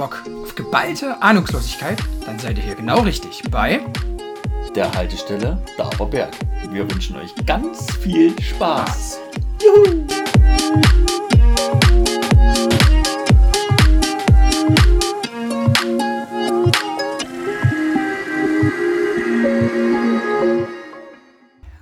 [0.00, 1.98] Bock auf geballte Ahnungslosigkeit?
[2.24, 3.80] Dann seid ihr hier genau richtig bei
[4.74, 6.32] der Haltestelle Daberberg.
[6.70, 9.20] Wir wünschen euch ganz viel Spaß.
[9.62, 10.06] Juhu!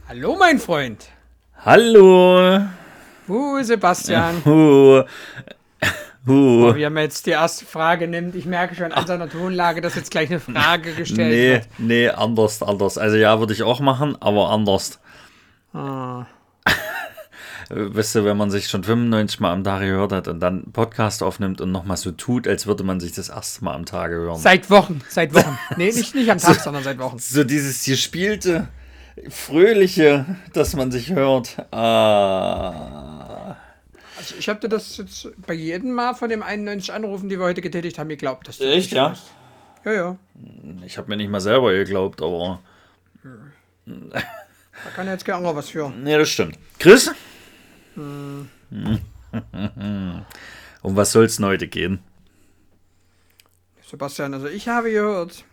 [0.09, 1.07] Hallo, mein Freund.
[1.65, 2.63] Hallo.
[3.29, 4.43] Uh, Sebastian.
[4.45, 5.05] Uh.
[6.29, 6.69] Uh.
[6.69, 8.35] Oh, wie er mir jetzt die erste Frage nimmt.
[8.35, 11.67] Ich merke schon an seiner Tonlage, dass jetzt gleich eine Frage gestellt nee, wird.
[11.79, 12.99] Nee, anders, anders.
[12.99, 15.01] Also ja, würde ich auch machen, aber anders.
[15.73, 16.27] Ah.
[17.71, 21.23] Weißt du, wenn man sich schon 95 Mal am Tag gehört hat und dann Podcast
[21.23, 24.39] aufnimmt und nochmal so tut, als würde man sich das erste Mal am Tag hören.
[24.39, 25.59] Seit Wochen, seit Wochen.
[25.77, 27.19] Nee, nicht, nicht am Tag, so, sondern seit Wochen.
[27.19, 28.69] So dieses gespielte,
[29.29, 31.57] fröhliche, dass man sich hört.
[31.73, 33.18] Ah.
[34.19, 37.45] Also ich habe dir das jetzt bei jedem Mal von den 91 Anrufen, die wir
[37.45, 38.49] heute getätigt haben, geglaubt.
[38.49, 39.11] Dass Echt, ja?
[39.11, 39.31] Hast.
[39.85, 40.19] Ja, ja.
[40.85, 42.61] Ich habe mir nicht mal selber geglaubt, aber...
[43.85, 45.91] Da kann jetzt kein anderer was für.
[45.91, 46.59] Nee, das stimmt.
[46.81, 47.13] Chris?
[47.95, 48.49] Hm.
[50.83, 52.01] um was soll es denn heute gehen?
[53.89, 55.45] Sebastian, also ich habe gehört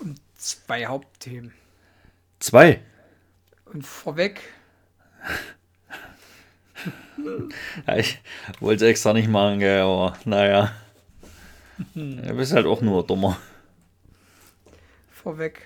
[0.00, 1.52] um zwei Hauptthemen.
[2.40, 2.80] Zwei?
[3.66, 4.40] Und vorweg.
[7.86, 8.20] ja, ich
[8.60, 10.72] wollte es extra nicht machen, gell, aber naja.
[11.94, 13.38] Du bist halt auch nur dummer.
[15.10, 15.64] Vorweg.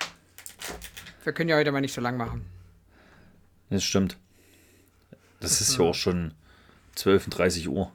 [1.24, 2.44] Wir können ja heute mal nicht so lang machen.
[3.70, 4.19] Das stimmt.
[5.41, 6.34] Das ist ja auch schon
[6.96, 7.91] 12.30 Uhr.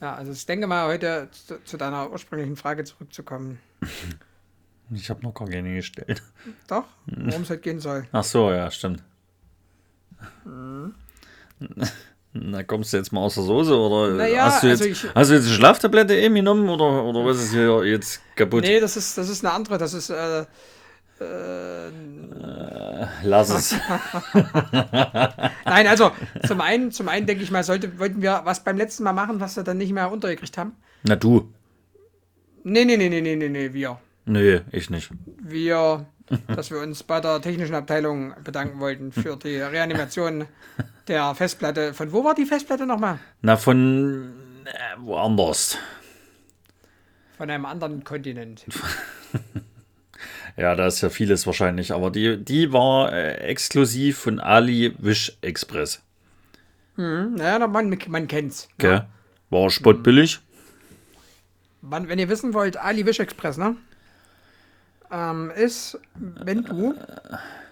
[0.00, 3.58] Ja, also ich denke mal, heute zu, zu deiner ursprünglichen Frage zurückzukommen.
[4.92, 6.20] Ich habe noch gar keine gestellt.
[6.66, 8.08] Doch, worum es halt gehen soll.
[8.10, 9.04] Ach so, ja, stimmt.
[10.44, 10.96] Mhm.
[12.32, 15.14] Na, kommst du jetzt mal aus der Soße oder naja, hast, du jetzt, also ich,
[15.14, 18.62] hast du jetzt eine Schlaftablette eben genommen oder, oder was ist hier jetzt kaputt?
[18.62, 19.78] Nee, das ist, das ist eine andere.
[19.78, 20.10] Das ist.
[20.10, 20.42] Äh,
[21.20, 23.74] äh, lass es.
[25.64, 26.12] Nein, also
[26.46, 29.40] zum einen, zum einen denke ich mal, sollte, wollten wir was beim letzten Mal machen,
[29.40, 30.76] was wir dann nicht mehr untergekriegt haben.
[31.02, 31.52] Na du.
[32.62, 33.98] Nee, nee, nee, nee, nee, nee, nee, wir.
[34.24, 35.10] Nee, ich nicht.
[35.42, 36.06] Wir,
[36.48, 40.46] dass wir uns bei der technischen Abteilung bedanken wollten für die Reanimation
[41.08, 41.94] der Festplatte.
[41.94, 43.18] Von wo war die Festplatte nochmal?
[43.42, 44.32] Na, von
[44.64, 45.78] äh, woanders.
[47.36, 48.64] Von einem anderen Kontinent.
[50.56, 55.36] ja, da ist ja vieles wahrscheinlich, aber die, die war äh, exklusiv von Ali Wish
[55.40, 56.02] Express.
[56.96, 58.68] Hm, naja, man, man kennt's.
[58.74, 58.92] Okay.
[58.92, 59.06] Ja.
[59.48, 60.40] War spottbillig.
[61.80, 63.76] Man, wenn ihr wissen wollt, Ali Wish Express, ne?
[65.12, 66.94] Ähm, ist, wenn du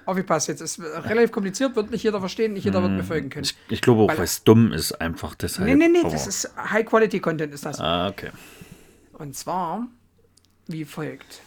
[0.06, 3.44] aufgepasst, jetzt ist relativ kompliziert, wird nicht jeder verstehen, nicht jeder wird mir folgen können.
[3.44, 5.68] Ich, ich glaube auch, weil es dumm ist, einfach deshalb.
[5.68, 7.78] Nee, nee, nee, das ist High-Quality-Content, ist das.
[7.78, 8.30] Ah, okay.
[9.12, 9.86] Und zwar
[10.68, 11.40] wie folgt.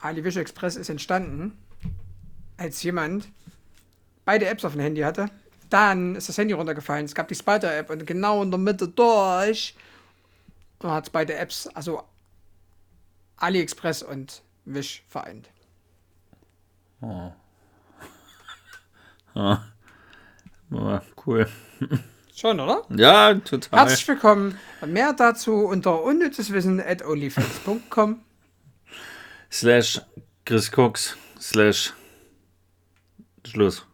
[0.00, 1.58] Ali Wish Express ist entstanden,
[2.56, 3.28] als jemand
[4.24, 5.26] beide Apps auf dem Handy hatte.
[5.68, 7.04] Dann ist das Handy runtergefallen.
[7.04, 9.74] Es gab die Spider-App und genau in der Mitte durch
[10.78, 12.02] und hat beide Apps, also
[13.38, 15.48] AliExpress und Wish vereint.
[17.00, 17.32] Oh.
[19.34, 19.62] Ah.
[20.70, 21.46] Oh, cool.
[22.34, 22.82] Schon, oder?
[22.90, 23.80] Ja, total.
[23.80, 24.58] Herzlich willkommen.
[24.86, 28.20] Mehr dazu unter unnützeswissen at onlyfans.com
[29.50, 30.00] slash
[30.44, 31.92] Chris Cox slash
[33.46, 33.84] Schluss.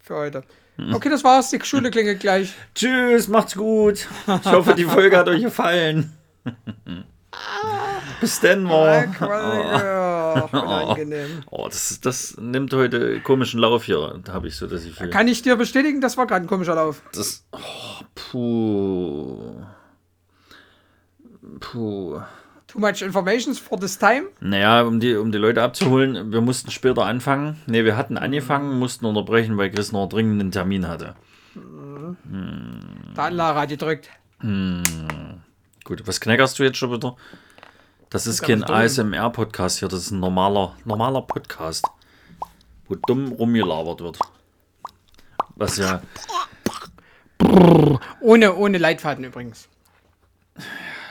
[0.00, 0.44] Für heute.
[0.92, 1.50] Okay, das war's.
[1.50, 2.54] Die Schule klingelt gleich.
[2.74, 4.08] Tschüss, macht's gut.
[4.26, 6.16] Ich hoffe, die Folge hat euch gefallen.
[8.20, 9.08] Bis denn mal.
[9.20, 11.42] Oh, unangenehm.
[11.50, 14.20] Oh, das, das nimmt heute komischen Lauf hier.
[14.24, 15.10] Da habe ich so, dass ich viel.
[15.10, 17.02] Kann ich dir bestätigen, das war gerade ein komischer Lauf.
[17.12, 17.44] Das.
[17.52, 17.58] Oh,
[18.14, 19.64] puh.
[21.60, 22.20] Puh.
[22.68, 24.28] Too much information for this time?
[24.40, 27.60] Naja, um die, um die Leute abzuholen, wir mussten später anfangen.
[27.66, 31.14] Ne, wir hatten angefangen, mussten unterbrechen, weil Chris noch dringend einen Termin hatte.
[31.54, 32.16] Mhm.
[32.30, 32.80] Hm.
[33.14, 34.08] Da Lara hat gedrückt.
[34.40, 34.82] Hm.
[35.84, 37.16] Gut, was knackerst du jetzt schon wieder?
[38.08, 41.86] Das ist kein ASMR-Podcast hier, das ist ein normaler, normaler Podcast,
[42.86, 44.18] wo dumm rumgelabert wird.
[45.56, 46.02] Was ja.
[48.20, 49.68] Ohne, ohne Leitfaden übrigens.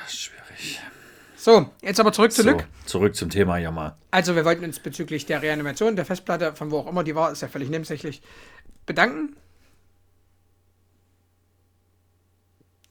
[0.08, 0.80] Schwierig.
[1.36, 2.68] So, jetzt aber zurück zurück.
[2.86, 3.98] So, zurück zum Thema hier mal.
[4.12, 7.32] Also, wir wollten uns bezüglich der Reanimation der Festplatte, von wo auch immer die war,
[7.32, 8.22] ist ja völlig nebensächlich,
[8.86, 9.36] bedanken.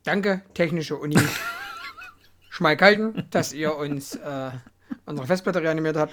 [0.02, 1.16] Danke, Technische Uni.
[2.60, 4.50] Schmalkalden, dass ihr uns äh,
[5.06, 6.12] unsere Festplatte reanimiert habt.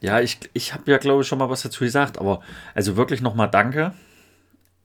[0.00, 2.42] Ja, ich, ich habe ja, glaube ich, schon mal was dazu gesagt, aber
[2.74, 3.94] also wirklich nochmal danke.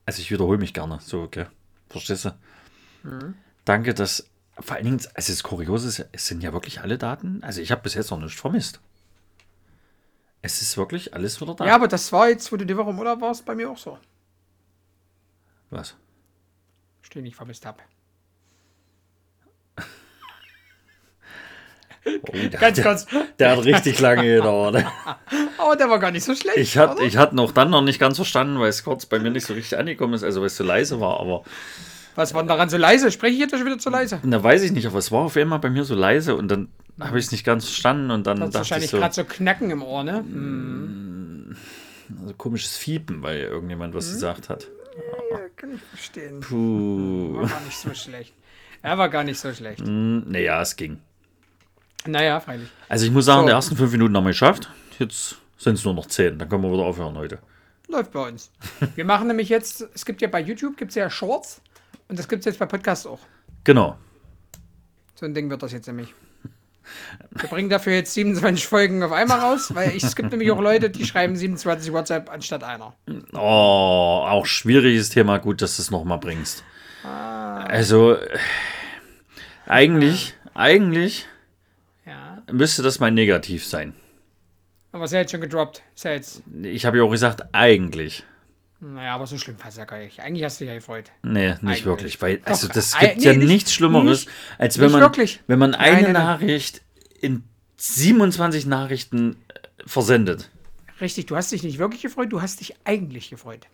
[0.06, 1.46] Also ich wiederhole mich gerne, so, okay.
[1.88, 3.34] Verstehst du?
[3.64, 4.28] Danke, dass.
[4.60, 7.42] Vor allen Dingen, also das Kuriose ist, es sind ja wirklich alle Daten.
[7.42, 8.78] Also ich habe bis jetzt noch nichts vermisst.
[10.42, 11.66] Es ist wirklich alles wieder da.
[11.66, 13.78] Ja, aber das war jetzt, wo du die Woche im Urlaub warst, bei mir auch
[13.78, 13.98] so.
[15.70, 15.96] Was?
[17.02, 17.82] Steh nicht vermisst hab.
[22.06, 23.06] Oh, der, Ganz kurz.
[23.38, 24.84] der hat richtig lange gedauert.
[25.58, 26.56] Aber der war gar nicht so schlecht.
[26.56, 29.30] Ich hatte ich hat noch dann noch nicht ganz verstanden, weil es kurz bei mir
[29.30, 31.42] nicht so richtig angekommen ist, also weil es so leise war, aber
[32.14, 33.10] Was war denn daran so leise?
[33.12, 34.18] Spreche ich jetzt schon wieder zu leise?
[34.22, 36.68] da weiß ich nicht, aber es war auf einmal bei mir so leise und dann
[36.98, 39.82] habe ich es nicht ganz verstanden und dann Das wahrscheinlich so, gerade so Knacken im
[39.82, 40.18] Ohr, ne?
[40.18, 41.56] Hm.
[42.22, 43.98] also komisches Fiepen, weil irgendjemand Mhm.
[43.98, 44.68] was gesagt hat.
[45.32, 46.40] Ja, kann ich verstehen.
[46.40, 47.36] Puh.
[47.42, 48.34] War gar nicht so schlecht.
[48.82, 49.80] Er war gar nicht so schlecht.
[49.80, 50.98] Hm, Naja, es ging.
[52.06, 52.68] Naja, freilich.
[52.88, 53.46] Also ich muss sagen, So.
[53.46, 54.70] die ersten fünf Minuten haben wir geschafft.
[54.98, 56.38] Jetzt sind es nur noch zehn.
[56.38, 57.38] Dann können wir wieder aufhören heute.
[57.88, 58.50] Läuft bei uns.
[58.94, 61.60] Wir machen nämlich jetzt, es gibt ja bei YouTube gibt's ja Shorts
[62.08, 63.18] und das gibt es jetzt bei Podcasts auch.
[63.64, 63.98] Genau.
[65.16, 66.14] So ein Ding wird das jetzt nämlich.
[67.30, 70.60] Wir bringen dafür jetzt 27 Folgen auf einmal raus, weil ich, es gibt nämlich auch
[70.60, 72.94] Leute, die schreiben 27 WhatsApp anstatt einer.
[73.32, 75.38] Oh, auch schwieriges Thema.
[75.38, 76.62] Gut, dass du es nochmal bringst.
[77.04, 77.64] Ah.
[77.64, 78.38] Also, äh,
[79.66, 81.26] eigentlich, eigentlich.
[82.52, 83.94] Müsste das mal negativ sein.
[84.92, 85.82] Aber ist ja jetzt schon gedroppt.
[85.94, 86.42] Ist ja jetzt.
[86.62, 88.24] Ich habe ja auch gesagt, eigentlich.
[88.80, 90.20] Naja, aber so schlimm war es ja gar nicht.
[90.20, 91.10] Eigentlich hast du dich ja gefreut.
[91.22, 91.84] Nee, nicht Eigentlich.
[91.84, 92.22] wirklich.
[92.22, 95.40] Weil, also Doch, das gibt nee, ja nicht- nichts Schlimmeres, nicht- als wenn man, wirklich.
[95.46, 96.12] wenn man eine Nein, nein.
[96.14, 96.80] Nachricht
[97.20, 97.44] in
[97.76, 100.50] 27 Nachrichten äh, versendet.
[101.00, 103.66] Richtig, du hast dich nicht wirklich gefreut, du hast dich eigentlich gefreut.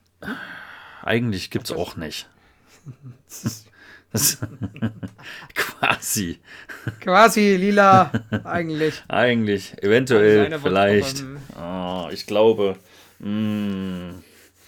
[1.02, 2.28] Eigentlich gibt es auch nicht.
[5.54, 6.38] Quasi.
[7.00, 8.10] Quasi lila,
[8.44, 9.02] eigentlich.
[9.08, 9.74] Eigentlich.
[9.82, 10.58] Eventuell.
[10.58, 11.24] Vielleicht.
[11.60, 12.76] Oh, ich glaube.
[13.18, 14.10] mm,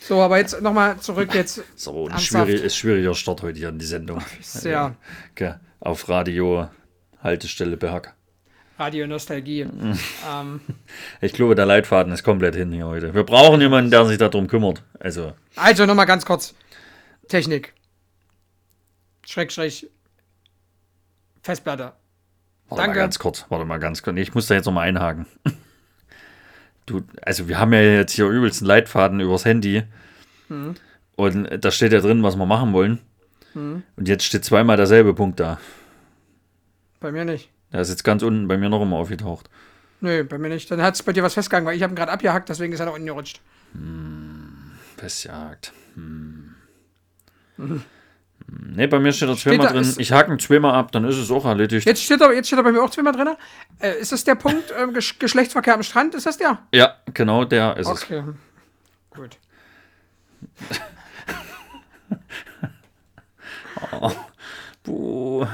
[0.01, 1.59] So, aber jetzt nochmal zurück jetzt.
[1.77, 4.23] ist aber ein schwierig, ist schwieriger Start heute hier in die Sendung.
[4.41, 4.95] Sehr
[5.33, 5.55] Okay.
[5.81, 6.69] Auf Radio
[7.23, 8.15] Haltestelle Berg.
[8.79, 9.67] Radio Nostalgie.
[10.31, 10.61] Ähm,
[11.21, 13.15] Ich glaube, der Leitfaden ist komplett hin hier heute.
[13.15, 14.83] Wir brauchen jemanden, der sich darum kümmert.
[15.01, 16.55] Also, also nochmal ganz kurz.
[17.29, 17.75] Technik.
[19.29, 19.91] Schrägstrich.
[21.43, 21.93] Festplatte.
[22.69, 22.97] warte Danke.
[22.97, 23.45] mal ganz kurz.
[23.51, 24.17] Warte mal ganz kurz.
[24.17, 25.27] Ich muss da jetzt nochmal einhaken.
[26.87, 29.83] Du, also wir haben ja jetzt hier übelst einen Leitfaden übers Handy.
[30.49, 30.75] Mhm.
[31.17, 32.99] Und da steht ja drin, was wir machen wollen.
[33.53, 35.61] Und jetzt steht zweimal derselbe Punkt da.
[36.99, 37.51] Bei mir nicht.
[37.73, 39.51] Der ist jetzt ganz unten bei mir noch immer aufgetaucht.
[40.01, 40.71] Nö, bei mir nicht.
[40.71, 42.81] Dann hat es bei dir was festgegangen, weil ich habe ihn gerade abgehackt, deswegen ist
[42.81, 43.43] er nach unten gerutscht.
[44.97, 45.75] Festjagt.
[45.95, 46.55] Hm.
[48.51, 49.95] Ne, bei mir steht er zweimal da- drin.
[49.99, 51.87] Ich hake ihn zweimal ab, dann ist es auch erledigt.
[51.87, 53.29] Jetzt steht er, jetzt steht er bei mir auch zweimal drin.
[53.79, 56.15] Äh, ist das der Punkt, ähm, Gesch Geschlechtsverkehr am Strand?
[56.15, 56.59] Ist das der?
[56.73, 58.03] Ja, genau der ist es.
[58.05, 58.23] Okay.
[59.11, 59.37] Gut.
[64.83, 65.47] Puh.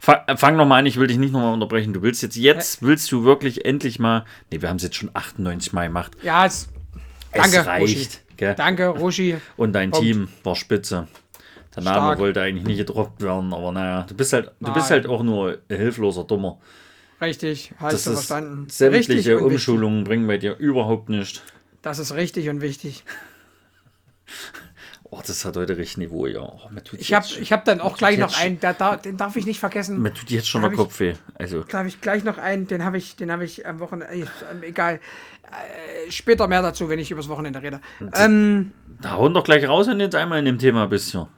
[0.00, 1.92] Fang, äh, fang nochmal an, ich will dich nicht nochmal unterbrechen.
[1.92, 4.24] Du willst jetzt, jetzt willst du wirklich endlich mal.
[4.50, 6.12] Ne, wir haben es jetzt schon 98 Mal gemacht.
[6.22, 6.68] Ja, es,
[7.32, 7.82] danke, es reicht.
[7.96, 8.08] Roshi.
[8.36, 8.54] Gell?
[8.56, 9.36] Danke, Roshi.
[9.56, 10.04] Und dein Punkt.
[10.04, 11.06] Team war spitze.
[11.74, 12.18] Der Name Stark.
[12.18, 15.58] wollte eigentlich nicht gedroppt werden, aber naja, du bist halt, du bist halt auch nur
[15.68, 16.58] hilfloser Dummer.
[17.20, 18.66] Richtig, hast Das du ist verstanden.
[18.68, 19.52] sämtliche Richtig und wichtig.
[19.52, 21.42] Umschulungen bringen bei dir überhaupt nicht.
[21.80, 23.04] Das ist richtig und wichtig.
[25.14, 26.40] Oh, das hat heute richtig Niveau, ja.
[26.40, 26.58] Oh,
[26.96, 30.00] Ich habe ich hab dann auch gleich noch einen, da- den darf ich nicht vergessen.
[30.00, 31.12] Mir tut jetzt schon der hab Kopf weh.
[31.34, 34.10] Also, Da habe ich gleich noch einen, den habe ich, den habe ich am Wochenende,
[34.14, 35.00] äh, egal.
[36.06, 37.82] Äh, später mehr dazu, wenn ich übers Wochenende rede.
[38.14, 41.28] Ähm, da hauen doch gleich raus, wenn du jetzt einmal in dem Thema bist hier.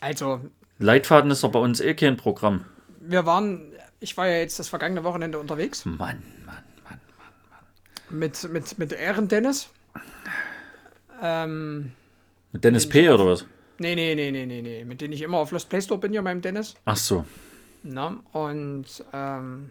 [0.00, 0.40] Also,
[0.78, 2.64] Leitfaden ist doch bei uns eh kein Programm.
[3.00, 7.00] wir waren, ich war ja jetzt das vergangene Wochenende unterwegs Mann, Mann, Mann.
[8.08, 9.68] mit, mit, mit Ehren Dennis.
[11.22, 11.92] Ähm,
[12.52, 13.08] Mit Dennis P.
[13.10, 13.44] oder was?
[13.78, 16.12] nee, nee, nee, nee, nee, nee, mit denen ich immer auf Lost Play Store bin,
[16.12, 16.74] ja, meinem Dennis.
[16.84, 17.24] Ach so.
[17.82, 19.70] Na, und ähm,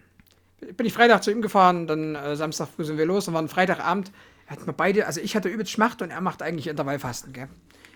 [0.76, 3.48] bin ich Freitag zu ihm gefahren, dann äh, Samstag früh sind wir los und waren
[3.50, 4.12] Freitagabend.
[4.48, 7.48] Er hat mir beide, also ich hatte übelst Schmacht und er macht eigentlich Intervallfasten, gell.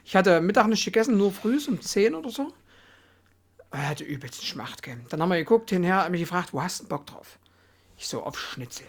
[0.04, 2.54] Ich hatte Mittag nicht gegessen, nur früh um 10 oder so.
[3.72, 5.00] Er hatte übelst Schmacht, gell.
[5.10, 7.40] Dann haben wir geguckt, hinher, hat mich gefragt, wo hast du Bock drauf?
[7.98, 8.86] Ich so, auf Schnitzel.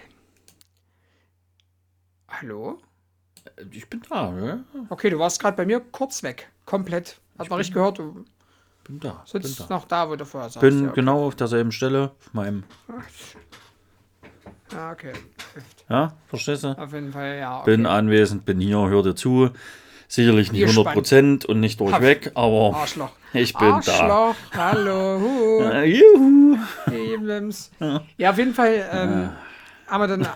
[2.29, 2.79] Hallo?
[3.71, 4.65] Ich bin da, ja.
[4.91, 6.51] Okay, du warst gerade bei mir kurz weg.
[6.67, 7.21] Komplett.
[7.39, 8.25] Hat man richtig gehört, du
[8.85, 9.25] Bin da.
[9.33, 9.67] Bin, sitzt da.
[9.69, 10.61] noch da, wo du vorher saßt.
[10.61, 10.95] bin ja, okay.
[11.01, 12.13] genau auf derselben Stelle.
[12.21, 12.65] Auf meinem.
[14.73, 15.13] Ja, okay.
[15.89, 16.79] Ja, verstehst du?
[16.79, 17.61] Auf jeden Fall, ja.
[17.61, 17.77] Okay.
[17.77, 19.51] Bin anwesend, bin hier, hör dir zu.
[20.09, 21.07] Sicherlich nicht Gespannt.
[21.07, 23.11] 100% und nicht durchweg, aber Arschloch.
[23.33, 23.75] ich bin da.
[23.75, 26.59] Arschloch, hallo, hu, Äh, juhu.
[28.17, 29.31] Ja, auf jeden Fall ähm,
[29.87, 30.27] haben wir dann äh,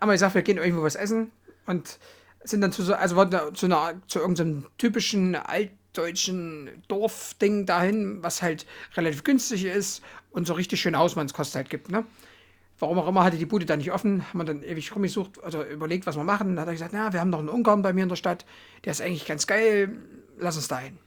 [0.00, 1.30] haben wir gesagt, wir gehen irgendwo was essen
[1.66, 1.98] und
[2.44, 7.66] sind dann zu so, also wollten da zu, einer, zu irgendeinem typischen alt, deutschen Dorfding
[7.66, 8.66] dahin, was halt
[8.96, 12.04] relativ günstig ist und so richtig schöne Hausmannskost halt gibt, ne?
[12.82, 15.62] Warum auch immer hatte die Bude da nicht offen, haben wir dann ewig rumgesucht, also
[15.62, 16.56] überlegt, was wir machen.
[16.56, 18.44] Dann hat er gesagt, na, wir haben noch einen Ungarn bei mir in der Stadt,
[18.84, 19.92] der ist eigentlich ganz geil,
[20.36, 20.98] lass uns da hin.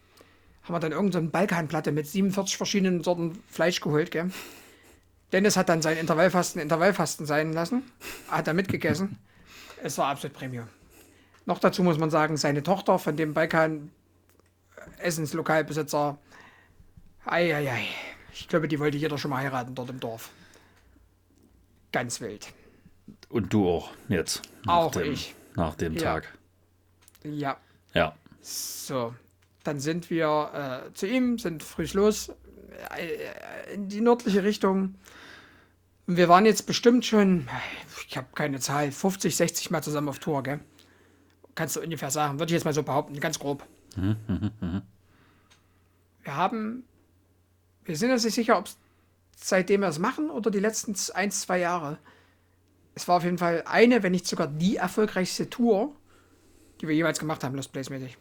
[0.64, 4.32] Haben wir dann irgendeine so Balkanplatte mit 47 verschiedenen Sorten Fleisch geholt, gell?
[5.34, 7.84] Dennis hat dann sein Intervallfasten Intervallfasten sein lassen,
[8.30, 9.18] hat da mitgegessen.
[9.84, 10.70] Es war absolut Premium.
[11.46, 13.92] Noch dazu muss man sagen, seine Tochter von dem Balkan
[15.00, 16.18] Essenslokalbesitzer,
[17.26, 17.86] ei, ei, ei.
[18.32, 20.30] Ich glaube, die wollte jeder schon mal heiraten dort im Dorf.
[21.96, 22.48] Ganz wild.
[23.30, 24.42] Und du auch jetzt.
[24.68, 25.34] Auch dem, ich.
[25.56, 26.02] Nach dem Ja.
[26.02, 26.38] Tag.
[27.24, 27.56] Ja,
[27.94, 28.18] Ja.
[28.42, 29.16] so.
[29.64, 32.34] Dann sind wir äh, zu ihm, sind früh los
[32.98, 34.96] äh, in die nördliche Richtung.
[36.06, 37.48] Und wir waren jetzt bestimmt schon,
[38.10, 40.60] ich habe keine Zahl, 50, 60 Mal zusammen auf Tour, gell?
[41.56, 43.66] Kannst du ungefähr sagen, würde ich jetzt mal so behaupten, ganz grob.
[43.96, 44.84] wir
[46.36, 46.84] haben,
[47.86, 48.78] wir sind uns nicht sicher, ob es
[49.36, 51.98] seitdem wir es machen oder die letzten ein, zwei Jahre.
[52.96, 55.94] Es war auf jeden Fall eine, wenn nicht sogar die erfolgreichste Tour,
[56.82, 58.18] die wir jeweils gemacht haben, Lost Place mäßig.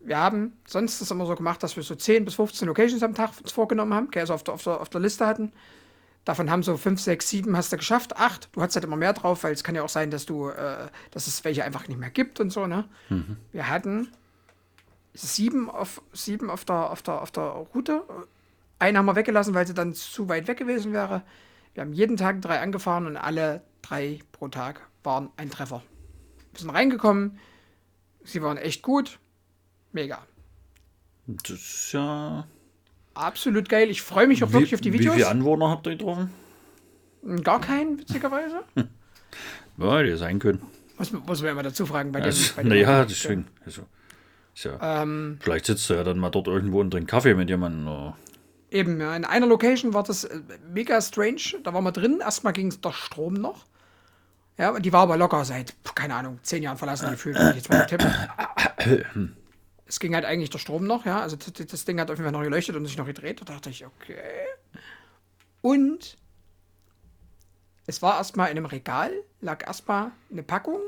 [0.00, 3.14] Wir haben sonst das immer so gemacht, dass wir so 10 bis 15 Locations am
[3.14, 5.52] Tag uns vorgenommen haben, okay, also auf der, auf, der, auf der Liste hatten.
[6.24, 8.50] Davon haben so 5, 6, 7 hast du geschafft, 8.
[8.52, 10.88] Du hast halt immer mehr drauf, weil es kann ja auch sein, dass du, äh,
[11.10, 12.84] dass es welche einfach nicht mehr gibt und so, ne?
[13.52, 14.08] Wir hatten
[15.14, 18.02] sieben auf, sieben auf, der, auf, der, auf der Route.
[18.78, 21.22] Eine haben wir weggelassen, weil sie dann zu weit weg gewesen wäre.
[21.74, 25.82] Wir haben jeden Tag drei angefahren und alle drei pro Tag waren ein Treffer.
[26.52, 27.38] Wir sind reingekommen,
[28.24, 29.18] sie waren echt gut.
[29.92, 30.18] Mega.
[31.26, 32.46] Das ist ja.
[33.14, 33.90] Absolut geil.
[33.90, 35.14] Ich freue mich auch wirklich auf die Wie Videos.
[35.14, 36.30] viele Anwohner habt ihr getroffen?
[37.42, 38.62] Gar keinen, witzigerweise.
[39.76, 40.60] Ja, die sein können.
[40.98, 42.20] Muss, muss man immer dazu fragen bei.
[42.20, 43.46] Also, bei dem naja, deswegen.
[43.64, 43.82] Also,
[44.56, 47.86] ja, Ähm, vielleicht sitzt du ja dann mal dort irgendwo und trinkt Kaffee mit jemandem.
[47.86, 48.16] Oder,
[48.70, 49.16] Eben, ja.
[49.16, 51.60] In einer Location war das äh, mega strange.
[51.62, 52.20] Da waren wir drin.
[52.20, 53.66] Erstmal ging es der Strom noch.
[54.58, 57.38] Ja, und die war aber locker seit, keine Ahnung, zehn Jahren verlassen gefühlt.
[57.38, 58.12] wenn ich Jetzt mal tippen.
[59.86, 61.20] es ging halt eigentlich der Strom noch, ja.
[61.20, 63.40] Also das, das Ding hat auf jeden Fall noch geleuchtet und sich noch gedreht.
[63.40, 64.16] Da dachte ich, okay.
[65.62, 66.18] Und
[67.86, 70.80] es war erstmal in einem Regal, lag erstmal eine Packung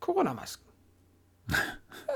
[0.00, 0.67] Corona-Masken.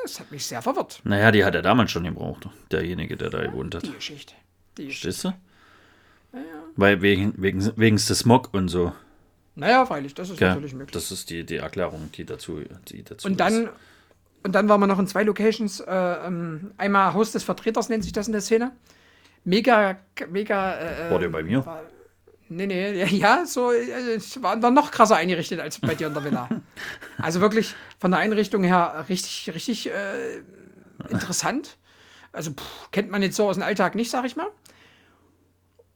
[0.02, 2.48] Das hat mich sehr verwirrt, naja, die hat er damals schon gebraucht.
[2.72, 3.84] Derjenige, der da gewohnt hat.
[3.84, 4.34] die Geschichte.
[4.76, 5.12] Die Geschichte.
[5.12, 5.24] Verstehst
[6.32, 6.38] du?
[6.76, 8.92] Weil wegen, wegen, wegen des Smog und so.
[9.54, 10.48] Naja, freilich, das ist Gell?
[10.48, 10.92] natürlich möglich.
[10.92, 13.68] Das ist die, die Erklärung, die dazu, die dazu Und dann,
[14.42, 15.80] und dann waren wir noch in zwei Locations.
[15.80, 18.72] Äh, ähm, einmal Haus des Vertreters nennt sich das in der Szene.
[19.44, 19.98] Mega,
[20.30, 20.72] mega.
[20.74, 21.10] Äh, ist.
[21.12, 21.64] War der bei mir?
[21.66, 21.82] war-
[22.56, 26.14] Nee, nee, ja, so, äh, es war dann noch krasser eingerichtet als bei dir in
[26.14, 26.48] der Villa.
[27.18, 30.42] Also wirklich von der Einrichtung her richtig, richtig äh,
[31.08, 31.76] interessant.
[32.32, 34.48] Also pff, kennt man jetzt so aus dem Alltag nicht, sag ich mal.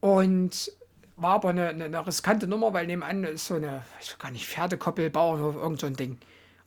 [0.01, 0.71] Und
[1.17, 4.31] war aber eine, eine, eine riskante Nummer, weil nebenan ist so eine, ich weiß gar
[4.31, 6.19] nicht, Pferdekoppel, Bauernhof, irgend so ein Ding.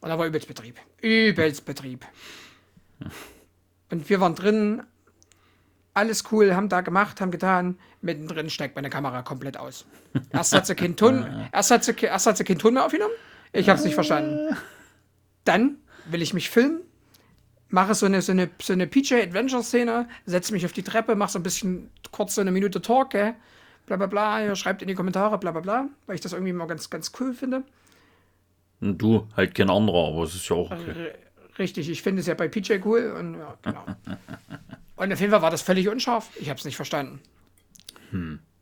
[0.01, 0.79] Und da war übelst Betrieb.
[1.01, 2.05] Übelst Betrieb.
[3.91, 4.83] Und wir waren drin,
[5.93, 7.77] alles cool, haben da gemacht, haben getan.
[8.01, 9.85] Mittendrin steigt meine Kamera komplett aus.
[10.31, 13.13] Erst hat sie keinen Ton, erst hat sie, erst hat sie keinen Ton mehr aufgenommen.
[13.51, 14.55] Ich habe es nicht verstanden.
[15.43, 16.81] Dann will ich mich filmen,
[17.69, 21.39] mache so eine, so eine, so eine PJ-Adventure-Szene, setze mich auf die Treppe, mache so
[21.39, 23.33] ein bisschen kurz so eine Minute Talk, gell?
[23.87, 26.67] bla bla bla, schreibt in die Kommentare, bla bla bla, weil ich das irgendwie mal
[26.67, 27.63] ganz, ganz cool finde.
[28.81, 30.91] Und du, halt kein anderer, aber es ist ja auch okay.
[30.91, 31.15] R-
[31.57, 33.83] Richtig, ich finde es ja bei PJ cool und ja, genau.
[34.99, 36.29] und auf jeden Fall war das völlig unscharf.
[36.35, 37.21] Ich habe es nicht verstanden.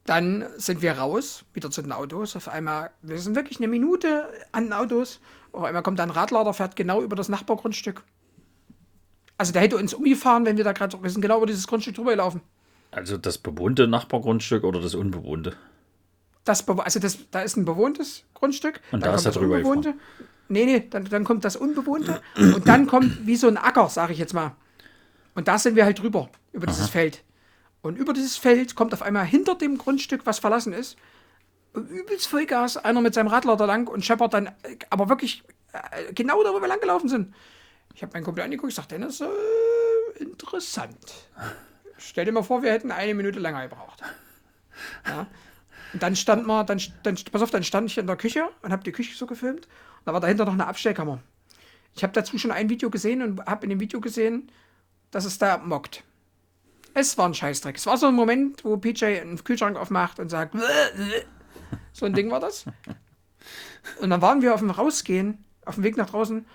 [0.05, 2.35] Dann sind wir raus, wieder zu den Autos.
[2.35, 5.19] Auf einmal, wir sind wirklich eine Minute an den Autos.
[5.51, 8.03] Auf einmal kommt da ein Radlader, fährt genau über das Nachbargrundstück.
[9.37, 11.95] Also der hätte uns umgefahren, wenn wir da gerade, wir sind genau über dieses Grundstück
[11.95, 12.41] drüber gelaufen.
[12.91, 15.55] Also das bewohnte Nachbargrundstück oder das unbewohnte?
[16.43, 18.79] Das, also das, da ist ein bewohntes Grundstück.
[18.91, 19.95] Und da ist er drüber Unbewohnte.
[20.49, 22.21] Nee, nee, dann, dann kommt das Unbewohnte.
[22.37, 24.55] und dann kommt wie so ein Acker, sage ich jetzt mal.
[25.37, 27.23] Und da sind wir halt drüber, über dieses Feld.
[27.83, 30.97] Und über dieses Feld kommt auf einmal hinter dem Grundstück, was verlassen ist,
[31.75, 36.43] übelst Vollgas, einer mit seinem Radlader lang und scheppert dann, äh, aber wirklich äh, genau
[36.43, 37.35] da, wo wir lang gelaufen sind.
[37.93, 39.27] Ich habe meinen Kumpel angeguckt, ich sagte, Dennis, äh,
[40.19, 40.97] interessant.
[41.99, 44.01] Stell dir mal vor, wir hätten eine Minute länger gebraucht.
[45.07, 45.27] Ja.
[45.93, 48.71] Und dann stand man, dann, dann, pass auf, dann stand ich in der Küche und
[48.71, 49.67] habe die Küche so gefilmt.
[49.67, 51.19] Und da war dahinter noch eine Abstellkammer.
[51.95, 54.49] Ich habe dazu schon ein Video gesehen und habe in dem Video gesehen,
[55.11, 56.03] dass es da mockt.
[56.93, 57.75] Es war ein Scheißdreck.
[57.75, 60.55] Es war so ein Moment, wo PJ einen Kühlschrank aufmacht und sagt,
[61.93, 62.65] so ein Ding war das.
[64.01, 66.45] Und dann waren wir auf dem Rausgehen, auf dem Weg nach draußen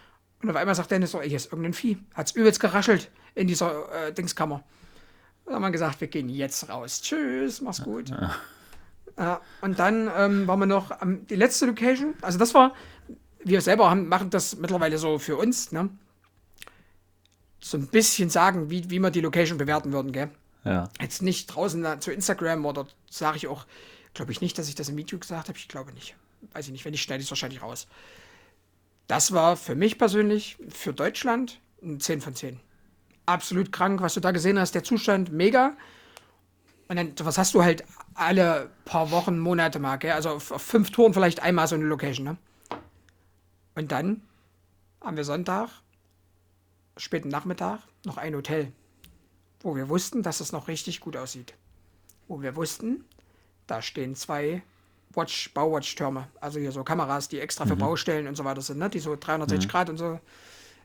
[0.43, 1.99] Und auf einmal sagt Dennis so, ey, hier ist irgendein Vieh.
[2.15, 4.63] Hat's übelst geraschelt in dieser äh, Dingskammer.
[5.47, 7.01] Da haben wir gesagt, wir gehen jetzt raus.
[7.01, 8.11] Tschüss, mach's gut.
[8.11, 8.35] Ja.
[9.19, 12.15] Ja, und dann ähm, waren wir noch ähm, die letzte Location.
[12.23, 12.75] Also das war,
[13.45, 15.91] wir selber haben, machen das mittlerweile so für uns, ne?
[17.63, 20.31] So ein bisschen sagen, wie, wie wir die Location bewerten würden, gell?
[20.65, 20.89] Ja.
[21.01, 23.67] Jetzt nicht draußen zu Instagram oder sage ich auch,
[24.15, 25.59] glaube ich nicht, dass ich das im Video gesagt habe.
[25.59, 26.15] Ich glaube nicht.
[26.53, 26.85] Weiß ich nicht.
[26.85, 27.87] Wenn ich schneide es wahrscheinlich raus.
[29.07, 32.61] Das war für mich persönlich, für Deutschland, ein 10 von 10.
[33.27, 34.75] Absolut krank, was du da gesehen hast.
[34.75, 35.77] Der Zustand mega.
[36.89, 40.13] Und dann, was hast du halt alle paar Wochen, Monate mal, gell?
[40.13, 42.37] Also auf, auf fünf Touren vielleicht einmal so eine Location, ne?
[43.75, 44.23] Und dann
[45.01, 45.71] haben wir Sonntag,
[46.97, 48.73] späten Nachmittag, noch ein Hotel
[49.63, 51.55] wo wir wussten, dass es noch richtig gut aussieht.
[52.29, 53.05] Wo wir wussten,
[53.67, 54.63] da stehen zwei
[55.15, 57.81] Watch, Bauwatch-Türme, also hier so Kameras, die extra für mhm.
[57.81, 58.89] Baustellen und so weiter sind, ne?
[58.89, 59.71] die so 360 mhm.
[59.71, 60.21] Grad und so.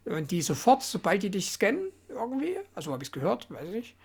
[0.05, 3.71] Und die sofort, sobald die dich scannen, irgendwie, also habe ich es gehört, weiß ich
[3.71, 3.95] nicht,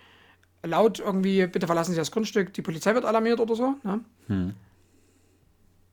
[0.63, 3.75] laut irgendwie, bitte verlassen Sie das Grundstück, die Polizei wird alarmiert oder so.
[3.83, 4.01] Ne?
[4.27, 4.53] Mhm.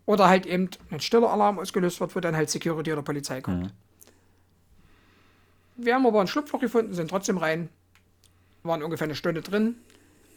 [0.07, 3.73] Oder halt eben ein stiller Alarm ausgelöst wird, wo dann halt Security oder Polizei kommt.
[5.83, 7.69] Wir haben aber ein Schlupfloch gefunden, sind trotzdem rein,
[8.63, 9.77] waren ungefähr eine Stunde drin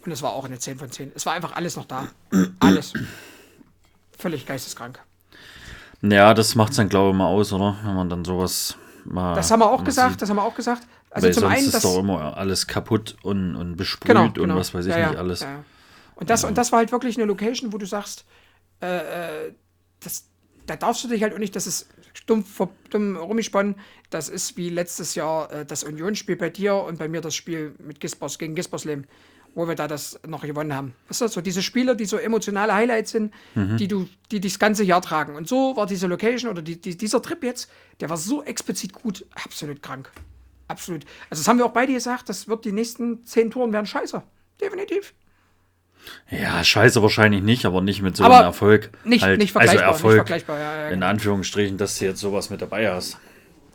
[0.06, 1.12] und es war auch eine 10 von 10.
[1.16, 2.08] Es war einfach alles noch da.
[2.60, 2.94] Alles.
[4.18, 5.00] Völlig geisteskrank.
[6.02, 7.78] Ja, das macht es dann, glaube ich, mal aus, oder?
[7.84, 9.36] Wenn man dann sowas mal.
[9.36, 10.22] Das haben wir auch gesagt, sieht.
[10.22, 10.84] das haben wir auch gesagt.
[11.10, 11.68] Also Weil zum sonst einen.
[11.68, 14.56] ist doch immer alles kaputt und, und besprüht genau, und genau.
[14.56, 15.42] was weiß ich ja, nicht alles.
[15.42, 15.64] Ja.
[16.16, 18.26] Und, das, und das war halt wirklich eine Location, wo du sagst,
[18.82, 19.54] äh, äh
[20.00, 20.26] das,
[20.66, 21.88] da darfst du dich halt auch nicht, das ist
[22.26, 22.44] dumm,
[22.90, 23.76] dumm rumgesponnen.
[24.10, 27.76] Das ist wie letztes Jahr äh, das Unionsspiel bei dir und bei mir das Spiel
[27.80, 29.08] mit Gispers gegen Gispersleben,
[29.56, 30.94] wo wir da das noch gewonnen haben.
[31.08, 33.78] Weißt du, so diese Spiele, die so emotionale Highlights sind, mhm.
[33.78, 35.36] die du, die das ganze Jahr tragen.
[35.36, 38.94] Und so war diese Location oder die, die, dieser Trip jetzt, der war so explizit
[38.94, 40.12] gut, absolut krank.
[40.68, 41.06] Absolut.
[41.30, 44.24] Also das haben wir auch beide gesagt, das wird die nächsten zehn Touren werden scheiße.
[44.62, 45.14] Definitiv.
[46.30, 48.92] Ja, scheiße wahrscheinlich nicht, aber nicht mit so aber einem Erfolg.
[49.04, 49.88] Nicht, halt, nicht vergleichbar.
[49.88, 51.08] Also Erfolg, nicht vergleichbar ja, ja, in genau.
[51.08, 53.18] Anführungsstrichen, dass du jetzt sowas mit dabei hast.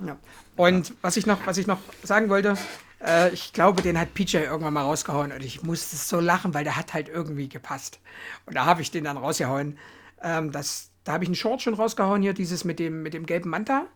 [0.04, 0.16] Ja.
[0.56, 2.56] Und was ich noch, was ich noch sagen wollte,
[3.04, 6.64] äh, ich glaube, den hat PJ irgendwann mal rausgehauen und ich musste so lachen, weil
[6.64, 8.00] der hat halt irgendwie gepasst.
[8.46, 9.78] Und da habe ich den dann rausgehauen.
[10.22, 13.24] Ähm, das, da habe ich einen Short schon rausgehauen, hier dieses mit dem, mit dem
[13.26, 13.86] gelben Manta.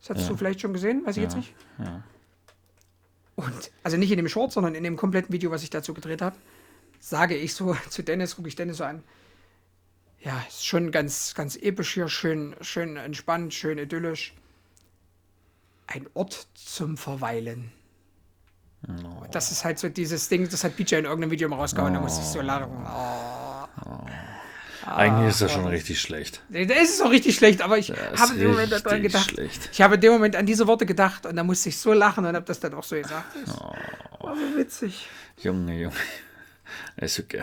[0.00, 1.54] Das hast du vielleicht schon gesehen, weiß ich jetzt nicht.
[1.78, 2.02] Ja.
[3.36, 6.22] Und, also nicht in dem Short, sondern in dem kompletten Video, was ich dazu gedreht
[6.22, 6.34] habe
[7.02, 9.02] sage ich so zu Dennis, gucke ich Dennis so an.
[10.20, 14.34] Ja, ist schon ganz, ganz episch hier, schön, schön entspannt, schön idyllisch.
[15.88, 17.72] Ein Ort zum Verweilen.
[18.88, 19.26] Oh.
[19.32, 21.96] Das ist halt so dieses Ding, das hat PJ in irgendeinem Video mal rausgehauen, oh.
[21.96, 22.70] da musste ich so lachen.
[22.86, 23.66] Oh.
[23.84, 24.06] oh.
[24.86, 26.42] Eigentlich ist das schon richtig schlecht.
[26.48, 29.30] Das ist auch richtig schlecht, aber ich das habe in dem Moment daran gedacht.
[29.30, 29.70] Schlecht.
[29.72, 32.24] Ich habe in dem Moment an diese Worte gedacht und da musste ich so lachen
[32.24, 33.34] und habe das dann auch so gesagt.
[33.44, 33.74] Das oh.
[34.20, 35.08] war so witzig.
[35.38, 35.96] Junge, Junge.
[36.96, 37.42] Ist okay.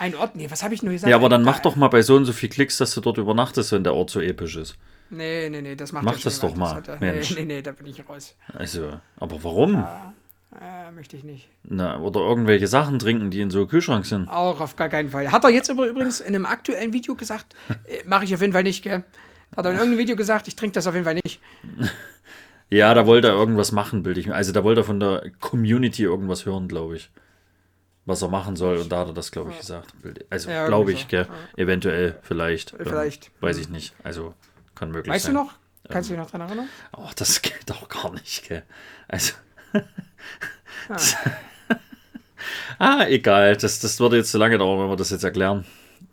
[0.00, 0.34] Ein Ort?
[0.34, 1.10] Nee, was habe ich nur gesagt?
[1.10, 3.18] Ja, aber dann mach doch mal bei so und so viel Klicks, dass du dort
[3.18, 4.76] übernachtest, wenn der Ort so episch ist.
[5.10, 6.80] Nee, nee, nee, das macht Mach das doch mal.
[6.80, 7.30] Das Mensch.
[7.32, 8.34] Nee, nee, nee, da bin ich raus.
[8.54, 9.74] Also, aber warum?
[9.74, 10.14] Ja,
[10.58, 11.50] äh, möchte ich nicht.
[11.64, 14.26] Na, oder irgendwelche Sachen trinken, die in so einem Kühlschrank sind.
[14.28, 15.30] Auch auf gar keinen Fall.
[15.30, 18.62] Hat er jetzt übrigens in einem aktuellen Video gesagt, äh, mache ich auf jeden Fall
[18.62, 19.04] nicht, gell?
[19.54, 21.40] Hat er in irgendeinem Video gesagt, ich trinke das auf jeden Fall nicht.
[22.70, 24.34] ja, da wollte er irgendwas machen, bilde ich mir.
[24.34, 27.10] Also da wollte er von der Community irgendwas hören, glaube ich
[28.10, 28.78] was er machen soll.
[28.78, 29.94] Und da hat er das, glaube ich, gesagt.
[30.28, 31.10] Also ja, glaube ich?
[31.10, 31.26] Ja.
[31.56, 32.72] eventuell, vielleicht.
[32.74, 33.26] Ähm, vielleicht.
[33.26, 33.94] Ähm, weiß ich nicht.
[34.02, 34.34] Also
[34.74, 35.34] kann möglich weißt sein.
[35.34, 35.54] Weißt du noch?
[35.88, 36.68] Kannst ähm, du dich noch dran erinnern?
[36.96, 38.62] Oh, das geht auch gar nicht, gell?
[39.08, 39.34] Also.
[40.88, 40.96] ah.
[42.78, 43.56] ah, egal.
[43.56, 45.64] Das, das würde jetzt zu lange dauern, wenn wir das jetzt erklären.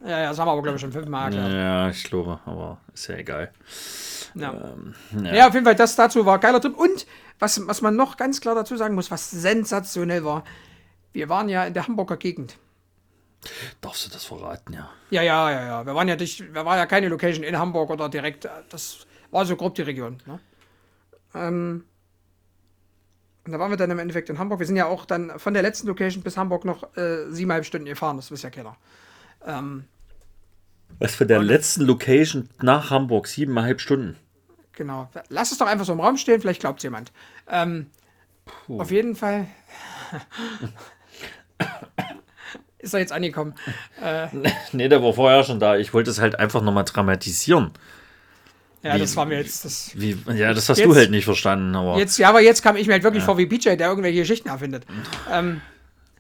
[0.04, 1.52] Ja, ja, das haben wir aber, glaube ich, schon fünfmal erklärt.
[1.52, 3.52] Ja, ich glaube, aber ist ja egal.
[4.36, 4.54] Ja.
[4.54, 5.36] Ähm, ja.
[5.36, 5.48] ja.
[5.48, 6.78] auf jeden Fall, das dazu war geiler Trip.
[6.78, 7.06] Und
[7.40, 10.44] was, was man noch ganz klar dazu sagen muss, was sensationell war,
[11.14, 12.58] wir waren ja in der Hamburger Gegend.
[13.82, 14.90] Darfst du das verraten, ja?
[15.10, 15.86] Ja, ja, ja, ja.
[15.86, 18.48] Wir waren ja nicht, wir waren ja keine Location in Hamburg oder direkt.
[18.70, 20.22] Das war so grob die Region.
[20.26, 20.40] Ne?
[21.34, 21.86] Ähm,
[23.46, 24.60] und da waren wir dann im Endeffekt in Hamburg.
[24.60, 27.86] Wir sind ja auch dann von der letzten Location bis Hamburg noch äh, siebeneinhalb Stunden
[27.86, 28.18] gefahren.
[28.18, 28.76] Das wisst ja keiner.
[29.46, 29.86] Ähm,
[31.00, 34.18] Was von der letzten Location nach Hamburg siebeneinhalb Stunden?
[34.74, 35.10] Genau.
[35.30, 36.42] Lass es doch einfach so im Raum stehen.
[36.42, 37.14] Vielleicht glaubt es jemand.
[37.48, 37.90] Ähm,
[38.68, 39.48] auf jeden Fall.
[42.80, 43.56] Ist er jetzt angekommen?
[44.02, 44.28] Äh,
[44.72, 45.78] nee, der war vorher schon da.
[45.78, 47.72] Ich wollte es halt einfach nochmal dramatisieren.
[48.84, 49.92] Ja, wie, das war mir jetzt das.
[49.96, 51.76] Wie, ja, das hast jetzt, du halt nicht verstanden.
[51.76, 53.26] Aber jetzt, ja, aber jetzt kam ich mir halt wirklich ja.
[53.26, 54.86] vor wie PJ, der irgendwelche Geschichten erfindet.
[55.32, 55.62] Ähm,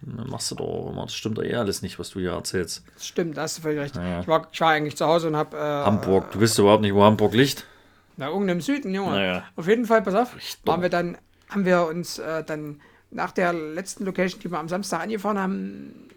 [0.01, 2.83] dann machst du doch, das stimmt doch eh alles nicht, was du hier erzählst.
[2.95, 3.95] Das stimmt, da hast du völlig recht.
[3.95, 4.19] Ja.
[4.19, 5.53] Ich, war, ich war eigentlich zu Hause und hab.
[5.53, 7.65] Äh, Hamburg, du weißt überhaupt nicht, wo Hamburg liegt?
[8.17, 9.11] Na, irgendeinem im Süden, Junge.
[9.11, 9.43] Naja.
[9.55, 10.81] Auf jeden Fall, pass auf, waren dumm.
[10.81, 11.17] wir dann,
[11.49, 16.07] haben wir uns äh, dann nach der letzten Location, die wir am Samstag angefahren haben,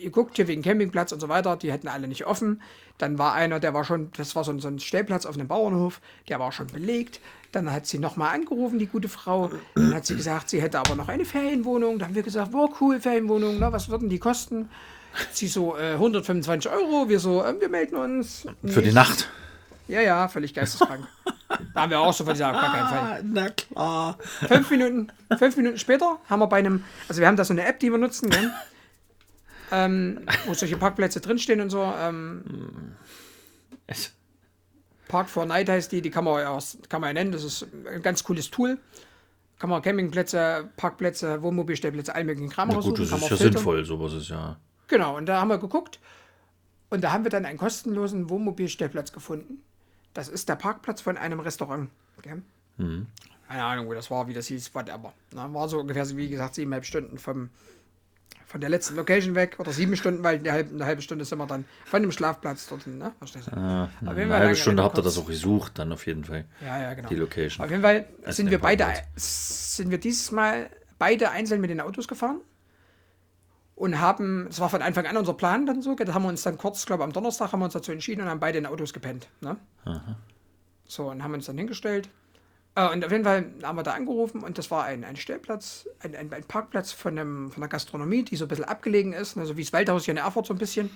[0.00, 2.62] geguckt, hier wegen Campingplatz und so weiter, die hätten alle nicht offen.
[2.98, 5.48] Dann war einer, der war schon, das war so ein, so ein Stellplatz auf einem
[5.48, 7.20] Bauernhof, der war schon belegt.
[7.52, 9.50] Dann hat sie nochmal angerufen, die gute Frau.
[9.74, 11.98] Dann hat sie gesagt, sie hätte aber noch eine Ferienwohnung.
[11.98, 14.68] Dann haben wir gesagt, wow, cool, Ferienwohnung, na, was würden die kosten?
[15.32, 17.08] Sie so, äh, 125 Euro.
[17.08, 18.46] Wir so, äh, wir melden uns.
[18.64, 19.28] Für die Nacht.
[19.88, 21.06] Ja, ja, völlig geisteskrank.
[21.74, 23.22] da haben wir auch sofort gesagt, auf gar keinen Fall.
[23.24, 24.18] Na klar.
[24.48, 27.66] Fünf Minuten, fünf Minuten später haben wir bei einem, also wir haben da so eine
[27.66, 28.50] App, die wir nutzen, gell?
[29.72, 31.82] ähm, wo solche Parkplätze drinstehen und so.
[31.82, 32.96] Ähm,
[35.08, 36.56] Park for Night heißt die, die kann man ja,
[36.88, 37.32] kann man ja nennen.
[37.32, 38.78] Das ist ein ganz cooles Tool.
[39.58, 42.96] Kann man Campingplätze, Parkplätze, Wohnmobilstellplätze, all möglichen Kram Na raussuchen.
[42.96, 43.52] gut, das kann ist man ja filtern.
[43.58, 44.56] sinnvoll, sowas ist ja.
[44.86, 46.00] Genau, und da haben wir geguckt.
[46.88, 49.62] Und da haben wir dann einen kostenlosen Wohnmobilstellplatz gefunden.
[50.14, 51.90] Das ist der Parkplatz von einem Restaurant.
[52.22, 52.42] Gell?
[53.48, 55.12] Keine Ahnung, wo das war, wie das hieß, whatever.
[55.32, 57.50] Na, war so ungefähr, wie gesagt, siebeneinhalb Stunden vom,
[58.46, 59.56] von der letzten Location weg.
[59.58, 62.68] Oder sieben Stunden, weil eine halbe, eine halbe Stunde sind wir dann von dem Schlafplatz
[62.68, 62.98] dorthin.
[62.98, 63.12] Ne?
[63.18, 63.56] Verstehst du?
[63.56, 66.44] Ah, eine halbe Stunde habt ihr das auch gesucht, dann auf jeden Fall.
[66.60, 67.08] Ja, ja, genau.
[67.08, 67.64] Die Location.
[67.64, 72.06] Auf jeden Fall sind wir beide, sind wir dieses Mal beide einzeln mit den Autos
[72.06, 72.40] gefahren
[73.80, 76.42] und haben, es war von Anfang an unser Plan dann so, da haben wir uns
[76.42, 78.92] dann kurz, glaube am Donnerstag haben wir uns dazu entschieden und haben beide in Autos
[78.92, 79.28] gepennt.
[79.40, 79.56] Ne?
[80.84, 82.10] So, und haben uns dann hingestellt.
[82.74, 85.88] Äh, und auf jeden Fall haben wir da angerufen und das war ein, ein Stellplatz,
[86.00, 89.38] ein, ein, ein Parkplatz von, einem, von der Gastronomie, die so ein bisschen abgelegen ist,
[89.38, 89.46] ne?
[89.46, 90.90] so wie das Waldhaus hier in Erfurt so ein bisschen.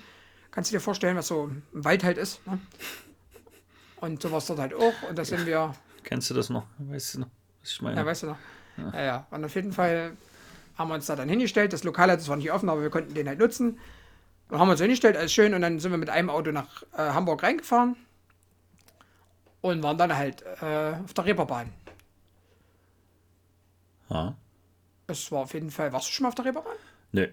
[0.50, 2.46] Kannst du dir vorstellen, was so im Wald halt ist.
[2.46, 2.58] Ne?
[3.96, 5.08] Und so war es dort halt auch.
[5.08, 6.66] Und da sind wir, Kennst du das noch?
[6.76, 7.28] Weißt du noch,
[7.62, 7.96] was ich meine?
[7.96, 8.38] ja, weißt du noch.
[8.76, 9.04] Ja.
[9.04, 10.18] ja, Und auf jeden Fall
[10.76, 11.72] haben wir uns da dann hingestellt.
[11.72, 13.78] Das Lokal hat zwar nicht offen, aber wir konnten den halt nutzen.
[14.48, 15.54] Und haben uns hingestellt, alles schön.
[15.54, 17.96] Und dann sind wir mit einem Auto nach äh, Hamburg reingefahren.
[19.60, 21.72] Und waren dann halt äh, auf der Reeperbahn.
[24.10, 24.36] Ja.
[25.06, 25.92] Es war auf jeden Fall.
[25.92, 26.76] Warst du schon mal auf der Reeperbahn?
[27.12, 27.32] Nee.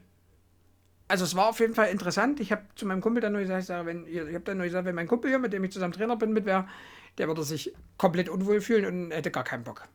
[1.07, 2.39] Also es war auf jeden Fall interessant.
[2.39, 4.95] Ich habe zu meinem Kumpel dann nur gesagt, wenn, ich habe dann nur gesagt, wenn
[4.95, 6.69] mein Kumpel hier, mit dem ich zusammen Trainer bin, mit wäre,
[7.17, 9.87] der würde sich komplett unwohl fühlen und hätte gar keinen Bock.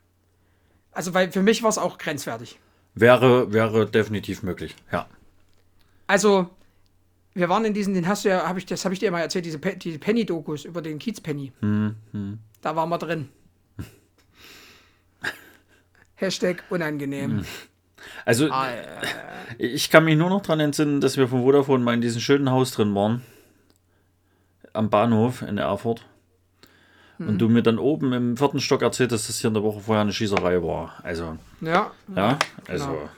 [0.92, 2.58] Also weil für mich war es auch grenzwertig.
[2.96, 4.74] Wäre, wäre definitiv möglich.
[4.90, 5.06] Ja.
[6.06, 6.48] Also,
[7.34, 9.20] wir waren in diesen, den hast du ja, hab ich, das habe ich dir mal
[9.20, 11.52] erzählt, diese, Pe diese Penny-Dokus über den Kiez Penny.
[12.62, 13.28] Da waren wir drin.
[16.14, 17.44] Hashtag unangenehm.
[18.24, 18.70] Also, Ah,
[19.58, 22.50] ich kann mich nur noch daran entsinnen, dass wir von Vodafone mal in diesem schönen
[22.50, 23.20] Haus drin waren.
[24.72, 26.06] Am Bahnhof in Erfurt.
[27.18, 29.80] Und du mir dann oben im vierten Stock erzählt hast, dass hier in der Woche
[29.80, 30.94] vorher eine Schießerei war.
[31.02, 32.86] Also, Ja, ja, also.
[32.86, 33.08] Genau.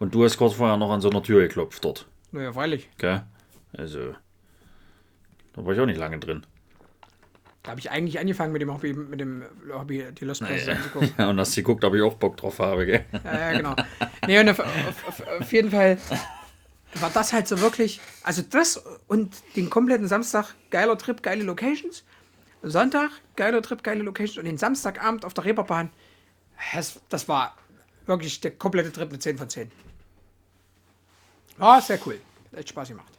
[0.00, 2.06] Und du hast kurz vorher noch an so einer Tür geklopft dort.
[2.32, 2.88] naja, freilich.
[2.98, 3.22] Gell?
[3.72, 4.14] Also,
[5.52, 6.44] da war ich auch nicht lange drin.
[7.62, 11.12] Da habe ich eigentlich angefangen mit dem Hobby, mit dem Hobby, die Lost Places anzugucken.
[11.18, 13.04] Ja, und hast geguckt, ob ich auch Bock drauf habe, gell?
[13.24, 13.76] Ja, ja, genau.
[14.26, 15.98] Nee, und auf, auf, auf jeden Fall
[16.94, 22.04] war das halt so wirklich, also das und den kompletten Samstag geiler Trip, geile Locations.
[22.62, 25.90] Sonntag geiler Trip, geile Locations und den Samstagabend auf der Reeperbahn,
[26.74, 27.56] das, das war
[28.06, 29.70] wirklich der komplette Trip eine 10 von 10.
[31.58, 32.18] War sehr cool.
[32.52, 33.12] Hat echt Spaß gemacht.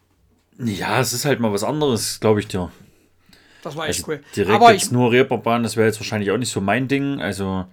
[0.58, 2.71] Ja, es ist halt mal was anderes, glaube ich dir.
[3.63, 4.23] Das war echt Also cool.
[4.36, 7.21] direkt Aber jetzt ich, nur Reeperbahn, das wäre jetzt wahrscheinlich auch nicht so mein Ding.
[7.21, 7.65] Also,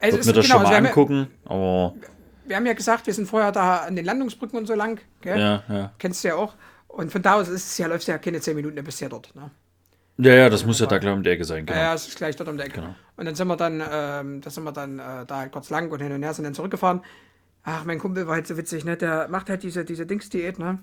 [0.00, 1.26] es würde mir das genau, schon also mal wir, haben ja, angucken.
[1.44, 1.94] Aber,
[2.46, 5.00] wir haben ja gesagt, wir sind vorher da an den Landungsbrücken und so lang.
[5.20, 5.38] Gell?
[5.38, 5.92] ja, ja.
[5.98, 6.54] Kennst du ja auch.
[6.88, 9.00] Und von da aus ist es ja, läufst du ja keine 10 Minuten, dann bist
[9.00, 9.34] du ja dort.
[9.36, 9.50] Ne?
[10.20, 11.66] Ja, ja, das muss ja da, glaube ich, um die Ecke sein.
[11.66, 11.78] Genau.
[11.78, 12.80] Ja, ja, es ist gleich dort um die Ecke.
[12.80, 12.94] Genau.
[13.16, 15.90] Und dann sind wir dann, ähm, da sind wir dann äh, da halt kurz lang
[15.90, 17.02] und hin und her sind dann zurückgefahren.
[17.62, 18.96] Ach, mein Kumpel war halt so witzig, ne?
[18.96, 20.78] Der macht halt diese, diese Dings-Diät, ne?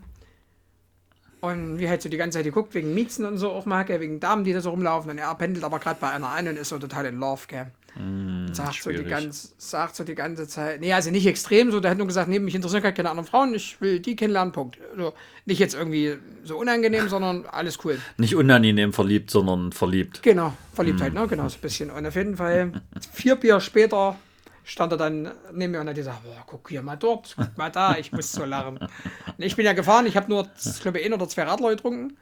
[1.41, 3.99] Und wie halt so die ganze Zeit geguckt, wegen Miezen und so auch mal, gell?
[3.99, 5.11] wegen Damen, die da so rumlaufen.
[5.11, 7.67] Und er pendelt aber gerade bei einer ein und ist so total in Love, gell?
[7.99, 11.79] Und sagt, so die ganz, sagt so die ganze Zeit, nee, also nicht extrem so,
[11.79, 14.51] der hat nur gesagt, nee, mich interessieren gar keine anderen Frauen, ich will die kennenlernen,
[14.51, 14.77] Punkt.
[14.91, 15.13] Also
[15.45, 17.99] nicht jetzt irgendwie so unangenehm, sondern alles cool.
[18.17, 20.21] Nicht unangenehm verliebt, sondern verliebt.
[20.21, 21.27] Genau, Verliebtheit, ne?
[21.27, 21.89] Genau, so ein bisschen.
[21.89, 22.71] Und auf jeden Fall,
[23.13, 24.15] vier Bier später
[24.63, 27.71] stand er dann neben mir und hat gesagt, boah, guck hier mal dort, guck mal
[27.71, 28.77] da, ich muss so lachen.
[28.77, 32.17] Und ich bin ja gefahren, ich habe nur, ich glaube, ein oder zwei Radler getrunken.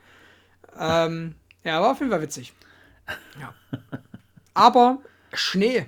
[0.80, 2.54] Ähm, ja, war auf jeden Fall witzig.
[3.40, 3.54] Ja.
[4.54, 5.00] Aber
[5.36, 5.86] Schnee.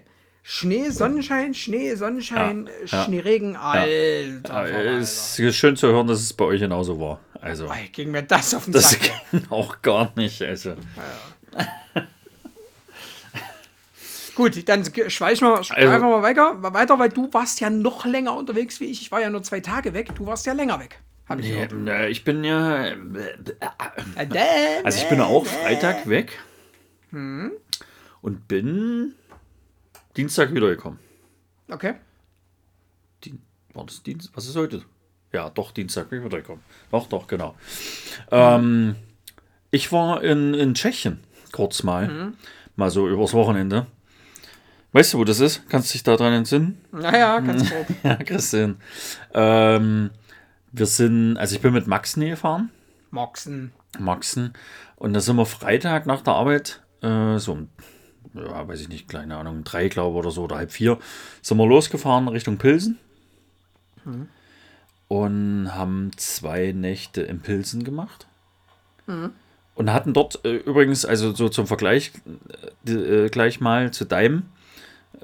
[0.49, 3.03] Schnee, Sonnenschein, Schnee, Sonnenschein, Ja, ja.
[3.03, 4.69] Schneeregen, alter.
[4.69, 7.19] Ja, es ist schön zu hören, dass es bei euch genauso war.
[7.41, 9.11] Also, Ey, ging mir das auf den das Sack.
[9.49, 10.41] auch gar nicht.
[10.41, 10.75] Also,
[14.35, 18.05] Gut, dann schweifen wir, schweifen Also- wir mal weiter, weiter, weil du warst ja noch
[18.05, 19.01] länger unterwegs wie ich.
[19.01, 20.13] Ich war ja nur zwei Tage weg.
[20.15, 20.99] Du warst ja länger weg.
[21.27, 21.73] Hab ich nee, gehört.
[21.73, 22.85] ne, ich bin ja.
[22.87, 22.95] Ja,
[24.15, 24.37] dann,
[24.85, 26.39] Also, ich bin ja auch Freitag weg.
[27.11, 27.51] Und
[28.21, 29.15] Und bin
[30.17, 30.99] Dienstag wiedergekommen.
[31.69, 31.93] Okay.
[33.23, 33.41] Dien
[33.73, 34.35] war das Dienstag?
[34.35, 34.81] Was ist heute?
[35.31, 36.63] Ja, doch, Dienstag bin ich wiedergekommen.
[36.91, 37.55] Doch, doch, genau.
[38.31, 38.95] Ähm,
[39.69, 41.19] ich war in, in Tschechien
[41.51, 42.33] kurz mal.
[42.75, 43.85] Mal so übers Wochenende.
[44.93, 45.69] Weißt du, wo das ist?
[45.69, 46.81] Kannst du dich daran entsinnen?
[46.91, 47.87] Naja, ganz grob.
[48.03, 48.77] Ja, Christian.
[49.33, 50.09] Ähm,
[50.71, 52.71] wir sind, also ich bin mit Max nie gefahren.
[53.11, 53.71] Moxen.
[53.99, 54.53] Maxen.
[54.95, 57.69] Und da sind wir Freitag nach der Arbeit, äh, so um,
[58.33, 60.97] ja, weiß ich nicht, keine Ahnung, drei, glaube ich, oder so, oder halb vier,
[61.41, 62.99] sind wir losgefahren Richtung Pilsen.
[65.07, 68.27] Und haben zwei Nächte in Pilsen gemacht.
[69.75, 72.11] Und hatten dort äh, übrigens, also so zum Vergleich,
[72.87, 74.43] äh, äh, gleich mal zu deinem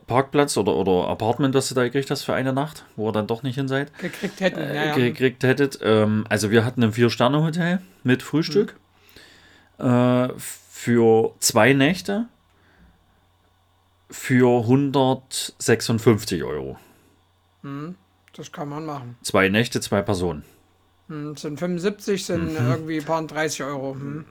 [0.08, 3.28] Parkplatz oder, oder Apartment, was du da gekriegt hast für eine Nacht, wo ihr dann
[3.28, 4.60] doch nicht hin seid Gekriegt hätten.
[4.60, 4.96] äh, ja, ja.
[4.96, 5.80] gekriegt hättet.
[5.82, 8.76] Ähm, also wir hatten ein Vier-Sterne-Hotel mit Frühstück
[9.80, 12.28] äh, für zwei Nächte
[14.13, 16.78] für 156 Euro.
[18.36, 19.17] Das kann man machen.
[19.23, 20.43] Zwei Nächte, zwei Personen.
[21.08, 22.69] Hm, sind 75, sind Mhm.
[22.69, 23.93] irgendwie ein paar 30 Euro.
[23.93, 24.26] Hm,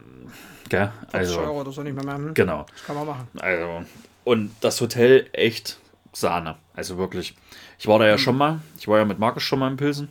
[0.69, 0.91] Gell?
[1.11, 2.05] 40 Also, Euro oder so nicht mehr.
[2.05, 2.15] mehr.
[2.17, 2.35] Hm.
[2.35, 2.65] genau.
[2.73, 3.29] Das kann man machen.
[3.41, 3.85] Also,
[4.25, 5.79] und das Hotel echt
[6.13, 6.57] Sahne.
[6.75, 7.35] Also wirklich.
[7.79, 8.11] Ich war da Mhm.
[8.11, 8.61] ja schon mal.
[8.79, 10.09] Ich war ja mit Markus schon mal in Pilsen.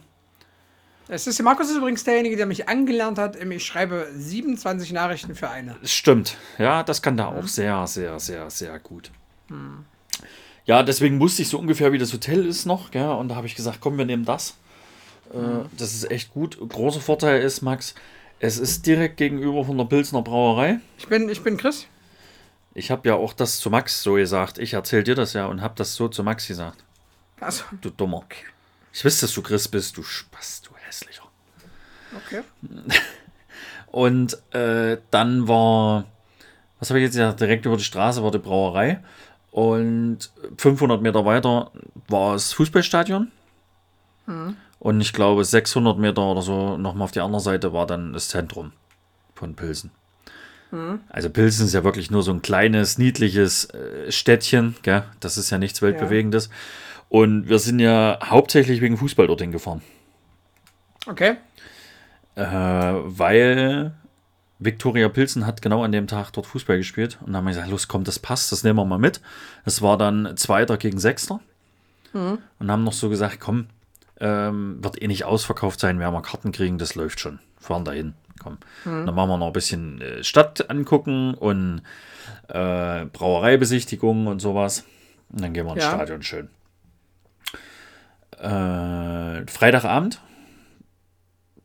[1.08, 3.36] Es ist, Markus ist übrigens derjenige, der mich angelernt hat.
[3.36, 5.76] Ich schreibe 27 Nachrichten für eine.
[5.84, 6.38] Stimmt.
[6.58, 9.12] Ja, das kann da auch sehr, sehr, sehr, sehr gut.
[10.66, 12.92] Ja, deswegen wusste ich so ungefähr, wie das Hotel ist noch.
[12.92, 13.10] Gell?
[13.10, 14.56] Und da habe ich gesagt, komm, wir nehmen das.
[15.34, 16.58] Äh, das ist echt gut.
[16.60, 17.96] Großer Vorteil ist, Max,
[18.40, 20.80] es ist direkt gegenüber von der Pilsner Brauerei.
[20.98, 21.88] Ich bin, ich bin Chris.
[22.74, 24.58] Ich habe ja auch das zu Max so gesagt.
[24.60, 26.84] Ich erzähle dir das ja und habe das so zu Max gesagt.
[27.40, 28.24] Also, Du Dummer.
[28.94, 31.24] Ich wusste, dass du Chris bist, du Spaß, du hässlicher.
[32.16, 32.42] okay.
[33.92, 36.06] Und äh, dann war,
[36.80, 39.04] was habe ich jetzt gesagt, direkt über die Straße war die Brauerei.
[39.52, 41.72] Und 500 Meter weiter
[42.08, 43.32] war das Fußballstadion.
[44.80, 48.30] Und ich glaube, 600 Meter oder so nochmal auf die andere Seite war dann das
[48.30, 48.72] Zentrum
[49.36, 49.92] von Pilsen.
[51.10, 54.76] Also Pilsen ist ja wirklich nur so ein kleines, niedliches äh, Städtchen.
[54.84, 55.04] Gell?
[55.20, 56.50] Das ist ja nichts Weltbewegendes.
[57.10, 59.82] Und wir sind ja hauptsächlich wegen Fußball dorthin gefahren.
[61.08, 61.36] Okay.
[62.36, 63.94] Äh, weil
[64.64, 67.70] Viktoria Pilsen hat genau an dem Tag dort Fußball gespielt und dann haben wir gesagt,
[67.70, 69.20] los, komm, das passt, das nehmen wir mal mit.
[69.66, 71.40] Es war dann Zweiter gegen Sechster
[72.14, 73.68] und haben noch so gesagt, komm,
[74.20, 77.40] ähm, wird eh nicht ausverkauft sein, wir haben Karten kriegen, das läuft schon.
[77.60, 78.58] Fahren dahin, komm.
[78.86, 81.82] Dann machen wir noch ein bisschen äh, Stadt angucken und
[82.50, 84.84] äh, Brauereibesichtigung und sowas.
[85.30, 85.96] Und dann gehen wir ins Ja.
[85.96, 86.50] Stadion schön.
[88.38, 90.22] Äh, Freitagabend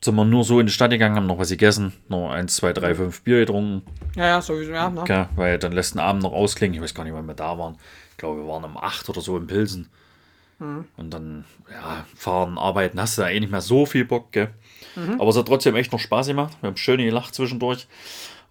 [0.06, 2.72] sind wir nur so in die Stadt gegangen, haben noch was gegessen, noch eins, zwei,
[2.72, 3.82] drei, fünf Bier getrunken.
[4.16, 4.72] Ja, ja, sowieso.
[4.72, 5.04] Ja, ne?
[5.06, 6.74] Ja, weil dann lässt den Abend noch ausklingen.
[6.74, 7.76] Ich weiß gar nicht, wann wir da waren.
[8.12, 9.90] Ich glaube, wir waren um 8 oder so in Pilsen.
[10.58, 14.48] Und dann, ja, fahren, arbeiten, hast du da eh nicht mehr so viel Bock, gell?
[15.18, 16.56] Aber es hat trotzdem echt noch Spaß gemacht.
[16.62, 17.86] Wir haben schön gelacht zwischendurch.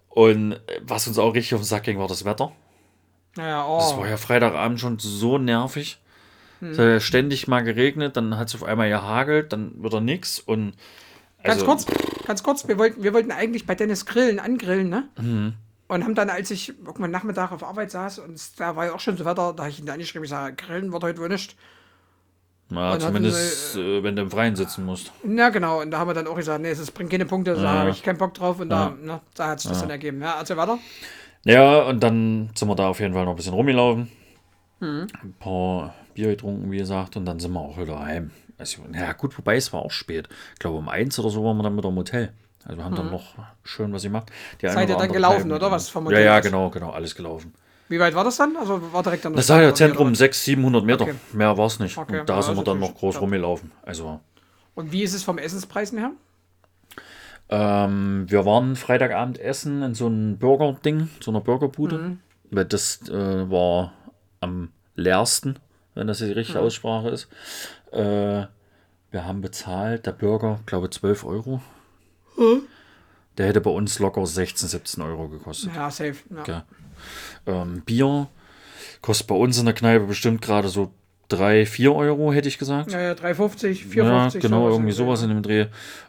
[0.08, 2.52] Und äh, was uns auch richtig auf den Sack ging, war das Wetter.
[3.36, 3.98] Ja, ja, Das oh.
[3.98, 5.98] war ja Freitagabend schon so nervig.
[6.60, 10.38] Es hat ja ständig mal geregnet, dann hat es auf einmal gehagelt, dann wieder nix.
[10.38, 10.74] Und
[11.46, 11.86] Ganz also- kurz,
[12.26, 15.08] ganz kurz, wir wollten, wir wollten eigentlich bei Dennis grillen, angrillen, ne?
[15.20, 15.54] Mhm.
[15.88, 19.00] Und haben dann, als ich irgendwann Nachmittag auf Arbeit saß, und da war ja auch
[19.00, 21.28] schon so Wetter, da habe ich ihn da angeschrieben, ich sage, grillen wird heute wohl
[21.28, 21.56] nicht.
[22.70, 25.12] Ja, hatten zumindest, äh, wenn du im Freien sitzen musst.
[25.22, 27.74] Na genau, und da haben wir dann auch gesagt, nee, es bringt keine Punkte, da
[27.80, 28.86] habe ich keinen Bock drauf und Ja.
[29.00, 30.20] da, ne, da hat sich das dann ergeben.
[30.20, 30.78] Ja, also weiter.
[31.44, 34.10] Ja, und dann sind wir da auf jeden Fall noch ein bisschen rumgelaufen.
[34.80, 35.06] Mhm.
[35.22, 38.32] Ein paar Bier getrunken, wie gesagt, und dann sind wir auch wieder heim.
[38.58, 40.28] Also, ja, gut, wobei es war auch spät.
[40.54, 42.32] Ich glaube, um eins oder so waren wir dann wieder im Hotel.
[42.64, 44.30] Also, wir haben dann noch schön was gemacht.
[44.60, 44.70] Die Mhm.
[44.70, 45.66] Seid ihr dann gelaufen, oder?
[45.66, 46.44] mit- Was vom Ja, Hotel ja, aus?
[46.44, 47.52] genau, genau, alles gelaufen.
[47.88, 48.56] Wie weit war das dann?
[48.56, 51.02] Also war direkt dann Das war ja Zentrum oder- 600, 700 Meter.
[51.04, 51.14] Okay.
[51.32, 51.96] Mehr war es nicht.
[51.96, 52.18] Okay.
[52.20, 53.70] Und da Ja, sind wir also dann noch groß rumgelaufen.
[53.84, 54.18] Also,
[54.74, 56.10] Und wie ist es vom Essenspreisen her?
[57.48, 61.98] Ähm, wir waren Freitagabend essen in so einem Burger-Ding, so einer Burgerbude.
[61.98, 62.18] Mhm.
[62.50, 63.92] Weil das äh, war
[64.40, 65.58] am leersten,
[65.94, 66.64] wenn das die richtige Mhm.
[66.66, 67.28] Aussprache ist.
[67.92, 68.46] Äh,
[69.10, 71.60] wir haben bezahlt, der Burger, glaube 12 Euro.
[73.38, 75.70] Der hätte bei uns locker 16, 17 Euro gekostet.
[75.74, 76.16] Ja, safe.
[76.30, 76.44] Ja.
[76.46, 76.64] Ja.
[77.46, 78.28] Ähm, Bier
[79.02, 80.92] kostet bei uns in der Kneipe bestimmt gerade so
[81.28, 82.92] 3, 4 Euro, hätte ich gesagt.
[82.92, 83.94] Ja, ja, 3,50, 4,50.
[83.96, 85.66] Ja, genau, irgendwie sowas in dem Dreh.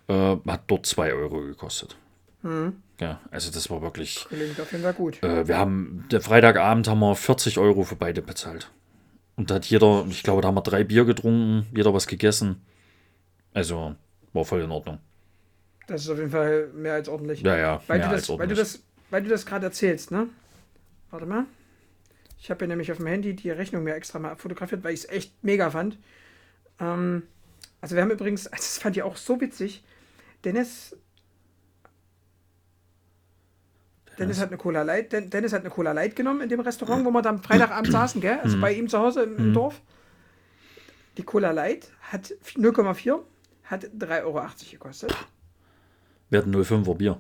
[0.08, 1.96] Äh, hat dort 2 Euro gekostet.
[2.44, 2.78] Mhm.
[3.00, 4.26] Ja, also das war wirklich.
[4.30, 5.22] Klingt auf jeden Fall gut.
[5.24, 8.72] Äh, wir haben, der Freitagabend haben wir 40 Euro für beide bezahlt.
[9.38, 12.62] Und da hat jeder, ich glaube, da haben wir drei Bier getrunken, jeder was gegessen.
[13.54, 13.96] Also,
[14.34, 15.00] war voll in Ordnung.
[15.88, 17.42] Das ist auf jeden Fall mehr als ordentlich.
[17.42, 18.60] Ja, ja, Weil, mehr du als das, weil du ordentlich.
[18.60, 20.28] das, weil du das gerade erzählst, ne?
[21.12, 21.46] Warte mal.
[22.40, 25.02] Ich habe ja nämlich auf dem Handy die Rechnung mir extra mal fotografiert, weil ich
[25.02, 25.98] es echt mega fand.
[26.80, 27.24] Ähm,
[27.80, 29.84] also wir haben übrigens, also das fand ich auch so witzig,
[30.44, 30.96] Dennis
[34.18, 37.12] Dennis hat eine Cola Light, Dennis hat eine Cola Light genommen in dem Restaurant, wo
[37.12, 38.40] wir dann Freitagabend saßen, gell?
[38.42, 39.82] Also bei ihm zu Hause im, im Dorf.
[41.18, 43.20] Die Cola Light hat 0,4,
[43.64, 45.16] hat 3,80 Euro gekostet.
[46.30, 47.20] Wir hatten 0,5er Bier.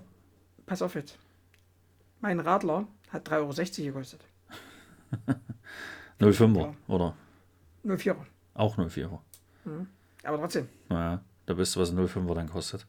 [0.65, 1.17] Pass auf jetzt.
[2.19, 4.21] Mein Radler hat 3,60 Euro gekostet.
[6.19, 6.73] 0,5er, ja.
[6.87, 7.15] oder?
[7.85, 8.15] 0,4er.
[8.53, 9.19] Auch 0,4er.
[9.65, 9.87] Mhm.
[10.23, 10.67] Aber trotzdem.
[10.89, 12.85] Naja, da wisst du, was ein 0,5er dann kostet.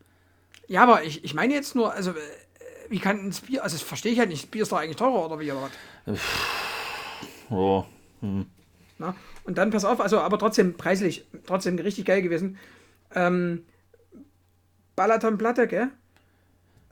[0.67, 2.15] Ja, aber ich, ich meine jetzt nur, also
[2.89, 5.27] wie kann ein Bier, also das verstehe ich halt nicht, Bier ist doch eigentlich teurer
[5.27, 5.71] oder wie oder
[6.07, 6.21] was?
[7.51, 7.85] Oh.
[8.21, 8.47] Hm.
[8.99, 12.59] Na, und dann pass auf, also aber trotzdem preislich, trotzdem richtig geil gewesen.
[13.15, 13.65] Ähm,
[14.97, 15.89] Balaton Platte, gell?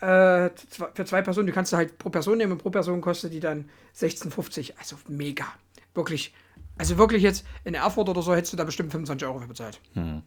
[0.01, 0.51] Äh,
[0.95, 3.41] für zwei Personen, die kannst du halt pro Person nehmen und pro Person kostet die
[3.41, 4.75] dann 16,50.
[4.79, 5.47] Also mega.
[5.95, 6.33] Wirklich.
[6.79, 9.81] Also wirklich jetzt in Erfurt oder so hättest du da bestimmt 25 Euro für bezahlt.
[9.95, 10.23] Hm.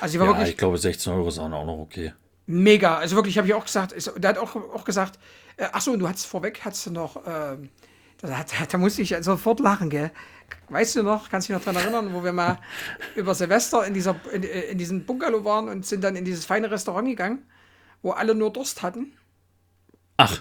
[0.00, 0.50] Also ich war ja, wirklich.
[0.50, 2.12] Ich glaube 16 Euro sind auch noch okay
[2.50, 2.98] mega.
[2.98, 5.18] Also wirklich, habe ich auch gesagt, ist, der hat auch, auch gesagt,
[5.56, 7.56] äh, achso, du hattest vorweg, hattest du noch, äh,
[8.18, 10.10] da, da, musste ich sofort lachen, gell?
[10.68, 12.58] Weißt du noch, kannst du dich noch daran erinnern, wo wir mal
[13.16, 16.70] über Silvester in, dieser, in, in diesem Bungalow waren und sind dann in dieses feine
[16.70, 17.46] Restaurant gegangen,
[18.02, 19.12] wo alle nur Durst hatten?
[20.16, 20.40] Ach.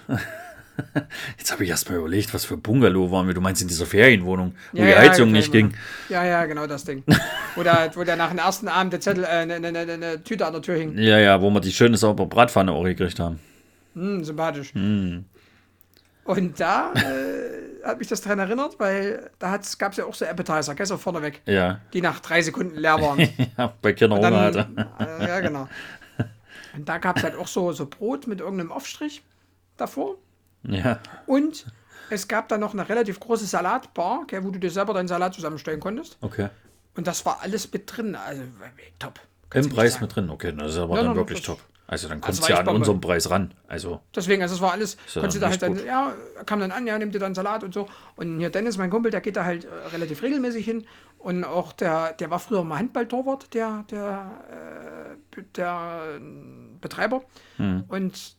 [1.38, 3.34] Jetzt habe ich erst mal überlegt, was für Bungalow waren wir.
[3.34, 5.74] Du meinst in dieser Ferienwohnung, wo ja, die ja, Heizung nicht ging.
[6.10, 7.04] Ja, ja, genau das Ding.
[7.56, 9.98] wo, der, wo der nach dem ersten Abend der Zettel, eine äh, ne, ne, ne,
[9.98, 10.98] ne, Tüte an der Tür hing.
[10.98, 13.39] Ja, ja, wo wir die schöne saubere Bratpfanne auch gekriegt haben.
[13.94, 14.74] Hm, sympathisch.
[14.74, 15.26] Hm.
[16.26, 20.26] Und da äh, hat mich das daran erinnert, weil da gab es ja auch so
[20.26, 21.42] Appetizer, gell, so vorneweg.
[21.46, 21.80] Ja.
[21.94, 23.20] Die nach drei Sekunden leer waren.
[23.58, 24.68] ja, bei Kindern dann, hatte.
[25.00, 25.68] Äh, ja, genau.
[26.76, 29.24] Und da gab es halt auch so, so Brot mit irgendeinem Aufstrich
[29.78, 30.18] davor.
[30.63, 31.00] Ja.
[31.26, 31.65] Und
[32.10, 35.34] es gab dann noch eine relativ große Salatbar, okay, wo du dir selber deinen Salat
[35.34, 36.17] zusammenstellen konntest.
[36.22, 36.50] Okay.
[36.95, 38.15] Und das war alles mit drin.
[38.15, 38.43] Also
[38.98, 39.19] top.
[39.54, 41.60] Im Preis mit drin, okay, das ist aber ja, dann wirklich top.
[41.88, 42.80] Also dann kommt es ja an Bombe.
[42.82, 43.52] unseren Preis ran.
[43.67, 46.13] Also Deswegen, also es war alles, konntest du da halt dann, ja,
[46.45, 47.88] kam dann an, ja, nimm dir dann Salat und so.
[48.15, 50.86] Und hier Dennis, mein Kumpel, der geht da halt äh, relativ regelmäßig hin.
[51.17, 56.19] Und auch der, der war früher mal Handballtorwart, der, der, äh, der äh,
[56.80, 57.24] Betreiber.
[57.58, 57.86] Hm.
[57.88, 58.36] Und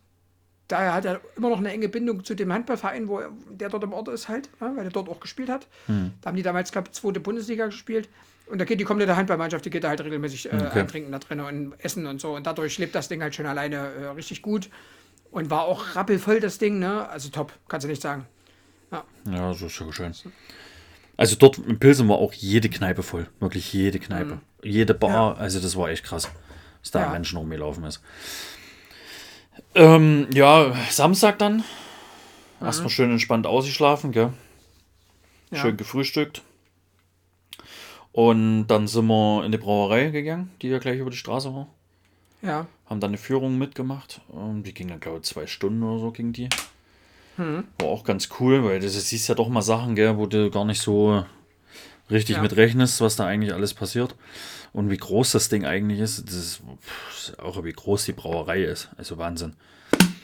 [0.70, 3.84] daher hat er immer noch eine enge Bindung zu dem Handballverein, wo er, der dort
[3.84, 5.66] im Ort ist halt, ne, weil er dort auch gespielt hat.
[5.86, 6.12] Hm.
[6.20, 8.08] Da haben die damals, glaube ich, zweite Bundesliga gespielt.
[8.46, 10.80] Und da geht die komplette Handballmannschaft, die geht da halt regelmäßig äh, okay.
[10.80, 12.34] eintrinken da drin und essen und so.
[12.34, 14.70] Und dadurch lebt das Ding halt schon alleine äh, richtig gut.
[15.30, 17.08] Und war auch rappelvoll, das Ding, ne?
[17.08, 18.26] Also top, kannst du nicht sagen.
[18.90, 20.12] Ja, ja so ist ja schön.
[21.16, 23.28] Also dort in Pilsen war auch jede Kneipe voll.
[23.38, 24.34] Wirklich jede Kneipe.
[24.34, 24.40] Mhm.
[24.64, 25.36] Jede Bar.
[25.36, 25.40] Ja.
[25.40, 26.28] Also das war echt krass,
[26.80, 27.10] was da ja.
[27.10, 28.02] Menschen rumgelaufen ist.
[29.74, 31.64] Ähm, ja, Samstag dann.
[32.60, 32.66] Mhm.
[32.66, 34.32] Erstmal schön entspannt ausgeschlafen, gell?
[35.50, 35.58] Ja.
[35.58, 36.42] Schön gefrühstückt.
[38.12, 41.68] Und dann sind wir in die Brauerei gegangen, die ja gleich über die Straße war.
[42.42, 42.66] Ja.
[42.86, 44.20] Haben dann eine Führung mitgemacht.
[44.32, 46.48] Die ging dann, glaube ich, zwei Stunden oder so ging die.
[47.36, 47.64] Mhm.
[47.78, 50.64] War auch ganz cool, weil das siehst ja doch mal Sachen, gell, wo du gar
[50.64, 51.24] nicht so
[52.10, 52.42] richtig ja.
[52.42, 54.14] mit rechnest, was da eigentlich alles passiert.
[54.72, 58.62] Und wie groß das Ding eigentlich ist, das ist, pff, auch wie groß die Brauerei
[58.62, 58.88] ist.
[58.96, 59.54] Also Wahnsinn.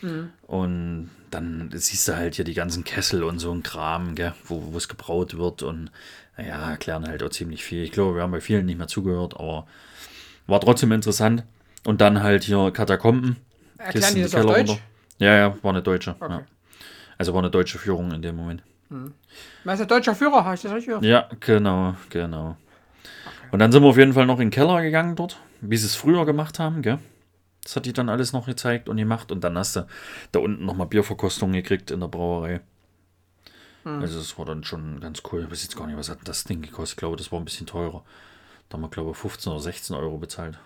[0.03, 0.31] Mhm.
[0.47, 4.77] Und dann siehst du halt hier die ganzen Kessel und so ein Kram, gell, wo
[4.77, 5.63] es gebraut wird.
[5.63, 5.91] Und
[6.37, 7.83] naja, erklären halt auch ziemlich viel.
[7.83, 9.67] Ich glaube, wir haben bei vielen nicht mehr zugehört, aber
[10.47, 11.45] war trotzdem interessant.
[11.85, 13.37] Und dann halt hier Katakomben.
[13.79, 14.71] Erklären die das auf Deutsch?
[14.71, 14.83] Runter.
[15.19, 16.17] Ja, ja, war eine deutsche.
[16.19, 16.33] Okay.
[16.33, 16.47] Ja.
[17.19, 18.63] Also war eine deutsche Führung in dem Moment.
[18.91, 19.15] Hm.
[19.65, 20.45] Was ist der deutsche Führer?
[20.45, 21.05] Habe ich das richtig gehört?
[21.05, 22.57] Ja, genau, genau.
[23.53, 25.87] Und dann sind wir auf jeden Fall noch in den Keller gegangen dort, wie sie
[25.87, 26.99] es früher gemacht haben, gell?
[27.63, 29.33] Das hat die dann alles noch gezeigt und gemacht.
[29.33, 29.87] Und dann hast du
[30.31, 32.61] da unten nochmal Bierverkostung gekriegt in der Brauerei.
[33.83, 34.01] Hm.
[34.01, 35.43] Also das war dann schon ganz cool.
[35.43, 36.97] Ich weiß jetzt gar nicht, was hat das Ding gekostet.
[36.97, 38.05] Ich glaube, das war ein bisschen teurer.
[38.69, 40.59] Da haben wir, glaube ich, 15 oder 16 Euro bezahlt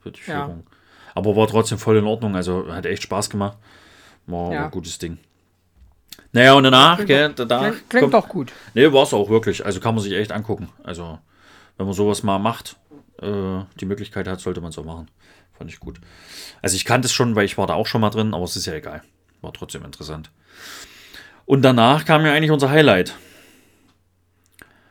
[0.00, 0.64] für die Führung.
[0.66, 0.76] Ja.
[1.14, 2.34] Aber war trotzdem voll in Ordnung.
[2.34, 3.58] Also hat echt Spaß gemacht.
[4.26, 4.64] War ja.
[4.64, 5.18] ein gutes Ding.
[6.32, 8.52] Naja, und danach, klingt, gell, danach klingt, klingt kommt, doch gut.
[8.74, 9.64] Nee, war es auch wirklich.
[9.64, 10.68] Also kann man sich echt angucken.
[10.82, 11.18] Also,
[11.76, 12.76] wenn man sowas mal macht,
[13.20, 15.08] äh, die Möglichkeit hat, sollte man es auch machen.
[15.52, 16.00] Fand ich gut.
[16.62, 18.56] Also ich kannte es schon, weil ich war da auch schon mal drin, aber es
[18.56, 19.02] ist ja egal.
[19.42, 20.30] War trotzdem interessant.
[21.44, 23.14] Und danach kam ja eigentlich unser Highlight.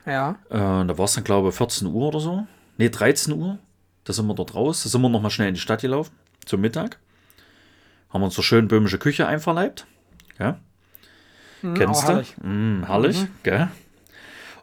[0.06, 0.38] Ja.
[0.50, 2.46] Äh, da war es dann, glaube ich, 14 Uhr oder so.
[2.78, 3.60] Ne, 13 Uhr.
[4.04, 4.84] Da sind wir dort raus.
[4.84, 6.14] Da sind wir nochmal schnell in die Stadt gelaufen.
[6.46, 7.00] Zum Mittag.
[8.10, 9.86] Haben uns so schön böhmische Küche einverleibt.
[10.40, 10.60] Ja.
[11.62, 12.08] Mhm, Kennst du?
[12.08, 13.28] Herrlich, mm, herrlich mhm.
[13.44, 13.68] gell?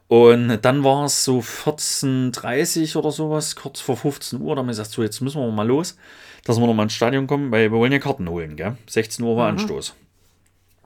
[0.09, 4.55] Und dann war es so 14.30 oder sowas, kurz vor 15 Uhr.
[4.55, 5.99] Da haben wir gesagt, so, jetzt müssen wir mal los,
[6.45, 8.77] dass wir nochmal ins Stadion kommen, weil wir wollen ja Karten holen, gell?
[8.87, 9.59] 16 Uhr war mhm.
[9.59, 9.95] Anstoß.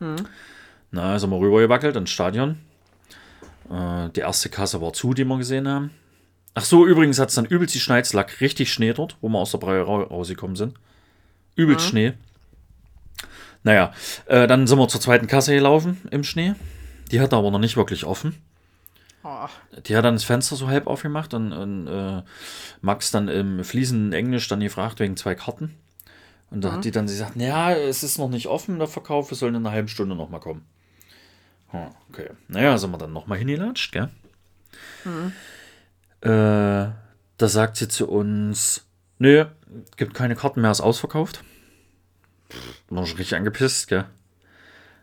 [0.00, 0.16] Mhm.
[0.90, 2.58] Na, sind wir rübergewackelt ins Stadion.
[3.70, 5.92] Äh, die erste Kasse war zu, die wir gesehen haben.
[6.54, 9.38] Ach so, übrigens hat es dann übelst die Schneiz, lag richtig Schnee dort, wo wir
[9.38, 10.74] aus der Brauerei rausgekommen sind.
[11.54, 11.90] Übelst mhm.
[11.90, 12.12] Schnee.
[13.64, 13.92] Naja,
[14.26, 16.54] äh, dann sind wir zur zweiten Kasse gelaufen im Schnee.
[17.10, 18.34] Die hatte aber noch nicht wirklich offen.
[19.24, 19.46] Oh.
[19.86, 22.22] Die hat dann das Fenster so halb aufgemacht und, und äh,
[22.80, 25.76] Max dann im fließenden Englisch dann gefragt wegen zwei Karten.
[26.50, 26.72] Und da mhm.
[26.74, 29.64] hat die dann gesagt, ja, es ist noch nicht offen, der Verkauf, wir sollen in
[29.64, 30.66] einer halben Stunde nochmal kommen.
[31.72, 32.30] Oh, okay.
[32.48, 34.10] Naja, sind wir dann nochmal hingelatscht, gell?
[35.04, 35.32] Mhm.
[36.20, 36.90] Äh,
[37.38, 38.84] da sagt sie zu uns,
[39.18, 39.46] nö,
[39.96, 41.42] gibt keine Karten mehr, ist ausverkauft.
[42.90, 44.04] War schon richtig angepisst, gell?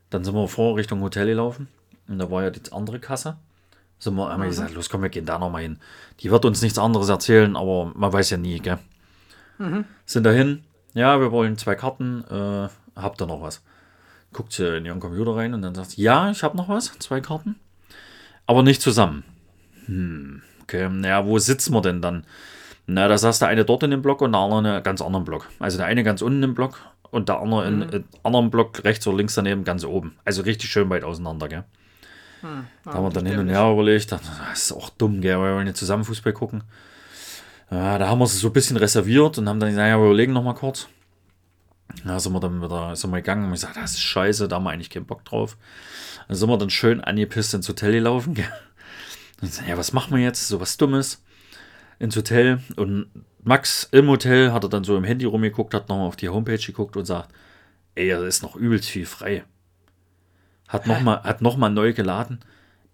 [0.09, 1.67] Dann sind wir vor Richtung Hotel gelaufen.
[2.07, 3.37] Und da war ja die andere Kasse.
[3.99, 4.51] Sind wir einmal mhm.
[4.51, 5.77] gesagt, los komm, wir gehen da nochmal hin.
[6.21, 8.79] Die wird uns nichts anderes erzählen, aber man weiß ja nie, gell?
[9.57, 9.85] Mhm.
[10.05, 13.61] Sind dahin, ja, wir wollen zwei Karten, äh, habt ihr noch was?
[14.31, 16.97] Guckt sie in ihren Computer rein und dann sagt sie, ja, ich habe noch was,
[16.99, 17.55] zwei Karten.
[18.45, 19.23] Aber nicht zusammen.
[19.85, 22.25] Hm, okay, naja, wo sitzen wir denn dann?
[22.87, 25.01] Na, da saß der eine dort in dem Block und der andere in einem ganz
[25.01, 25.49] anderen Block.
[25.59, 26.79] Also der eine ganz unten im Block
[27.11, 27.81] und der andere mhm.
[27.81, 30.15] in einem anderen Block rechts oder links daneben ganz oben.
[30.25, 31.63] Also richtig schön weit auseinander, gell?
[32.41, 34.21] Hm, da haben wir dann hin und her überlegt, das
[34.53, 35.37] ist auch dumm, gell?
[35.37, 36.63] Wir wollen nicht zusammen Fußball gucken.
[37.71, 40.05] Ja, da haben wir es so ein bisschen reserviert und haben dann gesagt, ja, wir
[40.05, 40.87] überlegen noch mal kurz.
[42.05, 44.63] Da sind wir dann wieder sind wir gegangen und gesagt, das ist scheiße, da haben
[44.63, 45.57] wir eigentlich keinen Bock drauf.
[46.27, 48.35] Dann sind wir dann schön angepisst ins Hotel gelaufen.
[48.35, 48.51] Gell?
[49.41, 50.47] Und sagen, ja, was machen wir jetzt?
[50.47, 51.23] So was Dummes
[51.97, 52.61] ins Hotel.
[52.75, 53.07] Und
[53.43, 56.57] Max im Hotel hat er dann so im Handy rumgeguckt, hat nochmal auf die Homepage
[56.57, 57.33] geguckt und sagt,
[57.95, 59.43] ey, da ist noch übelst viel frei.
[60.67, 62.39] Hat nochmal noch neu geladen.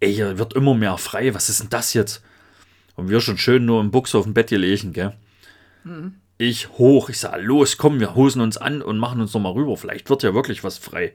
[0.00, 1.34] Ey, hier wird immer mehr frei.
[1.34, 2.22] Was ist denn das jetzt?
[2.94, 5.12] Und wir schon schön nur im Buchs auf dem Bett gelegen, gell?
[5.84, 6.14] Mhm.
[6.38, 9.76] Ich hoch, ich sag, los, komm, wir hosen uns an und machen uns nochmal rüber.
[9.76, 11.14] Vielleicht wird ja wirklich was frei.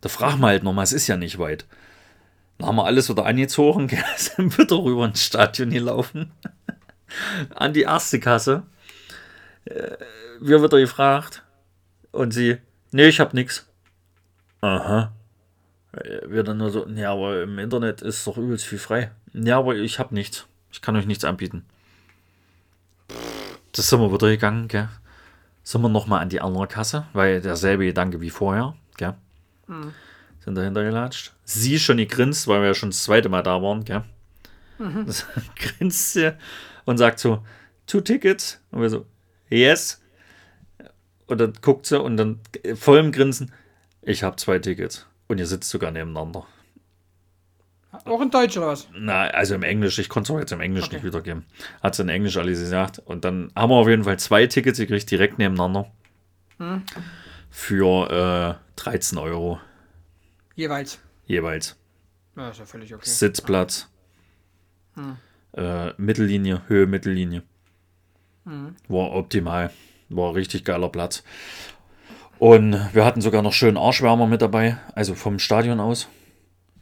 [0.00, 1.66] Da fragen wir halt nochmal, es ist ja nicht weit.
[2.58, 4.04] Dann haben wir alles wieder angezogen, gell?
[4.16, 6.32] sind wieder rüber ins Stadion gelaufen.
[7.54, 8.62] An die erste Kasse.
[9.64, 9.96] Äh,
[10.40, 11.42] wir wieder gefragt.
[12.10, 12.58] Und sie,
[12.90, 13.66] nee, ich hab nix.
[14.60, 15.12] Aha.
[16.26, 19.10] Wir dann nur so, ja, aber im Internet ist doch übelst viel frei.
[19.34, 20.46] Ja, aber ich hab nichts.
[20.70, 21.64] Ich kann euch nichts anbieten.
[23.72, 24.88] Das sind wir wieder gegangen, gell?
[25.62, 29.14] Sind wir nochmal an die andere Kasse, weil derselbe Gedanke wie vorher, gell?
[29.66, 29.92] Mhm.
[30.40, 31.32] Sind dahinter gelatscht.
[31.44, 34.02] Sie schon gegrinst, weil wir ja schon das zweite Mal da waren, gell?
[34.78, 35.06] Mhm.
[35.06, 36.34] Das grinst sie
[36.84, 37.44] und sagt so,
[37.86, 38.60] two Tickets.
[38.70, 39.06] Und wir so,
[39.48, 40.00] yes.
[41.26, 42.40] Und dann guckt sie und dann
[42.74, 43.52] voll im Grinsen,
[44.02, 45.06] ich habe zwei Tickets.
[45.28, 46.46] Und ihr sitzt sogar nebeneinander.
[48.04, 48.88] Auch in Deutsch oder was?
[48.94, 49.98] Na, also im Englisch.
[49.98, 50.96] Ich konnte es auch jetzt im Englisch okay.
[50.96, 51.44] nicht wiedergeben.
[51.82, 52.98] Hat sie in Englisch alles gesagt.
[52.98, 55.90] Und dann haben wir auf jeden Fall zwei Tickets gekriegt, direkt nebeneinander.
[56.58, 56.82] Hm.
[57.50, 59.60] Für äh, 13 Euro.
[60.54, 61.00] Jeweils.
[61.26, 61.76] Jeweils.
[62.36, 63.08] Ja, ist ja völlig okay.
[63.08, 63.88] Sitzplatz.
[64.94, 65.16] Hm.
[65.52, 67.42] Äh, Mittellinie, Höhe Mittellinie.
[68.44, 68.74] Hm.
[68.88, 69.70] War optimal.
[70.08, 71.22] War richtig geiler Platz.
[72.38, 76.08] Und wir hatten sogar noch schön Arschwärmer mit dabei, also vom Stadion aus.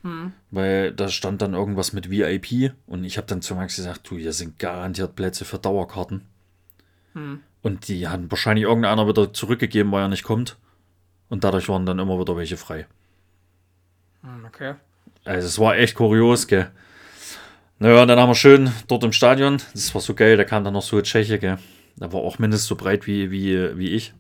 [0.03, 0.33] Hm.
[0.51, 4.17] Weil da stand dann irgendwas mit VIP und ich habe dann zu Max gesagt, du,
[4.17, 6.23] hier sind garantiert Plätze für Dauerkarten.
[7.13, 7.41] Hm.
[7.63, 10.57] Und die haben wahrscheinlich irgendeiner wieder zurückgegeben, weil er nicht kommt.
[11.29, 12.87] Und dadurch waren dann immer wieder welche frei.
[14.23, 14.75] Hm, okay.
[15.25, 16.71] Also es war echt kurios, gell.
[17.83, 20.65] Naja, und dann haben wir schön dort im Stadion, das war so geil, da kam
[20.65, 21.57] dann noch so ein Tscheche, gell.
[21.99, 24.13] Der war auch mindestens so breit wie, wie, wie ich.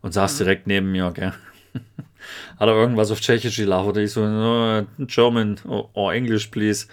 [0.00, 0.38] Und saß mhm.
[0.38, 1.32] direkt neben mir, gell.
[2.58, 3.98] Hat er irgendwas auf Tschechisch gelabert.
[3.98, 6.88] Ich so, no, German or, or English, please.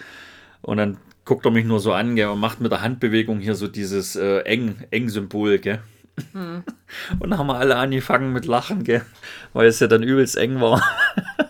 [0.61, 3.55] Und dann guckt er mich nur so an, gell, und macht mit der Handbewegung hier
[3.55, 5.79] so dieses äh, eng, eng Symbol, gell.
[6.33, 6.63] Mhm.
[7.19, 9.01] Und dann haben wir alle angefangen mit Lachen, gell,
[9.53, 10.83] weil es ja dann übelst eng war.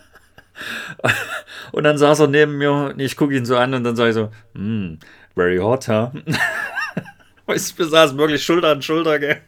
[1.71, 4.09] und dann saß er neben mir und ich gucke ihn so an und dann sage
[4.09, 4.99] ich so, mm,
[5.35, 6.11] very hot, huh?
[7.45, 9.41] wir saßen wirklich Schulter an Schulter, gell.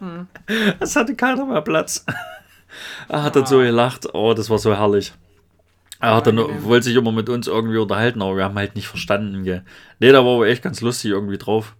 [0.00, 0.28] Mhm.
[0.80, 2.04] Es hatte keiner mehr Platz.
[3.08, 4.06] Er hat dann so gelacht.
[4.12, 5.12] Oh, das war so herrlich.
[6.00, 8.86] Er hat dann, wollte sich immer mit uns irgendwie unterhalten, aber wir haben halt nicht
[8.86, 9.42] verstanden.
[9.42, 9.64] Gell.
[9.98, 11.74] Nee, da war aber echt ganz lustig irgendwie drauf.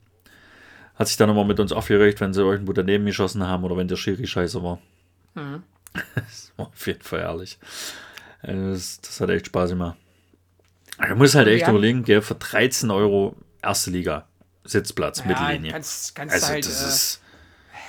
[0.96, 3.86] Hat sich dann immer mit uns aufgeregt, wenn sie irgendwo daneben geschossen haben oder wenn
[3.86, 4.80] der Schiri scheiße war.
[5.34, 5.62] Mhm.
[6.14, 7.58] Das war auf jeden Fall herrlich.
[8.42, 9.96] Also das, das hat echt Spaß gemacht.
[11.08, 11.70] Du musst halt echt ja.
[11.70, 14.26] überlegen, gell, für 13 Euro erste Liga
[14.64, 15.72] Sitzplatz, ja, Mittellinie.
[15.72, 17.22] Ganz, ganz also halt, das äh, ist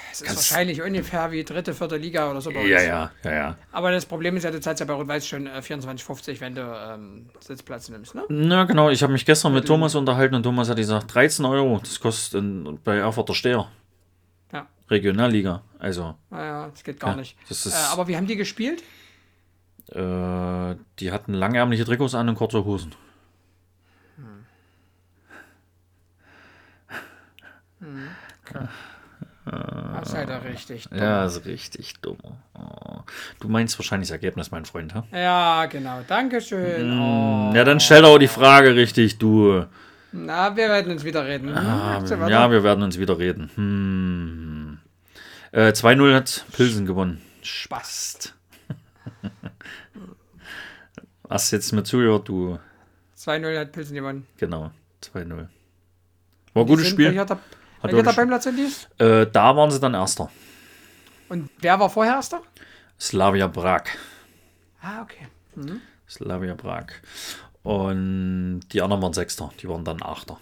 [0.09, 2.69] das ist wahrscheinlich ungefähr wie dritte, vierte Liga oder so bei uns.
[2.69, 3.57] Ja, ja, ja, ja.
[3.71, 6.61] Aber das Problem ist ja, du zahlst ja bei Rot-Weiß schon äh, 24,50, wenn du
[6.61, 8.23] ähm, Sitzplatz nimmst, ne?
[8.29, 8.89] Na, genau.
[8.89, 12.41] Ich habe mich gestern mit Thomas unterhalten und Thomas hat gesagt, 13 Euro, das kostet
[12.41, 13.67] in, bei Erfurter Steher.
[14.51, 14.67] Ja.
[14.89, 16.15] Regionalliga, also.
[16.29, 17.37] Naja, das geht gar ja, nicht.
[17.49, 18.83] Äh, aber wie haben die gespielt?
[19.91, 22.93] Äh, die hatten langärmliche Trikots an und kurze Hosen.
[24.17, 24.45] Hm.
[27.79, 28.07] Hm.
[28.53, 28.69] Ja.
[29.99, 30.99] Das ist halt richtig dumm.
[30.99, 32.17] Ja, ist richtig dumm.
[32.53, 32.99] Oh.
[33.39, 35.05] Du meinst wahrscheinlich das Ergebnis, mein Freund, ha?
[35.11, 36.01] Ja, genau.
[36.07, 36.97] Dankeschön.
[36.97, 37.55] Mm, oh.
[37.55, 39.65] Ja, dann stell doch die Frage richtig, du.
[40.11, 41.55] Na, wir werden uns wieder reden.
[41.55, 43.49] Ah, hm, ja, wir werden uns wieder reden.
[43.55, 44.77] Hm.
[45.51, 47.21] Äh, 2-0 hat Pilsen gewonnen.
[47.41, 48.33] Spaß.
[51.30, 52.57] Hast jetzt mir zugehört, du.
[53.17, 54.27] 2-0 hat Pilsen gewonnen.
[54.38, 54.71] Genau,
[55.03, 55.30] 2-0.
[55.30, 55.47] War
[56.63, 57.07] ein gutes sind- Spiel.
[57.07, 57.39] Welcher, Tab
[57.84, 59.03] Hat welcher Tabellenplatz sind die?
[59.03, 60.30] Äh, da waren sie dann Erster.
[61.30, 62.41] Und wer war vorher Erster?
[62.99, 63.84] Slavia Prag.
[64.82, 65.27] Ah, okay.
[66.09, 66.88] Slavia Prag.
[67.63, 69.51] Und die anderen waren Sechster.
[69.61, 70.38] Die waren dann Achter.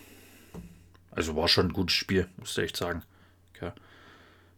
[1.12, 3.02] Also war schon ein gutes Spiel, muss ich echt sagen.
[3.56, 3.72] Okay.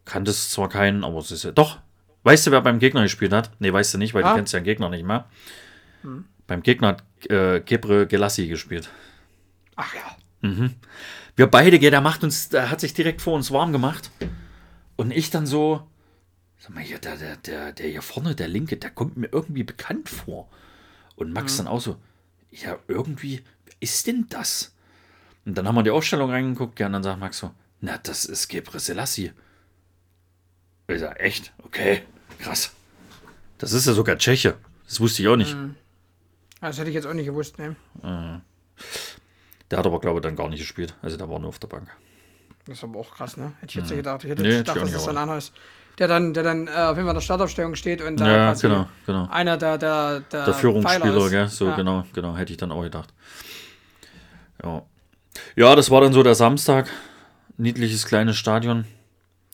[0.05, 1.51] Kannte es zwar keinen, aber es ist ja.
[1.51, 1.80] Doch!
[2.23, 3.49] Weißt du, wer beim Gegner gespielt hat?
[3.59, 4.32] Nee, weißt du nicht, weil Ah.
[4.32, 5.25] du kennst ja den Gegner nicht mehr.
[6.47, 8.89] Beim Gegner hat äh, Gebre Gelassi gespielt.
[9.75, 10.17] Ach ja.
[11.35, 14.11] Wir beide, der macht uns, der hat sich direkt vor uns warm gemacht.
[14.95, 15.87] Und ich dann so,
[16.57, 19.63] sag mal, hier, der, der, der, der hier vorne, der Linke, der kommt mir irgendwie
[19.63, 20.49] bekannt vor.
[21.15, 21.97] Und Max dann auch so,
[22.51, 24.75] ja, irgendwie, wer ist denn das?
[25.45, 28.25] Und dann haben wir die Aufstellung reingeguckt, ja, und dann sagt Max so, na, das
[28.25, 29.31] ist Gebre Selassie.
[30.87, 31.53] Ich sag, echt?
[31.59, 32.03] Okay,
[32.39, 32.73] krass.
[33.57, 34.57] Das ist ja sogar Tscheche.
[34.85, 35.55] Das wusste ich auch nicht.
[36.62, 37.76] Das hätte ich jetzt auch nicht gewusst, ne?
[38.03, 40.95] Der hat aber, glaube ich, dann gar nicht gespielt.
[41.01, 41.89] Also der war nur auf der Bank.
[42.66, 43.53] Das ist aber auch krass, ne?
[43.62, 44.24] Hätte ich jetzt nicht gedacht.
[44.24, 45.53] Ich hätte Nee, gedacht, dass das dann einer ist.
[45.97, 48.53] Der dann, der dann äh, auf jeden Fall in der Startaufstellung steht und da Ja,
[48.53, 49.28] genau, genau.
[49.30, 51.47] einer der, der, der, der Führungsspieler, gell?
[51.49, 51.76] So, ja.
[51.76, 53.14] genau, genau, hätte ich dann auch gedacht.
[54.64, 54.84] Ja.
[55.55, 56.89] Ja, das war dann so der Samstag.
[57.57, 58.86] Niedliches kleines Stadion.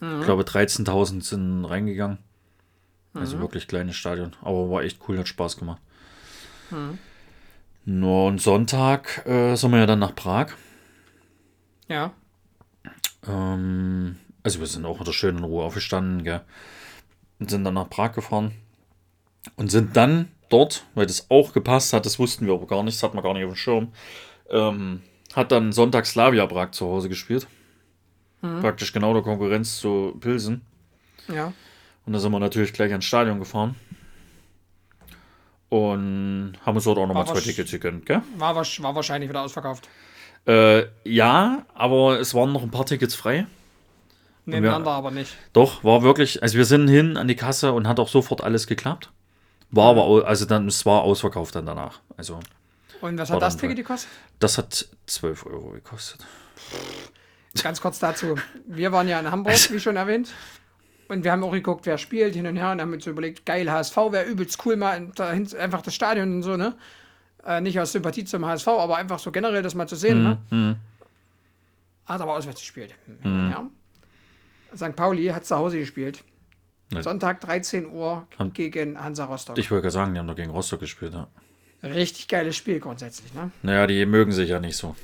[0.01, 0.20] Mhm.
[0.20, 2.20] Ich glaube, 13.000 sind reingegangen.
[3.16, 4.36] Also wirklich kleines Stadion.
[4.41, 5.82] Aber war echt cool, hat Spaß gemacht.
[6.72, 6.97] Mhm.
[7.86, 10.53] Nur und Sonntag äh, sind wir ja dann nach Prag.
[11.88, 12.13] Ja.
[13.28, 16.41] Ähm, also wir sind auch wieder schön in Ruhe aufgestanden, gell?
[17.39, 18.53] Und sind dann nach Prag gefahren.
[19.55, 22.97] Und sind dann dort, weil das auch gepasst hat, das wussten wir aber gar nicht,
[22.97, 23.91] das hatten wir gar nicht auf dem Schirm,
[24.49, 25.01] ähm,
[25.36, 27.47] hat dann Sonntag Slavia Prag zu Hause gespielt.
[28.61, 30.61] Praktisch genau der Konkurrenz zu Pilsen.
[31.28, 31.51] Ja.
[32.05, 33.76] Und da sind wir natürlich gleich ans Stadion gefahren.
[35.70, 38.22] Und haben uns dort auch nochmal zwei Tickets gegönnt, gell?
[38.38, 39.89] War, war wahrscheinlich wieder ausverkauft.
[40.47, 43.47] Äh, ja, aber es waren noch ein paar Tickets frei.
[44.45, 45.36] Nebeneinander aber nicht.
[45.53, 48.68] Doch, war wirklich, also wir sind hin an die Kasse und hat auch sofort alles
[48.68, 49.11] geklappt.
[49.72, 51.99] War aber, also dann, es war ausverkauft dann danach.
[52.16, 52.39] Also,
[53.01, 54.09] Und was hat das Ticket gekostet?
[54.39, 56.22] das hat 12 Euro gekostet.
[57.63, 58.36] Ganz kurz dazu.
[58.68, 60.30] Wir waren ja in Hamburg, wie schon erwähnt.
[61.08, 63.72] Und wir haben auch geguckt, wer spielt hin und her und haben uns überlegt, geil,
[63.72, 66.76] HSV wäre übelst cool, mal dahin, einfach das Stadion und so, ne?
[67.45, 70.78] Äh, nicht aus Sympathie zum HSV, aber einfach so generell das mal zu sehen, ne?
[72.06, 72.95] Hat aber auswärts gespielt.
[73.24, 73.70] Ja.
[74.76, 74.95] St.
[74.95, 76.24] Pauli hat zu Hause gespielt.
[76.91, 77.01] Ne.
[77.01, 79.58] Sonntag 13 Uhr gegen Hansa Rostock.
[79.58, 81.14] Ich wollte gerade sagen, die haben doch gegen Rostock gespielt.
[81.14, 81.28] Ja.
[81.84, 83.51] Richtig geiles Spiel grundsätzlich, ne?
[83.64, 84.95] Naja, die mögen sich ja nicht so.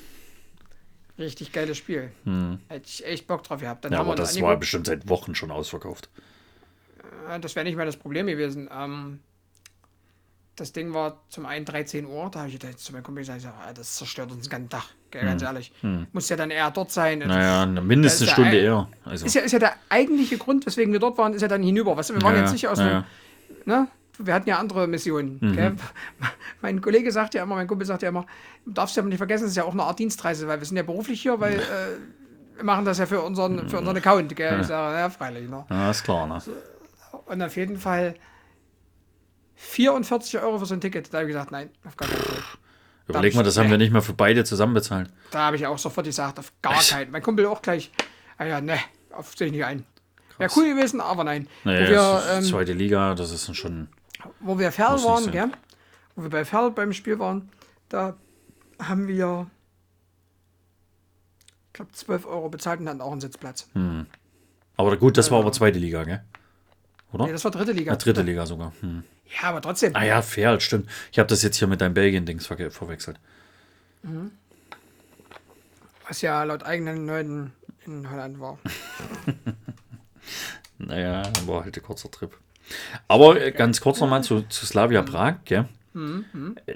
[1.21, 2.11] Richtig geiles Spiel.
[2.67, 3.85] Hätte ich echt Bock drauf gehabt.
[3.85, 3.95] Dann Hm.
[3.97, 6.09] Ja, aber das war bestimmt seit Wochen schon ausverkauft.
[7.41, 8.69] Das wäre nicht mehr das Problem gewesen.
[8.75, 9.19] Ähm,
[10.55, 13.45] das Ding war zum einen 13 Uhr, da habe ich jetzt zu meinem Kumpel gesagt,
[13.45, 15.71] ah, das zerstört uns den ganzen Tag, ganz ehrlich.
[16.11, 17.21] Muss ja dann eher dort sein.
[17.21, 17.27] Hm.
[17.29, 18.89] Naja, mindestens eine Stunde eher.
[19.05, 21.63] Also, Ist ja, ist ja der eigentliche Grund, weswegen wir dort waren, ist ja dann
[21.63, 21.95] hinüber.
[21.95, 23.05] Weißt du, wir waren Ja, jetzt nicht aus ja, dem,
[23.65, 23.81] ja.
[23.81, 23.87] ne?
[24.17, 25.39] Wir hatten ja andere Missionen.
[25.39, 25.75] Gell?
[26.61, 28.25] Mein Kollege sagt ja immer, mein Kumpel sagt ja immer,
[28.65, 30.77] du darfst ja nicht vergessen, es ist ja auch eine Art Dienstreise, weil wir sind
[30.77, 34.35] ja beruflich hier, weil äh, wir machen das ja für unseren, für unseren Account.
[34.35, 34.61] Gell?
[34.61, 35.49] Ich sage, ja, freilich.
[35.49, 35.65] Ne?
[35.69, 36.39] ja, ist klar, ne?
[37.25, 38.15] Und auf jeden Fall
[39.55, 41.13] 44 Euro für so ein Ticket.
[41.13, 42.43] Da habe ich gesagt, nein, auf gar keinen Fall.
[43.07, 45.09] Überleg mal, das haben wir nicht mal für beide zusammen bezahlt.
[45.31, 47.11] Da habe ich auch sofort gesagt, auf gar keinen.
[47.11, 47.91] Mein Kumpel auch gleich,
[48.37, 48.77] ah ja, ne,
[49.11, 49.85] auf sehe ich nicht ein.
[50.37, 51.47] Wäre cool gewesen, aber nein.
[51.63, 53.89] Naja, wir, das ist ähm, zweite Liga, das ist schon.
[54.39, 55.51] Wo wir Ferl waren, gell?
[56.15, 57.49] wo wir bei Ferl beim Spiel waren,
[57.89, 58.15] da
[58.79, 59.47] haben wir,
[61.67, 63.67] ich glaube, 12 Euro bezahlt und hatten auch einen Sitzplatz.
[64.77, 66.23] Aber gut, das war aber zweite Liga, gell?
[67.13, 67.25] Oder?
[67.25, 67.91] Nee, das war dritte Liga.
[67.91, 68.71] Ja, dritte Liga sogar.
[68.81, 69.03] Hm.
[69.41, 69.95] Ja, aber trotzdem.
[69.95, 70.89] Ah ja, fair, stimmt.
[71.11, 73.19] Ich habe das jetzt hier mit deinem Belgien-Dings verge- verwechselt.
[76.07, 77.53] Was ja laut eigenen Leuten
[77.85, 78.57] in Holland war.
[80.77, 82.35] Naja, war halt ein kurzer Trip.
[83.07, 85.67] Aber ganz kurz nochmal zu, zu Slavia Prag, gell?
[85.95, 86.75] Äh,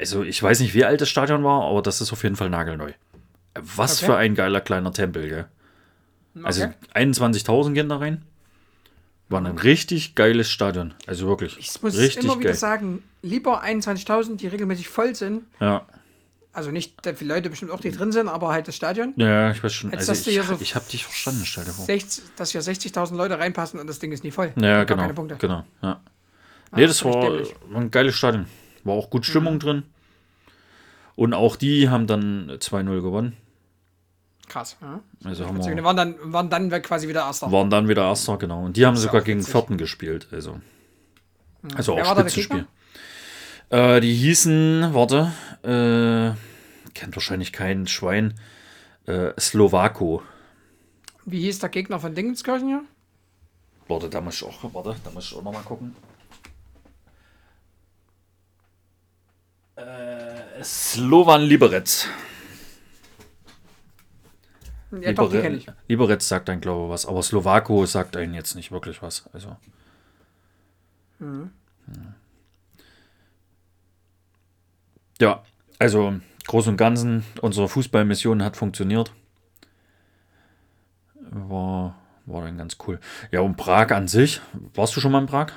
[0.00, 2.50] Also, ich weiß nicht, wie alt das Stadion war, aber das ist auf jeden Fall
[2.50, 2.92] nagelneu.
[3.54, 4.06] Was Okay.
[4.06, 5.46] für ein geiler kleiner Tempel, gell?
[6.42, 6.74] Also, Okay.
[6.94, 8.22] 21.000 gehen da rein.
[9.28, 10.92] War ein richtig geiles Stadion.
[11.06, 11.56] Also wirklich.
[11.58, 12.58] Ich muss richtig immer wieder geil.
[12.58, 15.86] sagen, lieber 21.000, die regelmäßig voll sind, Ja,
[16.54, 19.12] Also nicht viele Leute bestimmt auch, die drin sind, aber halt das Stadion.
[19.16, 19.92] Ja, ich weiß schon.
[19.92, 21.84] Also ich, so ich habe dich verstanden, stell dir vor.
[21.84, 24.52] 60, dass hier 60.000 Leute reinpassen und das Ding ist nie voll.
[24.56, 25.02] Ja, genau.
[25.02, 25.36] Keine Punkte.
[25.36, 26.00] Genau, ja.
[26.76, 28.46] Nee, das das war, war ein geiles Stadion.
[28.84, 29.82] War auch gut Stimmung drin.
[31.16, 33.36] Und auch die haben dann 2-0 gewonnen.
[34.48, 34.76] Krass.
[34.80, 35.00] Ja.
[35.24, 37.50] Also haben wir, waren dann, waren dann quasi wieder Erster.
[37.50, 38.64] waren dann wieder Erster, genau.
[38.64, 39.52] Und die haben sogar gegen witzig.
[39.52, 40.28] Vierten gespielt.
[40.30, 40.60] Also,
[41.74, 42.66] also Wer auch Spitzenspiel.
[43.70, 45.32] Äh, die hießen, warte,
[45.64, 46.34] äh,
[46.94, 48.34] kennt wahrscheinlich kein Schwein,
[49.06, 50.22] äh, Slowako.
[51.24, 52.84] Wie hieß der Gegner von Dingenskirchen hier?
[53.88, 55.94] Warte, da muss ich auch, warte, da muss ich auch nochmal gucken.
[59.76, 62.08] Äh, Slovan Liberec.
[65.00, 65.66] Ja, doch, die kenne ich.
[65.88, 69.24] Liberec sagt ein glaube was, aber Slowako sagt einen jetzt nicht wirklich was.
[69.32, 69.56] Also.
[71.18, 71.50] Mhm.
[71.86, 72.14] Hm.
[75.20, 75.42] Ja,
[75.84, 76.14] also
[76.46, 79.12] groß und ganzen, unsere Fußballmission hat funktioniert.
[81.14, 82.98] War, war dann ganz cool.
[83.30, 84.40] Ja, und Prag an sich,
[84.72, 85.52] warst du schon mal in Prag?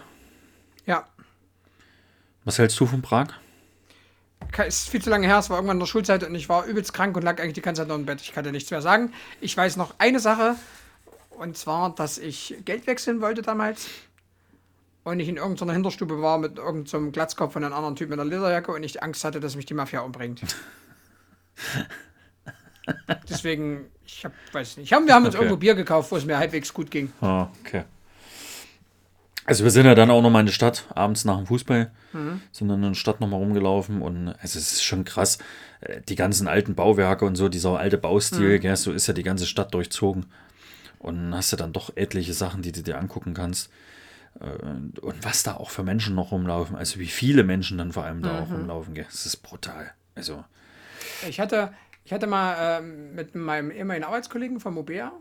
[0.85, 1.07] Ja.
[2.43, 3.27] Was hältst du von Prag?
[4.67, 6.93] Ist viel zu lange her, es war irgendwann in der Schulzeit und ich war übelst
[6.93, 8.19] krank und lag eigentlich die ganze Zeit noch im Bett.
[8.19, 9.13] Ich kann dir nichts mehr sagen.
[9.39, 10.57] Ich weiß noch eine Sache,
[11.29, 13.87] und zwar, dass ich Geld wechseln wollte damals.
[15.07, 18.19] Und ich in irgendeiner Hinterstube war mit irgendeinem so Glatzkopf von einem anderen Typ mit
[18.19, 20.41] einer Lederjacke und ich Angst hatte, dass mich die Mafia umbringt.
[23.29, 24.91] Deswegen, ich hab, weiß nicht.
[24.91, 25.45] Wir haben uns Okay.
[25.45, 27.13] irgendwo Bier gekauft, wo es mir halbwegs gut ging.
[27.21, 27.85] Ah, okay.
[29.45, 31.89] Also wir sind ja dann auch nochmal in der Stadt, abends nach dem Fußball,
[32.51, 35.37] sind dann in der Stadt nochmal rumgelaufen und also es ist schon krass,
[35.79, 39.23] äh, die ganzen alten Bauwerke und so, dieser alte Baustil, gell, so ist ja die
[39.23, 40.25] ganze Stadt durchzogen.
[40.99, 43.69] Und dann hast du dann doch etliche Sachen, die du dir angucken kannst.
[44.39, 48.03] Äh, Und was da auch für Menschen noch rumlaufen, also wie viele Menschen dann vor
[48.03, 49.93] allem da auch rumlaufen, gell, das ist brutal.
[50.15, 50.43] Also,
[51.27, 51.73] Ich hatte,
[52.05, 55.11] ich hatte mal ähm, mit meinem ehemaligen Arbeitskollegen vom Mobea,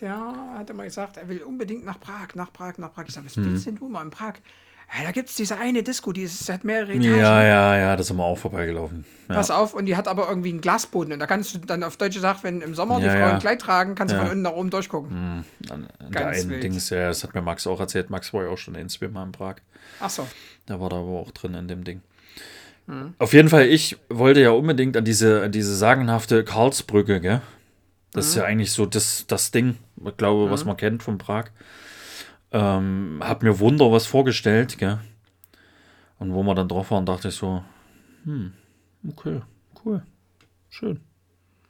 [0.00, 0.16] der
[0.58, 3.04] hat immer gesagt, er will unbedingt nach Prag, nach Prag, nach Prag.
[3.08, 3.44] Ich sage, was Mhm.
[3.46, 4.34] willst denn du mal in Prag?
[5.04, 7.16] Da gibt es diese eine Disco, die ist, hat mehrere Etagen.
[7.18, 9.04] ja, ja, ja, da sind wir auch vorbeigelaufen.
[9.28, 9.34] Ja.
[9.34, 11.12] Pass auf, und die hat aber irgendwie einen Glasboden.
[11.12, 13.34] Und da kannst du dann auf deutsche Sache, wenn im Sommer die Ja, Frauen ja.
[13.34, 14.16] ein Kleid tragen, kannst du.
[14.18, 14.22] Mhm.
[14.22, 15.10] von unten nach oben durchgucken.
[15.12, 16.62] An, an der Ganz einen wild.
[16.62, 18.10] Dings, ja, das hat mir Max auch erzählt.
[18.10, 19.56] Max war ja auch schon in zweimal in Prag.
[20.00, 20.26] Ach so.
[20.68, 22.00] Der war da aber auch drin in dem Ding.
[22.86, 23.14] Hm.
[23.18, 27.42] Auf jeden Fall, ich wollte ja unbedingt an diese, an diese sagenhafte Karlsbrücke, gell?
[28.12, 28.42] Das ist Hm.
[28.42, 31.46] ja eigentlich so das, das Ding, ich glaube, was man kennt von Prag.
[32.52, 34.98] Ähm, hab mir Wunder was vorgestellt, gell?
[36.18, 37.62] Und wo wir dann drauf waren, dachte ich so,
[38.24, 38.52] hm,
[39.08, 39.42] okay,
[39.84, 40.02] cool,
[40.70, 41.00] schön.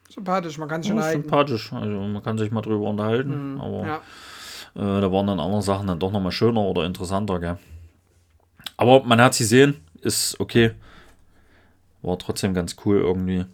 [0.08, 1.72] Sympathisch, man kann schon Ja, sympathisch.
[1.72, 3.86] Also man kann sich mal drüber unterhalten, aber Hm.
[3.88, 3.96] Ja.
[4.74, 7.58] äh, da waren dann andere Sachen dann doch nochmal schöner oder interessanter, gell?
[8.76, 10.72] Aber man hat sie sehen, ist okay.
[12.02, 13.46] War trotzdem ganz cool irgendwie.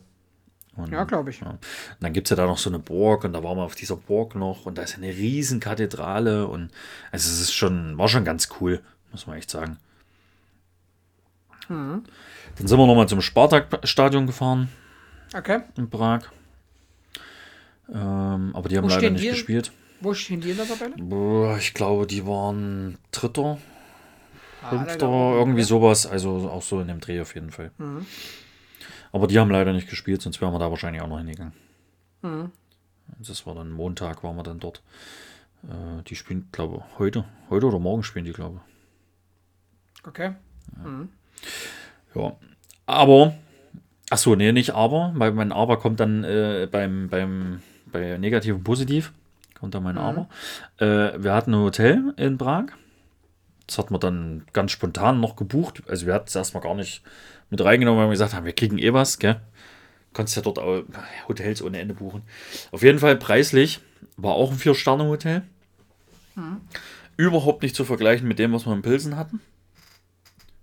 [0.75, 1.41] Und, ja, glaube ich.
[1.41, 1.51] ja.
[1.51, 1.59] Und
[2.01, 3.97] dann gibt es ja da noch so eine Burg und da waren wir auf dieser
[3.97, 6.71] Burg noch und da ist eine riesen Kathedrale und
[7.11, 9.77] also es ist schon, war schon ganz cool, muss man echt sagen.
[11.69, 12.05] Mhm.
[12.57, 14.69] Dann sind wir nochmal zum Spartak-Stadion gefahren
[15.37, 15.61] Okay.
[15.77, 16.23] in Prag.
[17.93, 19.29] Ähm, aber die haben Wo leider nicht die?
[19.31, 19.73] gespielt.
[20.01, 20.95] Wo stehen die in der Tabelle?
[20.99, 23.59] Boah, ich glaube, die waren Dritter,
[24.65, 26.07] Ah, Fünfter, irgendwie sowas.
[26.07, 27.71] Also auch so in dem Dreh auf jeden Fall.
[29.13, 31.53] Aber die haben leider nicht gespielt, sonst wären wir da wahrscheinlich auch noch hingegangen.
[33.19, 34.83] Das war dann Montag, waren wir dann dort.
[35.65, 37.25] Äh, die spielen, glaube ich, heute.
[37.51, 38.61] Heute oder morgen spielen die, glaube
[40.07, 40.33] Okay.
[40.73, 42.21] ich.
[42.21, 42.37] Ja.
[42.87, 43.35] Aber,
[44.11, 48.57] ach so, nee, nicht aber, weil mein Aber kommt dann äh, beim, beim, bei negativ
[48.57, 49.13] und positiv.
[49.59, 50.29] Kommt dann mein Aber.
[50.79, 52.67] Äh, wir hatten ein Hotel in Prag.
[53.67, 55.83] Das hat man dann ganz spontan noch gebucht.
[55.87, 57.03] Also wir hatten es erstmal gar nicht
[57.53, 59.41] mit reingenommen, weil wir gesagt haben, wir kriegen eh was, gell?
[60.15, 60.83] Konntest ja dort auch
[61.29, 62.23] Hotels ohne Ende buchen.
[62.73, 63.81] Auf jeden Fall preislich
[64.17, 65.43] war auch ein Vier-Sterne-Hotel.
[67.17, 69.41] Überhaupt nicht zu vergleichen mit dem, was wir in Pilsen hatten.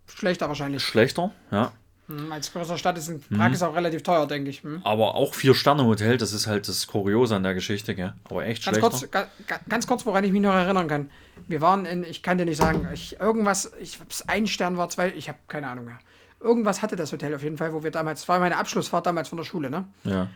[0.08, 0.84] Schlechter wahrscheinlich.
[0.84, 1.72] Schlechter, ja.
[2.08, 3.38] Hm, Als größere Stadt ist in Mhm.
[3.38, 4.64] Prag ist auch relativ teuer, denke ich.
[4.64, 4.82] Hm.
[4.84, 8.14] Aber auch Vier-Sterne-Hotel, das ist halt das Kuriose an der Geschichte, gell?
[8.24, 8.90] Aber echt Ganz schlechter.
[9.00, 11.12] kurz, ga, ga, ganz kurz, woran ich mich noch erinnern kann.
[11.48, 14.90] Wir waren in, ich kann dir nicht sagen, ich, irgendwas, ich hab's ein Stern war
[14.90, 16.00] zwei, ich habe keine Ahnung mehr.
[16.42, 19.38] Irgendwas hatte das Hotel auf jeden Fall, wo wir damals, war meine Abschlussfahrt damals von
[19.38, 19.88] der Schule, ne?
[20.06, 20.28] Ja.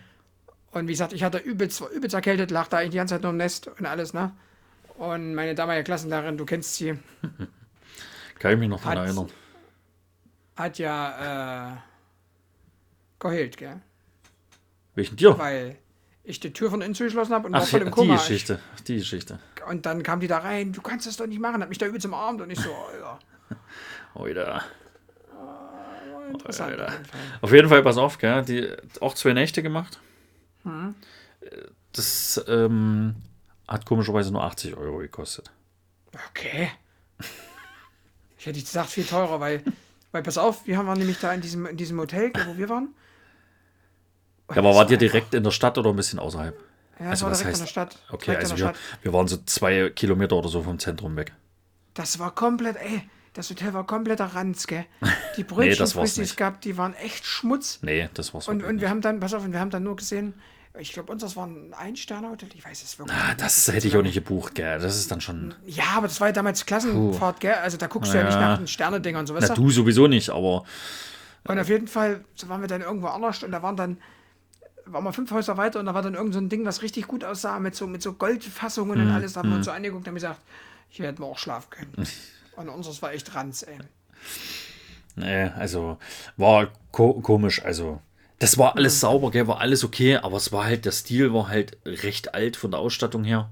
[0.72, 3.22] Und wie gesagt, ich hatte übelst, war übelst erkältet, lag da eigentlich die ganze Zeit
[3.22, 4.32] nur im Nest und alles, ne?
[4.98, 6.98] Und meine damalige Klassenlehrerin, du kennst sie,
[8.40, 9.30] Kann ich mich noch dran Hat- erinnern.
[10.58, 11.78] hat ja äh,
[13.20, 13.80] geheult, gell?
[14.96, 15.38] Welchen dir?
[15.40, 15.78] Weil
[16.24, 18.14] ich die Tür von innen zugeschlossen habe und war Ach, voll ja, im die Koma.
[18.16, 18.60] Geschichte.
[18.88, 19.40] Die Geschichte.
[19.70, 21.86] Und dann kam die da rein, du kannst das doch nicht machen, hat mich da
[21.86, 23.20] übelst umarmt und ich so, Alter.
[24.16, 24.64] Oida.
[26.30, 26.72] Interessant.
[26.80, 26.86] Alter.
[26.88, 27.20] auf jeden Fall.
[27.42, 28.44] Auf jeden Fall, pass auf, gell?
[28.46, 28.70] Die
[29.02, 30.00] auch zwei Nächte gemacht.
[31.92, 33.16] Das ähm,
[33.68, 35.52] hat komischerweise nur 80 Euro gekostet.
[36.32, 36.70] Okay.
[38.38, 39.64] Ich hätte gesagt, viel teurer, weil,
[40.12, 42.90] weil pass auf, wir waren nämlich da in diesem, in diesem Hotel, wo wir waren.
[44.52, 46.54] Ja, aber wart ihr direkt in der Stadt oder ein bisschen außerhalb?
[47.00, 47.98] Ja, Also war was direkt in heißt- der Stadt.
[48.10, 48.76] Okay, direkt also wir, Stadt.
[49.02, 51.32] wir waren so zwei Kilometer oder so vom Zentrum weg.
[51.94, 54.86] Das war komplett, ey, das Hotel war kompletter Ranz, gell?
[55.38, 56.38] Die Brötchen, das war's die es nicht.
[56.38, 57.80] gab, die waren echt Schmutz.
[57.82, 58.90] Nee, das war's Und, und wir nicht.
[58.90, 60.34] haben dann, pass auf, und wir haben dann nur gesehen,
[60.80, 63.42] ich glaube, unseres war ein Ein-Sterne-Hotel, ich weiß es wirklich Ah, nicht.
[63.42, 64.80] das ist hätte ich auch nicht gebucht, gell?
[64.80, 65.54] Das ist dann schon.
[65.68, 67.54] Ja, aber das war ja damals Klassenfahrt, gell?
[67.54, 68.40] Also da guckst du ja, nicht Ja.
[68.40, 69.70] nach den Sterne-Dingern und so, weißt Na, du?
[69.70, 70.64] sowieso nicht, aber
[71.48, 73.98] Und auf jeden Fall so waren wir dann irgendwo anders und da waren dann,
[74.86, 77.06] waren wir fünf Häuser weiter und da war dann irgend so ein Ding, was richtig
[77.08, 79.08] gut aussah, mit so, mit so Goldfassungen Mhm.
[79.10, 79.34] und alles.
[79.34, 80.40] Da haben wir uns so angeguckt und haben gesagt,
[80.90, 81.94] hier hätten wir auch schlafen können.
[82.56, 83.78] Und unseres war echt Ranz, ey.
[85.16, 85.98] nee, also
[86.38, 87.64] war ko komisch.
[87.64, 88.02] Also,
[88.40, 89.48] das war alles sauber, gell?
[89.48, 92.80] War alles okay, aber es war halt, der Stil war halt recht alt von der
[92.80, 93.50] Ausstattung her.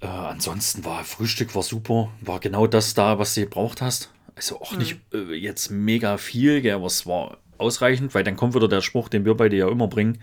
[0.00, 4.10] Äh, ansonsten war Frühstück war super, war genau das da, was du gebraucht hast.
[4.34, 8.54] Also auch nicht äh, jetzt mega viel, gell, aber es war ausreichend, weil dann kommt
[8.54, 10.20] wieder der Spruch, den wir beide ja immer bringen.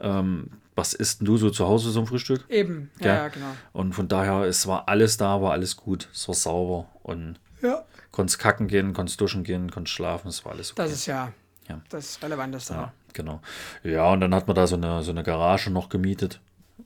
[0.00, 2.44] Ähm, was isst denn du so zu Hause zum Frühstück?
[2.48, 3.54] Eben, ja, ja, genau.
[3.72, 7.84] Und von daher, es war alles da, war alles gut, es war sauber und Ja.
[8.10, 10.82] konntest kacken gehen, konntest duschen gehen, konntest schlafen, es war alles okay.
[10.82, 11.32] Das ist ja,
[11.68, 11.80] Ja.
[11.90, 12.74] das Relevanteste.
[12.74, 13.40] Ja, genau.
[13.82, 16.40] Ja, und dann hat man da so eine, so eine Garage noch gemietet.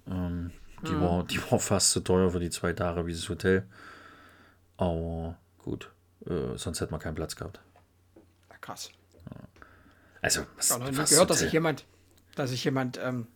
[0.09, 0.51] Ähm,
[0.87, 1.01] die, Mhm.
[1.01, 3.67] war, die war fast so teuer für die zwei Tage wie das Hotel.
[4.77, 5.91] Aber gut,
[6.27, 7.61] äh, sonst hätte man keinen Platz gehabt.
[8.61, 8.91] Krass.
[10.23, 11.85] Also, was, Ich habe noch nie gehört, dass sich jemand,
[12.35, 13.29] dass sich jemand ähm,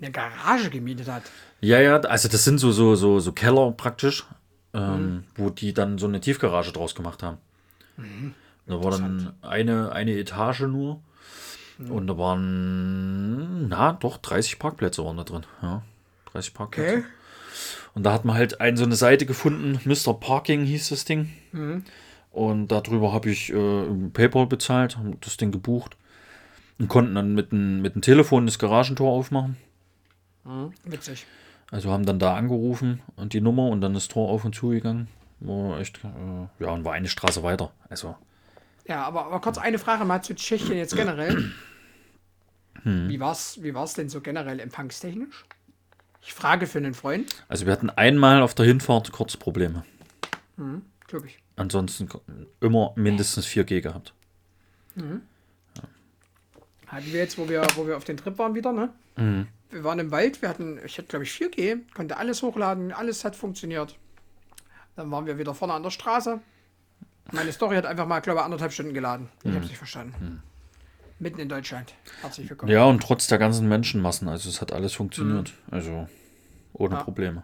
[0.00, 1.22] eine Garage gemietet hat.
[1.60, 4.24] Ja, ja, also das sind so, so, so, so Keller praktisch,
[4.72, 4.78] Mhm.
[4.80, 7.38] ähm, wo die dann so eine Tiefgarage draus gemacht haben.
[7.96, 8.34] Mhm.
[8.66, 11.00] Da war dann eine, eine Etage nur.
[11.78, 11.90] Mhm.
[11.90, 15.46] Und da waren, na doch, 30 Parkplätze waren da drin.
[15.62, 15.82] Ja,
[16.32, 16.96] 30 Parkplätze.
[16.98, 17.04] Okay.
[17.94, 20.12] Und da hat man halt ein, so eine Seite gefunden, Mr.
[20.20, 21.30] Parking hieß das Ding.
[21.52, 21.82] Mhm.
[22.30, 25.96] Und darüber habe ich äh, PayPal bezahlt, das Ding gebucht.
[26.78, 29.56] Und konnten dann mit dem, mit dem Telefon das Garagentor aufmachen.
[30.84, 31.26] Witzig.
[31.70, 35.08] Also haben dann da angerufen und die Nummer und dann das Tor auf und zugegangen.
[35.40, 37.72] War echt, äh, ja, und war eine Straße weiter.
[37.88, 38.16] Also,
[38.86, 41.52] Ja, aber, aber kurz eine Frage mal zu Tschechien jetzt generell.
[42.82, 43.08] Hm.
[43.08, 45.44] Wie war's, wie war's denn so generell empfangstechnisch?
[46.22, 49.84] Ich frage für einen Freund, also wir hatten einmal auf der Hinfahrt kurz Probleme.
[51.06, 51.38] glaube ich.
[51.56, 52.08] Ansonsten
[52.60, 54.14] immer mindestens 4G gehabt.
[56.86, 58.90] Hatten wir jetzt, wo wir, wo wir auf den Trip waren wieder, ne?
[59.16, 59.48] Mhm.
[59.70, 63.24] Wir waren im Wald, wir hatten, ich hatte glaube ich 4G, konnte alles hochladen, alles
[63.24, 63.96] hat funktioniert.
[64.96, 66.40] Dann waren wir wieder vorne an der Straße.
[67.32, 69.28] Meine Story hat einfach mal, glaube ich, anderthalb Stunden geladen.
[69.44, 70.42] Ich habe es nicht verstanden.
[71.18, 71.92] Mitten in Deutschland.
[72.22, 72.70] Herzlich willkommen.
[72.70, 72.76] Mhm.
[72.76, 75.52] Ja, und trotz der ganzen Menschenmassen, also es hat alles funktioniert.
[75.70, 76.08] Also
[76.72, 77.02] ohne Ja.
[77.02, 77.42] Probleme.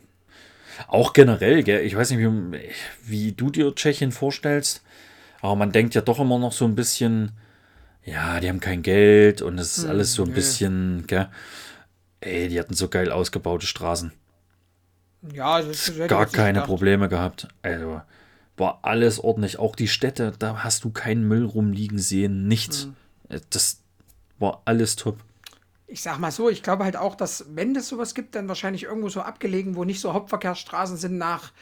[0.89, 2.70] Auch generell, gell, ich weiß nicht, wie,
[3.05, 4.83] wie du dir Tschechien vorstellst,
[5.41, 7.33] aber man denkt ja doch immer noch so ein bisschen,
[8.05, 11.29] ja, die haben kein Geld und es ist alles so ein bisschen, gell.
[12.25, 14.12] Ey, die hatten so geil ausgebaute Straßen.
[15.33, 16.66] Ja, das ist hätte ich Gar keine gedacht.
[16.66, 17.49] Probleme gehabt.
[17.62, 18.01] Also
[18.57, 19.59] war alles ordentlich.
[19.59, 22.87] Auch die Städte, da hast du keinen Müll rumliegen sehen, nichts.
[22.87, 22.95] Mhm.
[23.37, 23.81] Äh, Das
[24.39, 25.18] war alles top.
[25.87, 28.85] Ich sag mal so, ich glaube halt auch, dass wenn es sowas gibt, dann wahrscheinlich
[28.85, 31.53] irgendwo so abgelegen, wo nicht so Hauptverkehrsstraßen sind nach,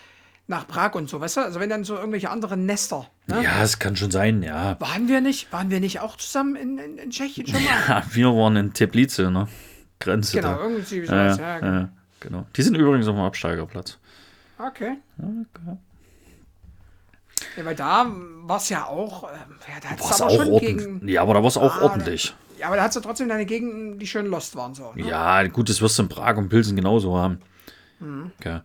[0.47, 1.41] nach Prag und so, weißt du?
[1.43, 3.09] Also wenn dann so irgendwelche anderen Nester.
[3.27, 3.43] Ne?
[3.43, 4.81] Ja, es kann schon sein, ja.
[4.81, 5.53] Waren wir nicht?
[5.53, 7.71] Waren wir nicht auch zusammen in, in, in Tschechien schon mal?
[7.89, 9.49] Ja, wir waren in Teplice, ne?
[10.03, 10.61] Grenze Genau, da.
[10.63, 11.39] irgendwie Ja, sowas.
[11.39, 11.73] ja, Ja, genau.
[11.81, 11.89] ja,
[12.21, 12.47] genau.
[12.57, 13.99] Die sind übrigens auf dem Absteigerplatz.
[14.59, 14.97] Okay.
[17.57, 18.07] Ja, weil da
[18.45, 21.41] war es ja auch, ähm, ja, da hat's aber auch schon gegen, Ja, aber da
[21.41, 22.35] war es auch Ah, ordentlich.
[22.59, 24.93] ja, aber da hat es trotzdem deine Gegenden, die schön lost waren so.
[24.95, 25.07] Ne?
[25.09, 27.41] Ja, gut, das wirst du in Prag und Pilsen genauso haben.
[28.01, 28.31] Mhm.
[28.39, 28.61] Okay.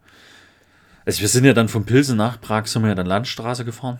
[1.05, 3.99] Also wir sind ja dann von Pilsen nach Prag, sind wir ja dann Landstraße gefahren.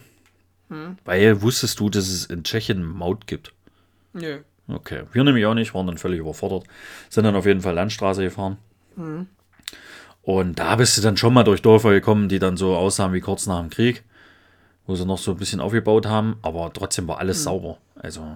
[0.70, 0.98] Mhm.
[1.06, 3.54] Weil wusstest du, dass es in Tschechien Maut gibt?
[4.14, 4.40] Nö.
[4.70, 6.66] Okay, wir nämlich auch nicht, waren dann völlig überfordert.
[7.10, 8.58] Sind dann auf jeden Fall Landstraße gefahren.
[8.96, 9.28] Mhm.
[10.24, 13.22] Und da bist du dann schon mal durch Dörfer gekommen, die dann so aussahen wie
[13.22, 14.04] kurz nach dem Krieg,
[14.86, 17.22] wo sie noch so ein bisschen aufgebaut haben, aber trotzdem war Mhm.
[17.22, 17.78] alles sauber.
[17.96, 18.36] Also,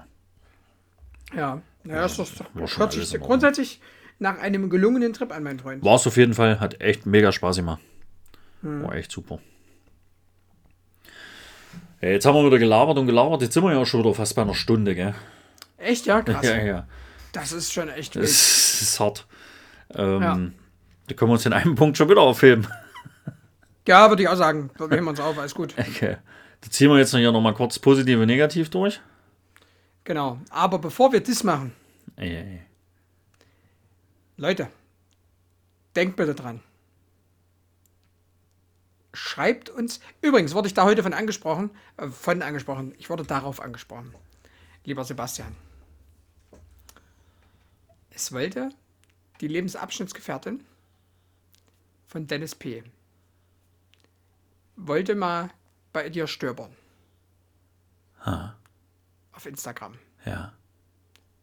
[1.36, 3.82] Ja, ja das ist schon hört sich grundsätzlich
[4.20, 5.84] nach einem gelungenen Trip an, mein Freund.
[5.84, 7.82] war es auf jeden Fall, hat echt mega Spaß gemacht.
[8.62, 8.84] Mhm.
[8.84, 9.40] War echt super.
[12.02, 13.42] Ja, jetzt haben wir wieder gelabert und gelabert.
[13.42, 15.14] Jetzt sind wir ja auch schon wieder fast bei einer Stunde, gell?
[15.82, 16.46] Echt, ja, krass.
[16.46, 16.88] Ja, ja.
[17.34, 18.26] Das ist schon echt wild.
[18.26, 19.26] Das ist hart.
[19.94, 20.40] Ähm, Ja.
[21.08, 22.68] Da können wir uns in einem Punkt schon wieder aufheben.
[23.88, 24.70] Ja, würde ich auch sagen.
[24.78, 25.74] Da nehmen wir uns auf, alles gut.
[25.78, 26.18] Okay.
[26.62, 29.02] Da ziehen wir jetzt noch hier nochmal kurz positiv und negativ durch.
[30.04, 30.40] Genau.
[30.52, 31.74] Aber bevor wir das machen,
[32.18, 32.62] Ey, ey.
[34.38, 34.68] Leute,
[35.96, 36.62] denkt bitte dran.
[39.14, 40.00] Schreibt uns.
[40.22, 42.94] Übrigens wurde ich da heute von angesprochen, äh, von angesprochen.
[42.98, 44.14] Ich wurde darauf angesprochen.
[44.86, 45.56] Lieber Sebastian.
[48.32, 48.70] Wollte
[49.42, 50.64] die Lebensabschnittsgefährtin
[52.08, 52.84] von Dennis P.
[54.76, 55.50] wollte mal
[55.94, 56.76] bei dir stöbern.
[59.32, 59.98] Auf Instagram.
[60.26, 60.54] Ja.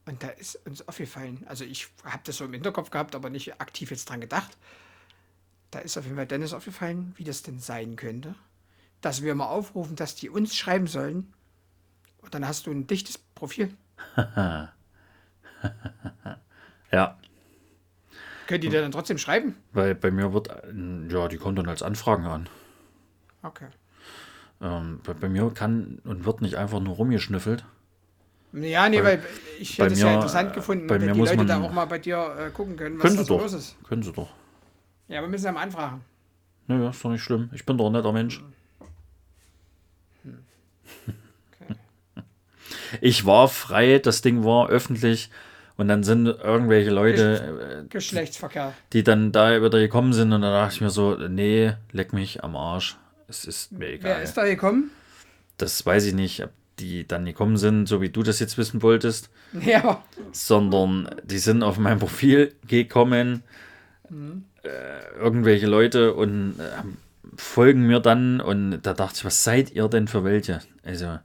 [0.05, 3.61] Und da ist uns aufgefallen, also ich habe das so im Hinterkopf gehabt, aber nicht
[3.61, 4.57] aktiv jetzt dran gedacht.
[5.71, 8.35] Da ist auf jeden Fall Dennis aufgefallen, wie das denn sein könnte,
[9.01, 11.33] dass wir mal aufrufen, dass die uns schreiben sollen.
[12.19, 13.77] Und dann hast du ein dichtes Profil.
[16.93, 17.19] Ja.
[18.47, 19.55] Könnt ihr dir dann trotzdem schreiben?
[19.73, 20.49] Weil bei mir wird,
[21.11, 22.49] ja, die kommen dann als Anfragen an.
[23.43, 23.67] Okay.
[24.61, 27.65] Ähm, bei, bei mir kann und wird nicht einfach nur rumgeschnüffelt.
[28.55, 29.23] Ja, nee, Bei- weil
[29.61, 31.99] ich hätte es ja interessant äh, gefunden, wenn die Leute da man- auch mal bei
[31.99, 33.43] dir äh, gucken können, was da so doch.
[33.43, 33.77] los ist.
[33.85, 34.31] Können sie doch.
[35.09, 36.01] Ja, wir müssen ja mal anfragen.
[36.67, 37.51] Naja, ist doch nicht schlimm.
[37.53, 38.43] Ich bin doch ein netter Mensch.
[40.25, 41.75] Okay.
[43.03, 45.31] Ich war frei, das Ding war öffentlich
[45.79, 48.75] und dann sind irgendwelche Leute, äh, Geschlechtsverkehr.
[48.93, 52.45] die dann da wieder gekommen sind und dann dachte ich mir so, nee, leck mich
[52.45, 52.99] am Arsch.
[53.29, 54.23] Es ist mir Wer egal.
[54.23, 54.91] ist da gekommen?
[55.57, 58.83] Das weiß ich nicht, ob die dann gekommen sind, so wie du das jetzt wissen
[58.83, 59.31] wolltest,
[59.75, 63.43] aber sondern die sind auf mein Profil gekommen,
[64.63, 66.83] äh, irgendwelche Leute und äh,
[67.37, 70.61] folgen mir dann und da dachte ich, was seid ihr denn für welche?
[70.85, 71.21] Also, Ja,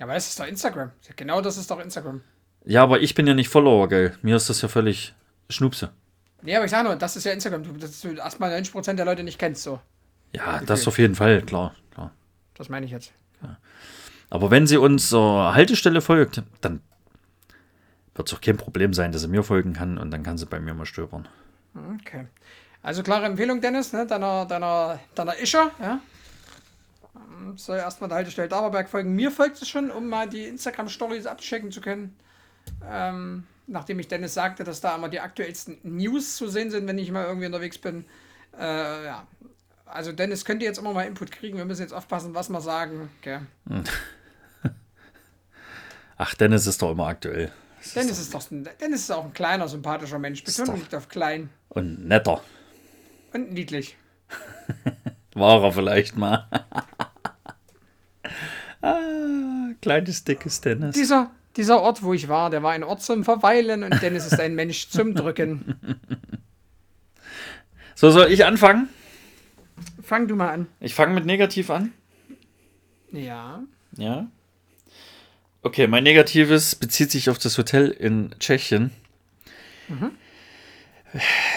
[0.00, 0.90] aber das ist doch Instagram.
[1.16, 2.20] Genau das ist doch Instagram.
[2.64, 4.16] Ja, aber ich bin ja nicht Follower, gell?
[4.22, 5.14] Mir ist das ja völlig
[5.48, 5.90] Schnupse.
[6.42, 7.64] Nee, aber ich sag nur, das ist ja Instagram.
[7.64, 9.80] Du, dass du erstmal 90% der Leute nicht kennst, so.
[10.32, 12.12] Ja, das auf jeden Fall, klar, klar.
[12.54, 13.12] Das meine ich jetzt.
[14.30, 16.80] Aber wenn sie uns zur Haltestelle folgt, dann
[18.14, 20.46] wird es auch kein Problem sein, dass sie mir folgen kann und dann kann sie
[20.46, 21.26] bei mir mal stöbern.
[22.00, 22.26] Okay.
[22.82, 24.06] Also klare Empfehlung, Dennis, ne?
[24.06, 26.00] deiner, deiner, deiner Ischer, ja.
[27.14, 29.14] Ähm, Soll erstmal der Haltestelle Daberberg folgen.
[29.14, 32.16] Mir folgt es schon, um mal die Instagram-Stories abchecken zu können.
[32.88, 36.98] Ähm, nachdem ich Dennis sagte, dass da immer die aktuellsten News zu sehen sind, wenn
[36.98, 38.04] ich mal irgendwie unterwegs bin.
[38.58, 39.26] Äh, ja.
[39.86, 41.56] Also Dennis könnt ihr jetzt immer mal Input kriegen.
[41.58, 43.10] Wir müssen jetzt aufpassen, was wir sagen.
[43.20, 43.40] Okay.
[46.16, 47.50] Ach, Dennis ist doch immer aktuell.
[47.82, 50.44] Das Dennis ist doch ein, Dennis ist auch ein kleiner, sympathischer Mensch.
[50.44, 52.42] Betonung liegt auf klein Und netter.
[53.32, 53.96] und niedlich.
[55.34, 56.46] War er vielleicht mal.
[58.82, 60.94] ah, kleines, dickes Dennis.
[60.94, 64.40] Dieser, dieser Ort, wo ich war, der war ein Ort zum Verweilen und Dennis ist
[64.40, 65.76] ein Mensch zum Drücken.
[67.96, 68.88] So, soll ich anfangen?
[70.02, 70.68] Fang du mal an.
[70.80, 71.92] Ich fange mit negativ an.
[73.12, 73.62] Ja.
[73.98, 74.26] Ja.
[75.60, 78.90] Okay, mein Negatives bezieht sich auf das Hotel in Tschechien.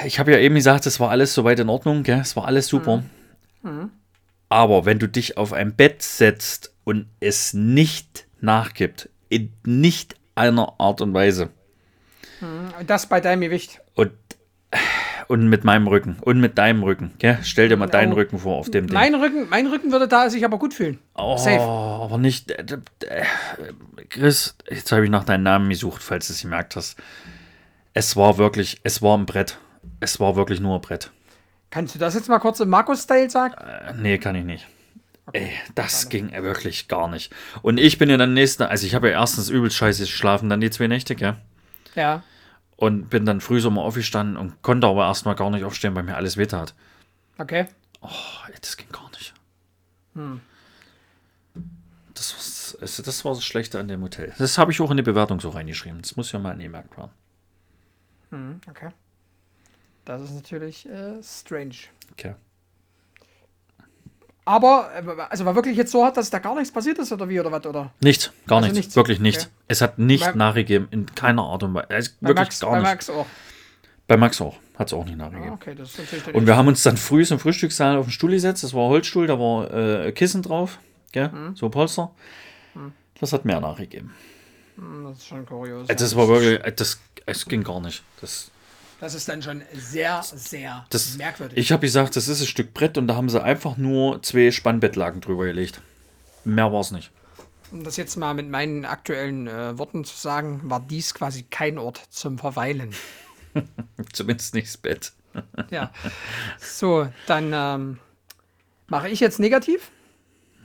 [0.05, 2.19] Ich habe ja eben gesagt, es war alles soweit in Ordnung, gell?
[2.19, 3.05] es war alles super.
[4.49, 10.73] Aber wenn du dich auf ein Bett setzt und es nicht nachgibt, in nicht einer
[10.79, 11.49] Art und Weise,
[12.79, 13.79] Und das bei deinem Gewicht.
[13.95, 14.11] und,
[15.27, 17.37] und mit meinem Rücken und mit deinem Rücken, gell?
[17.43, 18.15] stell dir mal deinen Oh.
[18.15, 18.93] Rücken vor auf dem Ding.
[18.93, 20.99] Mein Rücken, mein Rücken würde da sich aber gut fühlen.
[21.15, 21.61] Oh, Safe.
[21.61, 22.51] aber nicht.
[22.51, 22.65] Äh,
[23.07, 23.23] äh,
[24.09, 26.97] Chris, jetzt habe ich nach deinem Namen gesucht, falls du es gemerkt hast.
[27.93, 29.57] Es war wirklich, es war ein Brett.
[29.99, 31.11] Es war wirklich nur ein Brett.
[31.69, 33.53] Kannst du das jetzt mal kurz im Markus-Style sagen?
[33.55, 34.67] Äh, nee, kann ich nicht.
[35.31, 37.33] Ey, das ging wirklich gar nicht.
[37.61, 40.59] Und ich bin ja dann nächsten, also ich habe ja erstens übelst scheiße geschlafen, dann
[40.59, 41.37] die zwei Nächte, gell?
[41.95, 42.23] Ja.
[42.75, 46.03] Und bin dann früh so mal aufgestanden und konnte aber erstmal gar nicht aufstehen, weil
[46.03, 46.75] mir alles weh tat.
[47.37, 47.67] Okay.
[48.01, 48.09] Oh,
[48.47, 49.33] ey, das ging gar nicht.
[52.13, 54.33] Das, war, also das war das Schlechte an dem Hotel.
[54.37, 56.01] Das habe ich auch in die Bewertung so reingeschrieben.
[56.01, 57.11] Das muss ja mal angemerkt werden.
[58.31, 58.89] Hm, okay.
[60.05, 61.75] Das ist natürlich äh, strange.
[62.11, 62.35] Okay.
[64.45, 67.29] Aber, äh, also war wirklich jetzt so hart, dass da gar nichts passiert ist oder
[67.29, 67.65] wie oder was?
[67.65, 67.91] Oder?
[68.01, 68.95] Nichts, gar Also nichts, nichts.
[68.95, 69.43] Wirklich nichts.
[69.45, 69.53] Okay.
[69.69, 71.87] Es hat nicht Bei- nachgegeben, in keiner Art und Weise.
[71.89, 72.87] Also Bei wirklich Max, gar bei nicht.
[72.87, 73.25] Max auch.
[74.07, 74.55] Bei Max auch.
[74.77, 75.51] Hat es auch nicht Ah, nachgegeben.
[75.53, 78.11] okay, das ist natürlich dann Und wir haben uns dann früh im Frühstückssaal auf den
[78.11, 78.63] Stuhl gesetzt.
[78.63, 80.79] Das war Holzstuhl, da war äh, Kissen drauf.
[81.15, 81.55] Mhm.
[81.55, 82.11] So Polster.
[83.19, 84.11] Das hat mehr nachgegeben.
[84.75, 85.87] Hm, Das ist schon kurios.
[85.89, 88.03] Also Das war wirklich, äh, das, es ging gar nicht.
[88.19, 88.49] Das,
[88.99, 91.57] Das ist dann schon sehr, sehr das, merkwürdig.
[91.57, 94.51] ich habe gesagt, das ist ein Stück Brett und da haben sie einfach nur zwei
[94.51, 95.81] Spannbettlaken drüber gelegt.
[96.45, 97.11] Mehr war es nicht.
[97.71, 101.77] Um das jetzt mal mit meinen aktuellen äh, Worten zu sagen, war dies quasi kein
[101.77, 102.93] Ort zum Verweilen.
[104.13, 105.13] Zumindest nicht das Bett.
[105.71, 105.91] Ja.
[106.59, 107.99] So, dann ähm,
[108.87, 109.91] mache ich jetzt negativ.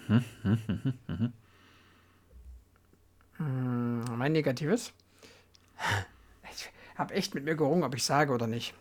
[3.39, 4.93] Hm, mein Negatives.
[6.99, 8.75] Habe echt mit mir gerungen, ob ich sage oder nicht.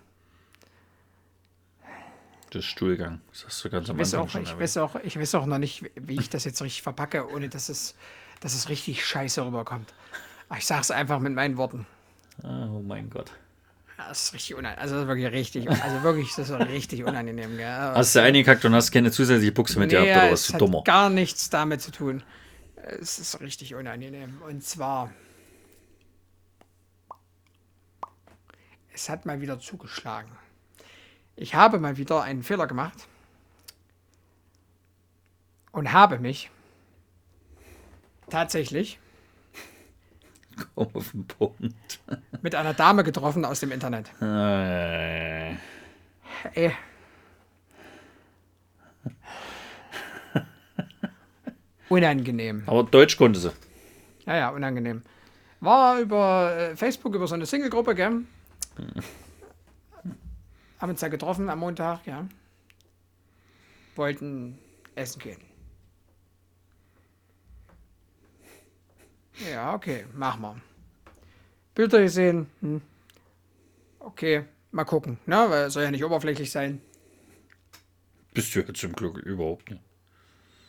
[2.49, 3.21] Das Stuhlgang.
[3.31, 5.59] Das hast du ganz am Anfang auch, schon ich weiß, auch, ich weiß auch noch
[5.59, 7.93] nicht, wie ich das jetzt richtig verpacke, ohne dass es,
[8.39, 9.93] dass es richtig scheiße rüberkommt.
[10.49, 11.85] Aber ich sage es einfach mit meinen Worten.
[12.43, 13.31] Oh mein Gott.
[13.97, 14.81] Das ist richtig unangenehm.
[14.81, 17.57] Also wirklich richtig, also wirklich, das ist richtig unangenehm.
[17.57, 17.67] Gell?
[17.67, 20.47] Hast du eingekackt und hast keine zusätzliche Buchse mit nee, dir gehabt oder was?
[20.47, 20.83] Es hat dummer.
[20.83, 22.23] gar nichts damit zu tun.
[22.75, 24.41] Es ist richtig unangenehm.
[24.47, 25.11] Und zwar,
[28.97, 30.31] es hat mal wieder zugeschlagen.
[31.35, 33.07] Ich habe mal wieder einen Fehler gemacht
[35.71, 36.49] und habe mich
[38.31, 38.99] tatsächlich
[40.73, 41.99] Komm auf den Punkt.
[42.41, 44.09] Mit einer Dame getroffen aus dem Internet.
[44.19, 45.51] Äh.
[46.55, 46.71] Ey.
[51.89, 52.63] Unangenehm.
[52.65, 53.51] Aber Deutsch konnte sie.
[54.25, 55.03] Ja, ja, unangenehm.
[55.59, 58.23] War über äh, Facebook, über so eine Single-Gruppe, gell?
[60.79, 62.27] Haben uns da getroffen am Montag, ja.
[63.95, 64.59] Wollten
[64.95, 65.41] essen gehen.
[69.51, 70.61] Ja, okay, machen wir.
[71.75, 72.47] Bilder gesehen.
[72.61, 72.81] Hm.
[73.99, 75.19] Okay, mal gucken.
[75.25, 75.45] Ne?
[75.49, 76.81] Weil soll ja nicht oberflächlich sein.
[78.33, 79.83] Bist du ja zum Glück überhaupt nicht.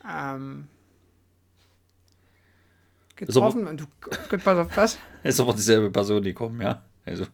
[0.07, 0.69] Ähm,
[3.17, 4.99] getroffen und du pass auf was?
[5.23, 6.83] Ist aber dieselbe Person, die kommt, ja.
[7.05, 7.27] Also.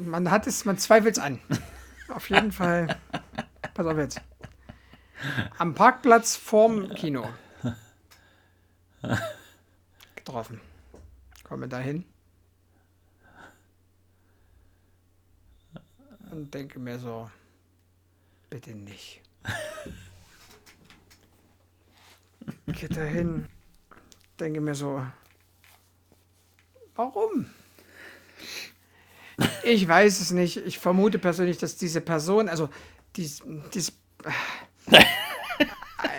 [0.00, 1.40] Man hat es, man zweifelt es an.
[2.08, 2.98] auf jeden Fall.
[3.74, 4.20] Pass auf jetzt.
[5.58, 7.28] Am Parkplatz vorm Kino
[10.16, 10.60] getroffen.
[11.44, 12.04] Komme dahin.
[16.30, 17.30] Und denke mir so,
[18.48, 19.20] bitte nicht.
[22.66, 23.48] Geh dahin.
[24.40, 25.06] Denke mir so,
[26.94, 27.50] warum?
[29.64, 30.56] Ich weiß es nicht.
[30.58, 32.68] Ich vermute persönlich, dass diese Person, also
[33.16, 33.42] dies,
[33.74, 33.92] dies,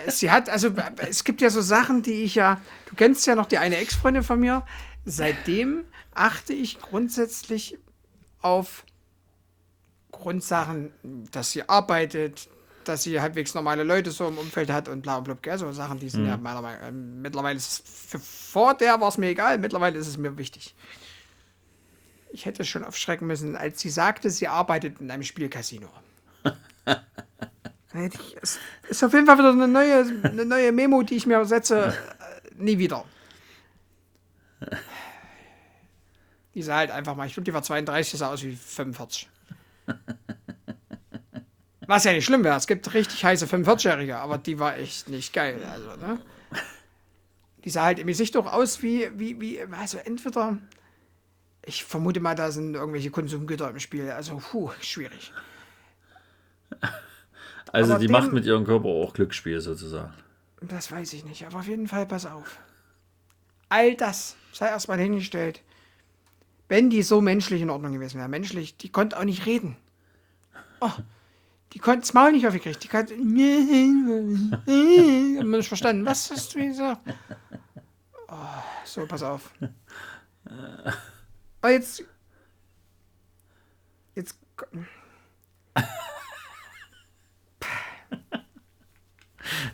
[0.08, 0.70] sie hat, also
[1.08, 4.22] es gibt ja so Sachen, die ich ja, du kennst ja noch die eine Ex-Freundin
[4.22, 4.64] von mir.
[5.04, 5.84] Seitdem
[6.14, 7.78] achte ich grundsätzlich
[8.40, 8.84] auf
[10.12, 10.92] Grundsachen,
[11.32, 12.48] dass sie arbeitet,
[12.84, 15.58] dass sie halbwegs normale Leute so im Umfeld hat und bla bla bla.
[15.58, 16.28] So Sachen, die sind mhm.
[16.28, 19.58] ja meiner Meinung nach, äh, mittlerweile ist es, für, vor der war es mir egal,
[19.58, 20.74] mittlerweile ist es mir wichtig.
[22.34, 25.88] Ich hätte schon aufschrecken müssen, als sie sagte, sie arbeitet in einem Spielcasino.
[27.96, 28.58] Es
[28.88, 31.96] ist auf jeden Fall wieder eine neue, eine neue Memo, die ich mir setze.
[31.96, 33.04] Äh, nie wieder.
[36.54, 39.28] Die sah halt einfach mal, ich glaube, die war 32, sah aus wie 45.
[41.86, 42.56] Was ja nicht schlimm wäre.
[42.56, 45.62] Es gibt richtig heiße 45-Jährige, aber die war echt nicht geil.
[45.70, 46.18] Also, ne?
[47.64, 50.58] Die sah halt im Gesicht doch aus wie, wie, wie, also entweder,
[51.66, 54.10] ich vermute mal, da sind irgendwelche Konsumgüter im Spiel.
[54.10, 55.32] Also, puh, schwierig.
[57.72, 60.12] Also aber die dem, macht mit ihrem Körper auch Glücksspiel sozusagen.
[60.60, 62.58] Das weiß ich nicht, aber auf jeden Fall pass auf.
[63.68, 65.60] All das sei erstmal hingestellt.
[66.68, 69.76] Wenn die so menschlich in Ordnung gewesen wäre, menschlich, die konnte auch nicht reden.
[70.80, 70.92] Oh,
[71.72, 72.84] die konnte das Maul nicht aufgekriegt.
[72.84, 73.14] Die konnte.
[73.14, 73.20] Ich
[75.38, 76.06] hab nicht verstanden.
[76.06, 77.00] Was hast du gesagt?
[78.28, 79.50] Oh, so, pass auf.
[81.64, 82.04] Oh, jetzt.
[84.14, 84.38] Jetzt.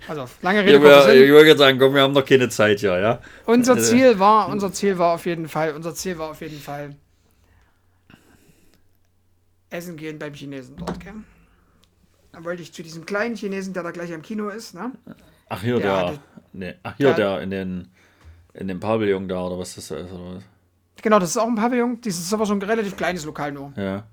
[0.08, 3.20] Also, lange Rede, Ich würde sagen, komm, wir haben noch keine Zeit ja, ja.
[3.46, 6.58] Unser äh, Ziel war, unser Ziel war auf jeden Fall, unser Ziel war auf jeden
[6.58, 6.96] Fall
[9.70, 11.14] Essen gehen beim Chinesen dort, gell?
[12.32, 14.92] Dann wollte ich zu diesem kleinen Chinesen, der da gleich am Kino ist, ne?
[15.48, 16.18] Ach, hier der, der
[16.52, 17.88] nee, ach, hier der, der, in den
[18.54, 20.44] in dem Pavillon da, oder was das da ist, oder was?
[21.02, 22.00] Genau, das ist auch ein Pavillon.
[22.00, 23.72] Das ist aber so ein relativ kleines Lokal nur.
[23.76, 24.06] Ja.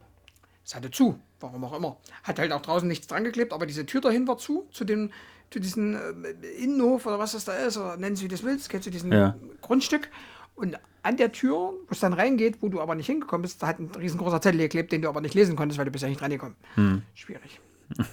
[0.66, 1.98] Es hatte zu, warum auch immer.
[2.24, 5.12] Hat halt auch draußen nichts dran geklebt, aber diese Tür dahin war zu, zu dem,
[5.50, 8.70] zu diesem äh, Innenhof oder was das da ist, oder nennen Sie wie das willst,
[8.70, 9.36] kennst du diesen ja.
[9.62, 10.10] Grundstück.
[10.56, 13.68] Und an der Tür, wo es dann reingeht, wo du aber nicht hingekommen bist, da
[13.68, 16.10] hat ein riesengroßer Zettel geklebt, den du aber nicht lesen konntest, weil du bist ja
[16.10, 16.58] nicht reingekommen.
[16.76, 17.04] Hm.
[17.14, 17.62] Schwierig.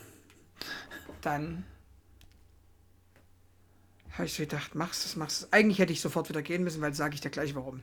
[1.23, 1.65] dann
[4.13, 5.53] habe ich so gedacht, machst es, machst es.
[5.53, 7.81] Eigentlich hätte ich sofort wieder gehen müssen, weil sage ich dir gleich warum.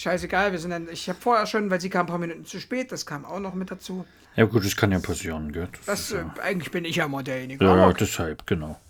[0.00, 2.58] Scheißegal, wir sind dann, ich habe vorher schon, weil sie kam ein paar Minuten zu
[2.58, 4.06] spät, das kam auch noch mit dazu.
[4.34, 5.68] Ja gut, das kann ja passieren, gell?
[5.84, 6.34] Das, das ja.
[6.38, 7.62] Äh, eigentlich bin ich ja immer derjenige.
[7.62, 8.80] Ja, ja, deshalb, genau.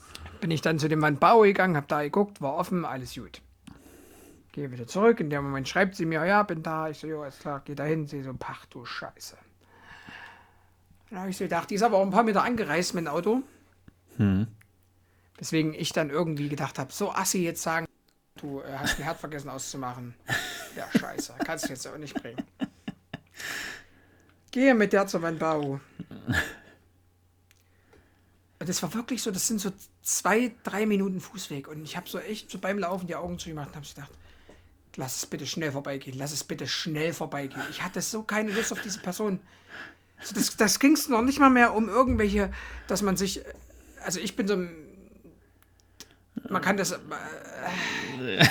[0.40, 3.42] Bin ich dann zu dem Mann Bau gegangen, habe da geguckt, war offen, alles gut.
[4.52, 6.88] Gehe wieder zurück, in dem Moment schreibt sie mir, ja, bin da.
[6.88, 8.06] Ich so, jo, ist klar, geh da hin.
[8.06, 9.36] Sie so, pach du Scheiße.
[11.11, 13.08] Dann habe ich so gedacht, die ist aber auch ein paar Meter angereist mit dem
[13.08, 13.42] Auto.
[14.16, 14.46] Hm.
[15.40, 17.86] Deswegen ich dann irgendwie gedacht habe, so assi jetzt sagen,
[18.41, 20.14] du äh, hast den Herd vergessen auszumachen.
[20.76, 22.41] Ja, scheiße, kannst du jetzt auch nicht bringen.
[24.53, 25.80] Gehe mit der zur Wandbau.
[28.61, 29.72] Und das war wirklich so, das sind so
[30.03, 31.66] zwei, drei Minuten Fußweg.
[31.66, 34.12] Und ich habe so echt so beim Laufen die Augen zugemacht und habe gedacht,
[34.97, 37.62] lass es bitte schnell vorbeigehen, lass es bitte schnell vorbeigehen.
[37.70, 39.41] Ich hatte so keine Lust auf diese Person.
[40.18, 42.53] Also das, das ging es noch nicht mal mehr um irgendwelche,
[42.86, 43.43] dass man sich,
[44.05, 44.57] also ich bin so,
[46.49, 46.97] man kann das, äh,
[48.39, 48.47] äh,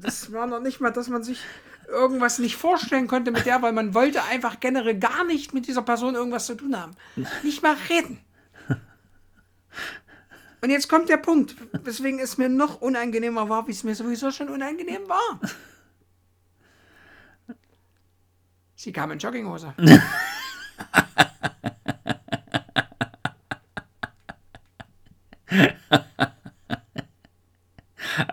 [0.00, 1.40] das war noch nicht mal, dass man sich
[1.88, 5.82] irgendwas nicht vorstellen konnte mit der, weil man wollte einfach generell gar nicht mit dieser
[5.82, 6.96] Person irgendwas zu tun haben.
[7.42, 8.20] Nicht mal reden.
[10.62, 11.54] Und jetzt kommt der Punkt,
[11.84, 15.40] weswegen es mir noch unangenehmer war, wie es mir sowieso schon unangenehm war.
[18.74, 19.74] Sie kam in Jogginghose.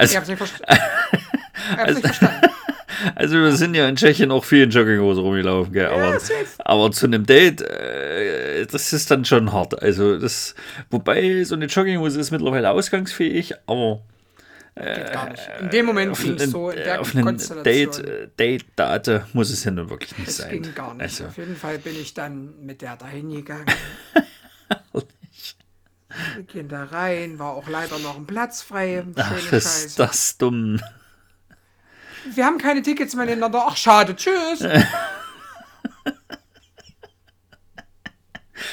[0.04, 0.66] also, ich hab's nicht, versta
[1.78, 2.48] also, nicht verstanden.
[3.16, 5.88] Also wir sind ja in Tschechien auch viel in Jogginghose rumgelaufen, gell?
[5.88, 6.20] Aber, ja,
[6.60, 9.82] aber zu einem Date, äh, das ist dann schon hart.
[9.82, 10.56] Also das,
[10.90, 14.04] wobei so eine Jogginghose ist mittlerweile ausgangsfähig, aber
[14.76, 15.50] Geht gar nicht.
[15.60, 17.64] In dem Moment ging es so in der auf Konstellation.
[17.64, 20.50] Date, Date Date muss es ja nun wirklich nicht es sein.
[20.50, 21.04] ging gar nicht.
[21.04, 21.26] Also.
[21.26, 23.66] Auf jeden Fall bin ich dann mit der dahin gegangen.
[26.36, 29.04] Wir gehen da rein, war auch leider noch ein Platz frei.
[29.16, 29.98] Ach, ist Scheiße.
[29.98, 30.80] das dumm.
[32.34, 33.66] Wir haben keine Tickets mehr nebeneinander.
[33.68, 34.16] Ach, schade.
[34.16, 34.66] Tschüss.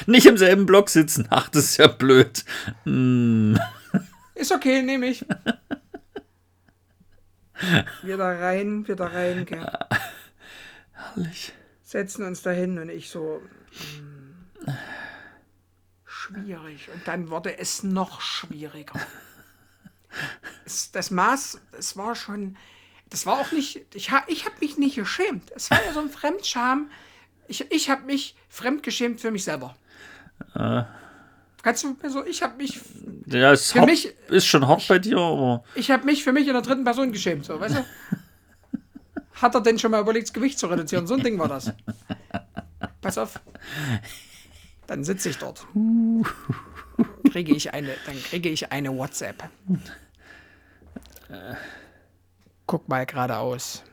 [0.06, 1.26] Nicht im selben Block sitzen.
[1.30, 2.44] Ach, das ist ja blöd.
[2.84, 3.58] Hm.
[4.34, 5.24] Ist okay, nehme ich.
[8.02, 9.44] Wir da rein, wir da rein.
[9.44, 9.66] Gell.
[10.92, 11.52] Herrlich.
[11.82, 13.42] Setzen uns da hin und ich so.
[13.96, 14.74] Hm,
[16.32, 16.88] schwierig.
[16.92, 18.98] Und dann wurde es noch schwieriger.
[20.64, 22.56] Es, das Maß, es war schon
[23.10, 25.50] das war auch nicht, ich, ha, ich habe mich nicht geschämt.
[25.54, 26.90] Es war ja so ein Fremdscham.
[27.48, 29.74] Ich, ich habe mich fremdgeschämt für mich selber.
[30.54, 30.84] Äh.
[31.62, 32.80] Kannst du mir so, ich habe mich.
[33.26, 35.64] Ja, es für hart, mich, ist schon hart bei dir, aber.
[35.74, 37.84] Ich habe mich für mich in der dritten Person geschämt, so, weißt du?
[39.42, 41.06] Hat er denn schon mal überlegt, das Gewicht zu reduzieren?
[41.06, 41.72] So ein Ding war das.
[43.00, 43.40] Pass auf.
[44.90, 45.68] Dann sitze ich dort.
[47.30, 49.48] Kriege ich eine, dann kriege ich eine WhatsApp.
[51.28, 51.54] Äh
[52.66, 53.84] guck mal geradeaus.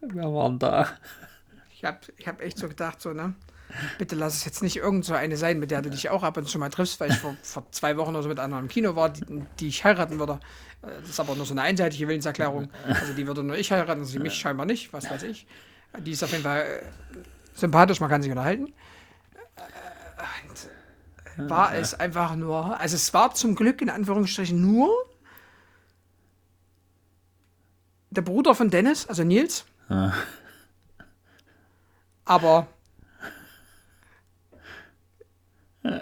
[0.00, 0.88] Wer war denn da?
[1.74, 3.34] Ich habe ich hab echt so gedacht, so, ne?
[3.98, 6.38] Bitte lass es jetzt nicht irgend so eine sein, mit der du dich auch ab
[6.38, 8.68] und zu mal triffst, weil ich vor, vor zwei Wochen oder so mit einer im
[8.68, 9.26] Kino war, die,
[9.60, 10.40] die, ich heiraten würde.
[10.80, 12.70] Das ist aber nur so eine einseitige Willenserklärung.
[12.86, 15.46] Also die würde nur ich heiraten, sie mich scheinbar nicht, was weiß ich.
[15.98, 17.18] Die ist auf jeden Fall äh,
[17.54, 18.72] sympathisch, man kann sich unterhalten.
[21.36, 24.88] Und war es einfach nur, also es war zum Glück in Anführungsstrichen nur
[28.10, 29.64] der Bruder von Dennis, also Nils.
[29.88, 30.12] Ah.
[32.24, 32.66] Aber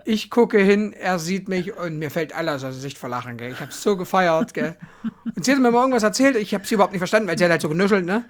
[0.04, 3.36] ich gucke hin, er sieht mich und mir fällt alles aus der Sicht vor Lachen.
[3.36, 3.52] Gell?
[3.52, 4.54] Ich habe so gefeiert.
[4.54, 4.76] Gell?
[5.34, 7.44] Und sie hat mir mal irgendwas erzählt, ich habe sie überhaupt nicht verstanden, weil sie
[7.44, 8.04] hat halt so genuschelt.
[8.04, 8.24] Ne?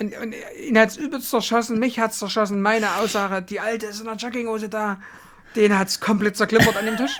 [0.00, 3.86] Und, und ihn hat es übelst zerschossen, mich hat es zerschossen, meine Aussage, die Alte
[3.86, 5.00] ist in der Jogginghose da.
[5.54, 7.16] Den hat es komplett zerklimpert an dem Tisch.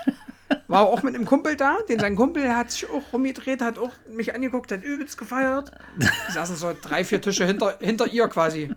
[0.67, 3.91] War auch mit einem Kumpel da, den sein Kumpel hat sich auch rumgedreht, hat auch
[4.11, 5.71] mich angeguckt, hat übelst gefeiert.
[5.97, 8.71] Die saßen so drei, vier Tische hinter, hinter ihr quasi.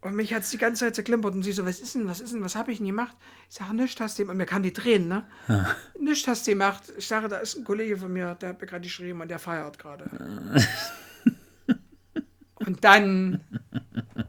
[0.00, 2.20] Und mich hat es die ganze Zeit zerklimpert und sie so, was ist denn, was
[2.20, 3.16] ist denn, was habe ich denn gemacht?
[3.50, 5.26] Ich sage, nichts hast du Und mir kamen die Tränen, ne?
[5.48, 5.76] Ja.
[6.00, 6.84] Nichts hast du gemacht.
[6.96, 9.38] Ich sage, da ist ein Kollege von mir, der hat mir gerade geschrieben und der
[9.38, 10.08] feiert gerade.
[12.68, 13.40] und dann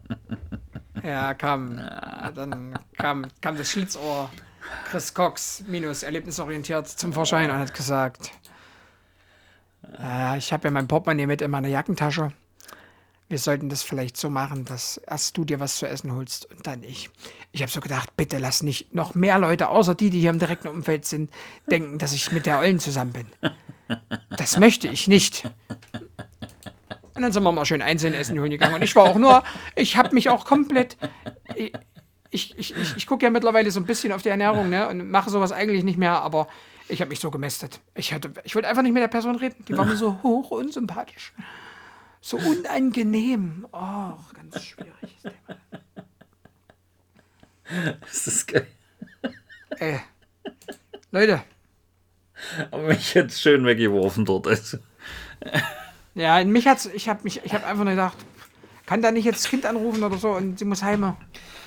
[1.04, 1.78] ja, kam,
[2.36, 4.30] dann kam, kam das Schlitzohr
[4.90, 8.32] Chris Cox, minus erlebnisorientiert, zum Vorschein und hat gesagt,
[10.00, 12.32] äh, ich habe ja mein Portemonnaie mit in meiner Jackentasche.
[13.28, 16.66] Wir sollten das vielleicht so machen, dass erst du dir was zu essen holst und
[16.66, 17.10] dann ich.
[17.52, 20.40] Ich habe so gedacht, bitte lass nicht noch mehr Leute, außer die, die hier im
[20.40, 21.30] direkten Umfeld sind,
[21.70, 23.28] denken, dass ich mit der Ollen zusammen bin.
[24.30, 25.44] Das möchte ich nicht.
[27.20, 28.76] Und dann sind wir mal schön einzeln essen gegangen.
[28.76, 29.44] Und ich war auch nur,
[29.76, 30.96] ich habe mich auch komplett.
[31.54, 31.74] Ich,
[32.30, 35.30] ich, ich, ich gucke ja mittlerweile so ein bisschen auf die Ernährung ne, und mache
[35.30, 36.48] sowas eigentlich nicht mehr, aber
[36.88, 37.82] ich habe mich so gemästet.
[37.94, 38.16] Ich,
[38.46, 39.66] ich wollte einfach nicht mit der Person reden.
[39.68, 41.34] Die war mir so hoch unsympathisch.
[42.22, 43.68] So unangenehm.
[43.74, 45.18] Oh, ganz schwierig.
[48.00, 48.66] Das ist geil.
[49.72, 50.00] Ey.
[51.12, 51.44] Leute.
[52.72, 54.48] Aber mich jetzt schön weggeworfen dort.
[54.48, 54.78] Also.
[56.16, 58.18] Ja, in mich hat's, ich habe mich, ich habe einfach nur gedacht,
[58.86, 61.16] kann da nicht jetzt das Kind anrufen oder so und sie muss heim.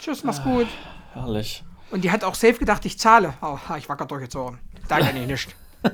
[0.00, 0.68] Tschüss, mach's ah, gut.
[1.14, 1.64] Herrlich.
[1.90, 3.34] Und die hat auch safe gedacht, ich zahle.
[3.42, 4.58] Oh, ich war gerade durchgezogen.
[4.88, 5.56] Da kann ich nicht.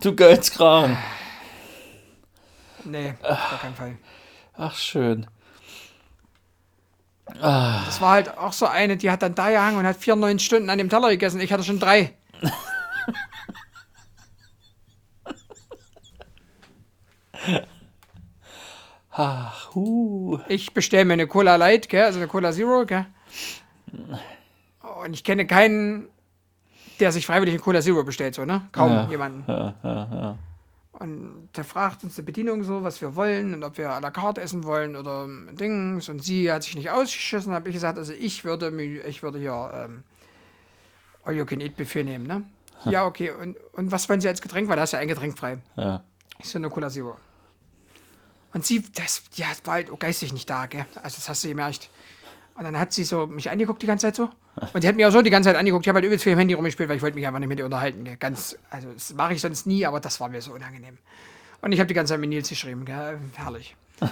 [0.00, 0.96] Du Geizkram.
[2.84, 3.98] Nee, auf gar keinen Fall.
[4.56, 5.26] Ach, schön.
[7.26, 10.70] Das war halt auch so eine, die hat dann da gehangen und hat 94 Stunden
[10.70, 11.40] an dem Teller gegessen.
[11.40, 12.14] Ich hatte schon drei.
[19.10, 20.38] Ach, huh.
[20.48, 22.04] Ich bestelle mir eine Cola Light, gell?
[22.04, 22.84] also eine Cola Zero.
[22.84, 23.06] Gell?
[25.04, 26.08] Und ich kenne keinen,
[27.00, 28.68] der sich freiwillig eine Cola Zero bestellt, so, ne?
[28.72, 29.08] Kaum Ja.
[29.08, 29.44] jemanden.
[29.46, 30.38] Ja, ja.
[30.98, 34.10] Und der fragt uns die Bedienung so, was wir wollen und ob wir à la
[34.10, 36.08] carte essen wollen oder Dings.
[36.08, 38.68] Und sie hat sich nicht ausgeschissen, habe ich gesagt, also ich würde,
[39.06, 40.04] ich würde hier ähm,
[41.24, 42.44] All You Can Eat Buffet nehmen, ne?
[42.84, 43.30] Ja, okay.
[43.30, 44.68] Und, und was wollen Sie als Getränk?
[44.68, 45.58] Weil da ist ja ein Getränk frei.
[45.76, 46.02] ja.
[46.38, 47.16] Ich so eine Cola Zero.
[48.52, 50.86] Und sie, das, ja, war halt geistig nicht da, gell?
[50.96, 51.90] Also das hast du gemerkt.
[52.56, 54.30] Und dann hat sie so mich angeguckt die ganze Zeit so.
[54.72, 55.84] Und die hat mir auch so die ganze Zeit angeguckt.
[55.84, 57.58] Ich habe halt übelst viel im Handy rumgespielt, weil ich wollte mich einfach nicht mit
[57.58, 58.04] ihr unterhalten.
[58.04, 58.16] Gell?
[58.16, 60.96] Ganz, also das mache ich sonst nie, aber das war mir so unangenehm.
[61.60, 63.18] Und ich habe die ganze Zeit mit Nils geschrieben, gell?
[63.34, 63.76] Herrlich.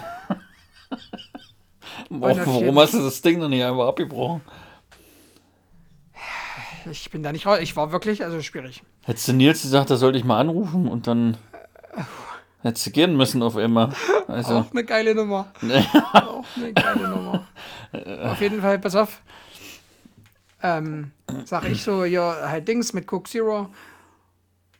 [2.09, 4.41] Warum, hast du das Ding noch nicht einfach abgebrochen?
[6.91, 7.59] Ich bin da nicht raus.
[7.61, 8.83] Ich war wirklich, also schwierig.
[9.03, 11.37] Hättest du Nils gesagt, da sollte ich mal anrufen und dann
[12.65, 13.89] hättest du gehen müssen auf einmal.
[14.27, 15.51] Also, Auch eine geile Nummer.
[16.13, 17.47] Auch eine geile Nummer.
[18.23, 19.21] auf jeden Fall, pass auf.
[20.63, 21.11] Ähm,
[21.45, 23.69] sag ich so, ja, halt Dings mit Coke Zero.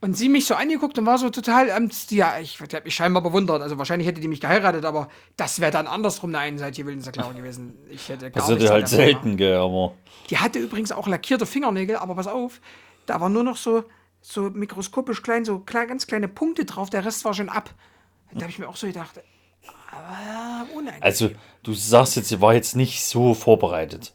[0.01, 3.21] Und sie mich so angeguckt und war so total, ähm, ja, ich habe mich scheinbar
[3.23, 3.61] bewundert.
[3.61, 7.77] Also wahrscheinlich hätte die mich geheiratet, aber das wäre dann andersrum eine einseitige Willenserklärung gewesen.
[7.89, 9.93] Ich hätte gar das nichts halt selten, gell, aber.
[10.29, 12.61] Die hatte übrigens auch lackierte Fingernägel, aber pass auf,
[13.05, 13.83] da war nur noch so,
[14.27, 17.73] so mikroskopisch klein, so klein, ganz kleine Punkte drauf, der Rest war schon ab.
[18.31, 19.21] Da habe ich mir auch so gedacht,
[19.91, 21.03] aber unangenehm.
[21.03, 21.29] Also,
[21.63, 24.13] du sagst jetzt, sie war jetzt nicht so vorbereitet.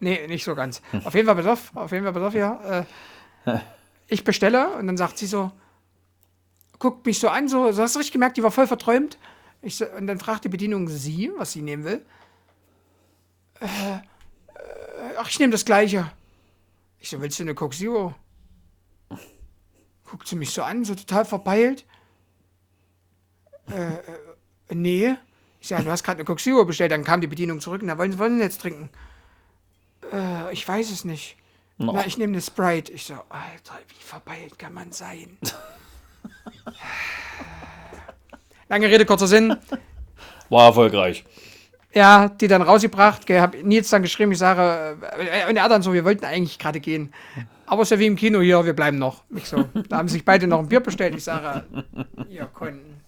[0.00, 0.82] Nee, nicht so ganz.
[1.04, 2.84] Auf jeden Fall pass auf, jeden Fall auf, ja.
[3.46, 3.60] Äh,
[4.08, 5.52] ich bestelle und dann sagt sie so,
[6.80, 9.16] guckt mich so an, so, so hast du richtig gemerkt, die war voll verträumt.
[9.62, 12.04] Ich so, und dann fragt die Bedienung sie, was sie nehmen will.
[13.60, 14.00] Äh, äh,
[15.18, 16.10] ach, ich nehme das gleiche.
[16.98, 18.14] Ich so, willst du eine Coke Zero?
[20.12, 21.86] Guckt sie mich so an, so total verpeilt.
[23.70, 25.14] Äh, äh, nee.
[25.58, 27.80] Ich sage, du hast gerade eine Coke Zero bestellt, dann kam die Bedienung zurück.
[27.82, 28.90] Wollen Sie wollen Sie jetzt trinken?
[30.12, 31.38] Äh, ich weiß es nicht.
[31.78, 31.92] No.
[31.94, 32.92] Na, ich nehme eine Sprite.
[32.92, 35.38] Ich so, Alter, wie verpeilt kann man sein?
[38.68, 39.56] Lange Rede, kurzer Sinn.
[40.50, 41.24] War erfolgreich.
[41.94, 45.80] Ja, die dann rausgebracht, gell, hab Nils dann geschrieben, ich sage, äh, und er dann
[45.80, 47.14] so, wir wollten eigentlich gerade gehen.
[47.72, 49.24] Aber es ist ja wie im Kino hier, wir bleiben noch.
[49.34, 51.14] Ich so, da haben sich beide noch ein Bier bestellt.
[51.14, 51.64] Ich sage,
[52.28, 53.00] ihr konnten.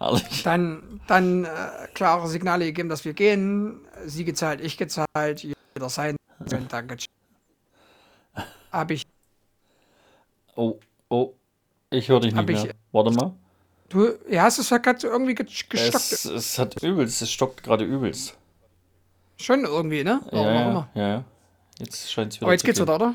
[0.00, 0.42] Ehrlich.
[0.44, 1.48] Dann, dann äh,
[1.92, 3.80] klare Signale gegeben, dass wir gehen.
[4.06, 6.16] Sie gezahlt, ich gezahlt, jeder sein.
[6.70, 6.96] Danke.
[8.72, 9.02] Hab ich,
[10.54, 10.78] Oh,
[11.10, 11.34] oh.
[11.90, 12.72] Ich höre dich nicht Hab ich- mehr.
[12.92, 13.34] Warte mal.
[13.90, 16.12] du, ja, hast es gerade so irgendwie ge- gestockt.
[16.12, 18.38] Es, es hat übelst, es stockt gerade übelst.
[19.36, 20.20] Schon irgendwie, ne?
[20.30, 21.24] Warum ja, ja, ja, ja.
[21.78, 23.14] Jetzt scheint es wieder Aber jetzt geht's wieder, oder?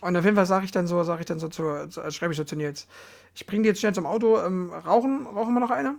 [0.00, 2.32] Und auf jeden Fall sage ich dann so, sage ich dann so zu, zu schreibe
[2.32, 2.86] ich so zu Nils.
[3.34, 4.40] Ich bringe die jetzt schnell zum Auto.
[4.40, 5.96] Ähm, rauchen, rauchen wir noch eine?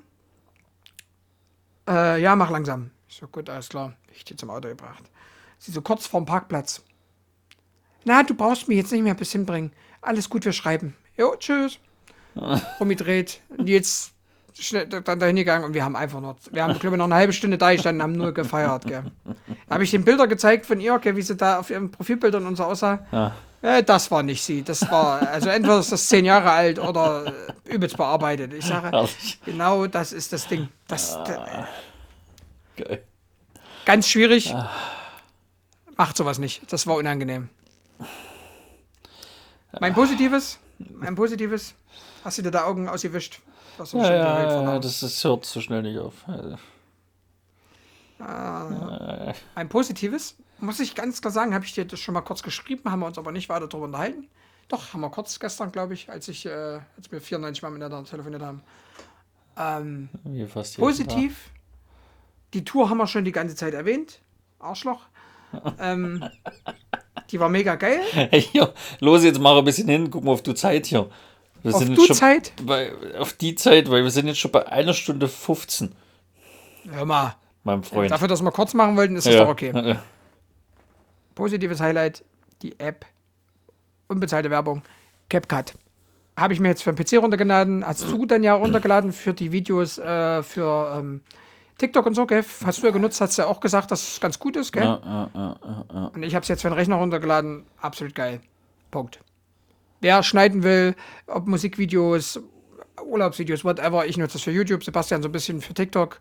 [1.87, 2.91] Äh, ja, mach langsam.
[3.07, 3.93] Ich so, gut, alles klar.
[4.13, 5.03] Ich die zum Auto gebracht.
[5.57, 6.81] Sie so kurz vorm Parkplatz.
[8.05, 9.73] Na, du brauchst mich jetzt nicht mehr bis hinbringen.
[10.01, 10.95] Alles gut, wir schreiben.
[11.17, 11.79] Jo, tschüss.
[12.79, 13.41] Rumgedreht.
[13.57, 14.13] Nils
[14.57, 17.15] schnell dann dahin gegangen und wir haben einfach noch, wir haben, glaube ich, noch eine
[17.15, 19.03] halbe Stunde da gestanden, haben nur gefeiert, gell.
[19.67, 22.45] Da habe ich den Bilder gezeigt von ihr, gell, wie sie da auf ihren Profilbildern
[22.45, 22.99] und so aussah.
[23.11, 23.33] Ja.
[23.61, 24.63] Äh, das war nicht sie.
[24.63, 27.25] Das war, also entweder ist das zehn Jahre alt oder
[27.65, 28.53] äh, übelst bearbeitet.
[28.53, 29.39] Ich sage, Herrlich.
[29.45, 30.69] genau das ist das Ding.
[30.87, 31.67] Das, Ah.
[32.77, 33.03] Geil.
[33.85, 34.55] ganz schwierig.
[35.97, 36.71] Macht sowas nicht.
[36.71, 37.49] Das war unangenehm.
[39.79, 41.75] Mein Positives, mein Positives,
[42.23, 43.41] hast du dir da Augen ausgewischt?
[43.77, 46.13] Das Ja, ja, das, das hört so schnell nicht auf.
[46.27, 46.57] Also,
[49.55, 52.91] Ein Positives, muss ich ganz klar sagen, habe ich dir das schon mal kurz geschrieben,
[52.91, 54.27] haben wir uns aber nicht weiter darüber unterhalten.
[54.67, 58.07] Doch, haben wir kurz gestern, glaube ich, als ich, äh, als wir 94 Mal miteinander
[58.07, 58.61] telefoniert haben.
[59.57, 60.09] Ähm,
[60.77, 61.49] positiv,
[62.53, 64.21] die Tour haben wir schon die ganze Zeit erwähnt.
[64.59, 65.05] Arschloch.
[65.79, 66.23] ähm,
[67.31, 68.01] die war mega geil.
[68.31, 71.09] Hier, los, jetzt mach ein bisschen hin, guck mal auf die Zeit hier.
[71.61, 72.53] Wir Auf schon Zeit?
[72.63, 75.91] Bei, auf die Zeit, weil wir sind jetzt schon bei einer Stunde 15,
[76.89, 77.35] Hör mal.
[77.63, 78.11] mein Freund.
[78.11, 79.43] Dafür, dass wir kurz machen wollten, ist das ja.
[79.43, 79.97] doch okay.
[81.35, 82.23] Positives Highlight,
[82.61, 83.05] die App.
[84.07, 84.81] Unbezahlte Werbung.
[85.29, 85.73] CapCut.
[86.37, 87.85] Habe ich mir jetzt für den PC runtergeladen.
[87.85, 91.21] Hast du dann ja runtergeladen für die Videos, äh, für ähm,
[91.79, 92.43] TikTok und so, gell?
[92.65, 94.83] Hast du ja genutzt, hast du ja auch gesagt, dass es ganz gut ist, gell?
[94.83, 96.05] Ja, ja, ja, ja.
[96.13, 97.65] Und ich habe es jetzt für den Rechner runtergeladen.
[97.81, 98.41] Absolut geil.
[98.91, 99.19] Punkt.
[100.01, 100.95] Wer schneiden will,
[101.27, 102.39] ob Musikvideos,
[103.03, 106.19] Urlaubsvideos, whatever, ich nutze das für YouTube, Sebastian so ein bisschen für TikTok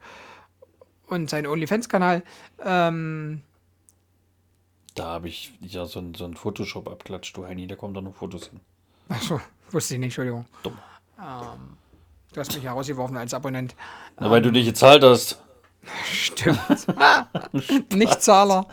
[1.08, 2.22] und seinen OnlyFans-Kanal.
[2.64, 3.42] Ähm,
[4.94, 8.00] Da habe ich ja so ein, so ein Photoshop abklatscht, du Heini, da kommen da
[8.00, 8.60] noch Fotos hin.
[9.08, 9.40] achso,
[9.70, 10.46] wusste ich nicht, Entschuldigung.
[10.62, 10.76] Dumm.
[12.32, 13.74] Du hast mich herausgeworfen als Abonnent.
[14.20, 15.42] Na, weil du dich gezahlt hast.
[16.12, 16.58] Stimmt.
[17.94, 18.66] Nichtzahler.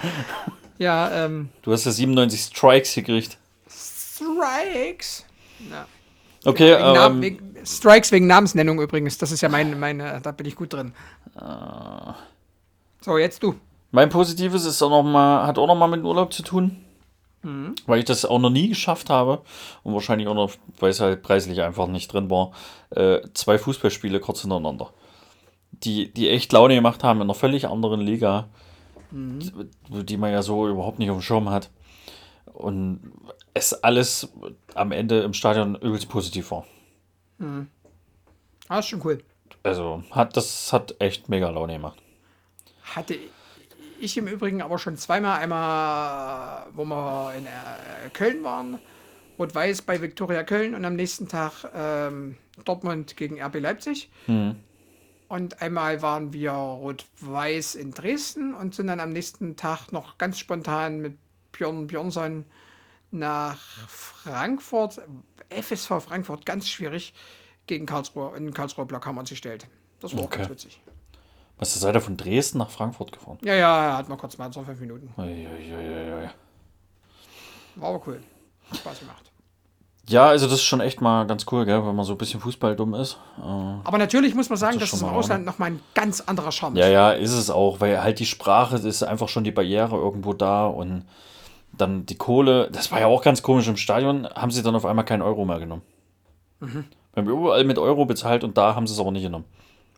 [0.77, 3.37] Ja, ähm, Du hast ja 97 Strikes gekriegt.
[3.69, 5.25] Strikes.
[5.69, 5.85] Ja.
[6.43, 9.17] Okay, Wegen Namen, ähm, wegen, Strikes wegen Namensnennung übrigens.
[9.17, 10.93] Das ist ja meine, meine da bin ich gut drin.
[13.01, 13.55] So, jetzt du.
[13.91, 16.81] mein Positives ist auch noch mal, hat auch noch mal mit Urlaub zu tun.
[17.85, 19.43] Weil ich das auch noch nie geschafft habe
[19.83, 22.53] und wahrscheinlich auch noch, weil es halt preislich einfach nicht drin war,
[22.89, 24.89] äh, zwei Fußballspiele kurz hintereinander.
[25.83, 28.47] Die, die echt Laune gemacht haben in einer völlig anderen Liga,
[29.11, 31.69] die, die man ja so überhaupt nicht auf dem Schirm hat.
[32.53, 32.99] Und
[33.53, 34.29] es alles
[34.73, 36.65] am Ende im Stadion übelst positiv war.
[38.67, 39.23] Ah, ist schon cool.
[39.63, 41.97] Also hat das hat echt mega Laune gemacht.
[42.95, 43.17] Hatte
[43.99, 45.39] ich im Übrigen aber schon zweimal.
[45.39, 48.79] Einmal, wo wir in äh, Köln waren.
[49.37, 54.09] Rot-Weiß bei Viktoria Köln und am nächsten Tag ähm, Dortmund gegen RB Leipzig.
[55.27, 60.37] Und einmal waren wir Rot-Weiß in Dresden und sind dann am nächsten Tag noch ganz
[60.37, 61.17] spontan mit
[61.51, 62.45] Björn Björnsson
[63.11, 63.57] nach
[63.87, 65.01] Frankfurt.
[65.49, 67.13] FSV Frankfurt, ganz schwierig,
[67.67, 68.35] gegen Karlsruhe.
[68.37, 69.67] In den Karlsruher Block haben wir uns gestellt.
[69.99, 70.39] Das war auch Okay.
[70.39, 70.81] ganz witzig.
[71.57, 73.37] Was ist seid ihr von Dresden nach Frankfurt gefahren?
[73.41, 75.11] Ja, ja, hat man kurz mal so fünf Minuten.
[75.17, 76.29] Uiuiuiui.
[77.75, 78.21] War aber cool.
[78.69, 79.31] Hat Spaß gemacht.
[80.07, 82.39] Ja, also das ist schon echt mal ganz cool, gell, wenn man so ein bisschen
[82.39, 83.17] Fußball dumm ist.
[83.39, 85.79] Äh, Aber natürlich muss man sagen, Das ist dass es im mal Ausland nochmal ein
[85.95, 86.91] ganz anderer Charme ja, ist.
[86.93, 90.67] ja, ist es auch, weil halt die Sprache ist einfach schon die Barriere irgendwo da
[90.67, 91.05] und
[91.73, 94.85] dann die Kohle, das war ja auch ganz komisch im Stadion, haben sie dann auf
[94.85, 95.81] einmal keinen Euro mehr genommen.
[96.59, 96.83] Wir
[97.17, 99.45] haben überall mit Euro bezahlt und da haben sie es aber nicht genommen.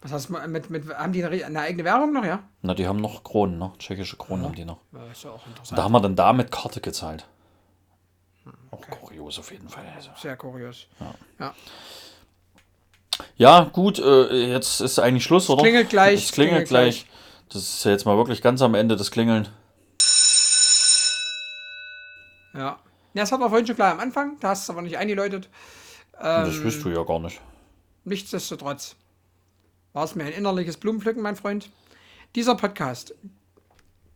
[0.01, 2.39] Was heißt mit, mit, haben die eine, eine eigene Währung noch, ja?
[2.61, 3.71] Na, die haben noch Kronen, ne?
[3.79, 4.77] Tschechische Kronen haben die noch.
[4.93, 5.81] ja ist ja auch Da interessant.
[5.83, 7.25] haben wir dann da mit Karte gezahlt.
[8.77, 9.85] Auch kurios auf jeden Fall.
[9.95, 10.09] Also.
[10.21, 10.87] Sehr kurios.
[11.39, 11.53] Ja.
[13.35, 15.63] Ja, gut, äh, jetzt ist eigentlich Schluss, oder?
[15.63, 17.05] klingelt gleich, Es klingelt, klingelt gleich.
[17.49, 19.47] Das ist ja jetzt mal wirklich ganz am Ende das Klingeln.
[22.53, 22.59] Ja.
[22.59, 22.79] ja.
[23.13, 25.49] Das hatten wir vorhin schon klar am Anfang, da hast du es aber nicht eingeläutet.
[26.11, 27.41] das Ähm, wirst du ja gar nicht.
[28.03, 28.95] Nichtsdestotrotz
[29.93, 31.71] war es mir ein innerliches Blumenpflücken, mein Freund.
[32.35, 33.15] Dieser Podcast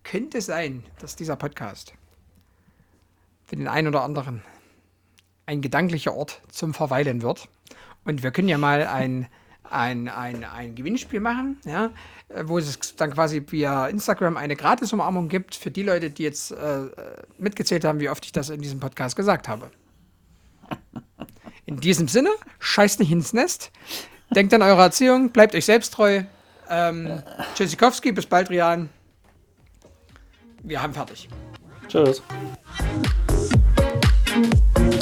[0.03, 1.93] könnte sein, dass dieser Podcast
[3.51, 4.43] für den einen oder anderen
[5.45, 7.49] ein gedanklicher Ort zum Verweilen wird.
[8.05, 9.27] Und wir können ja mal ein,
[9.69, 11.91] ein, ein, ein Gewinnspiel machen, ja,
[12.43, 16.85] wo es dann quasi via Instagram eine Gratis-Umarmung gibt für die Leute, die jetzt äh,
[16.85, 16.91] äh,
[17.37, 19.69] mitgezählt haben, wie oft ich das in diesem Podcast gesagt habe.
[21.65, 22.29] In diesem Sinne,
[22.59, 23.71] scheißt nicht ins Nest.
[24.33, 26.23] Denkt an eure Erziehung, bleibt euch selbst treu.
[26.69, 27.21] Ähm,
[27.55, 28.89] Tschüssikowski, bis bald, Rian.
[30.63, 31.27] Wir haben fertig.
[31.89, 32.23] Tschüss.
[34.31, 35.00] Thank you.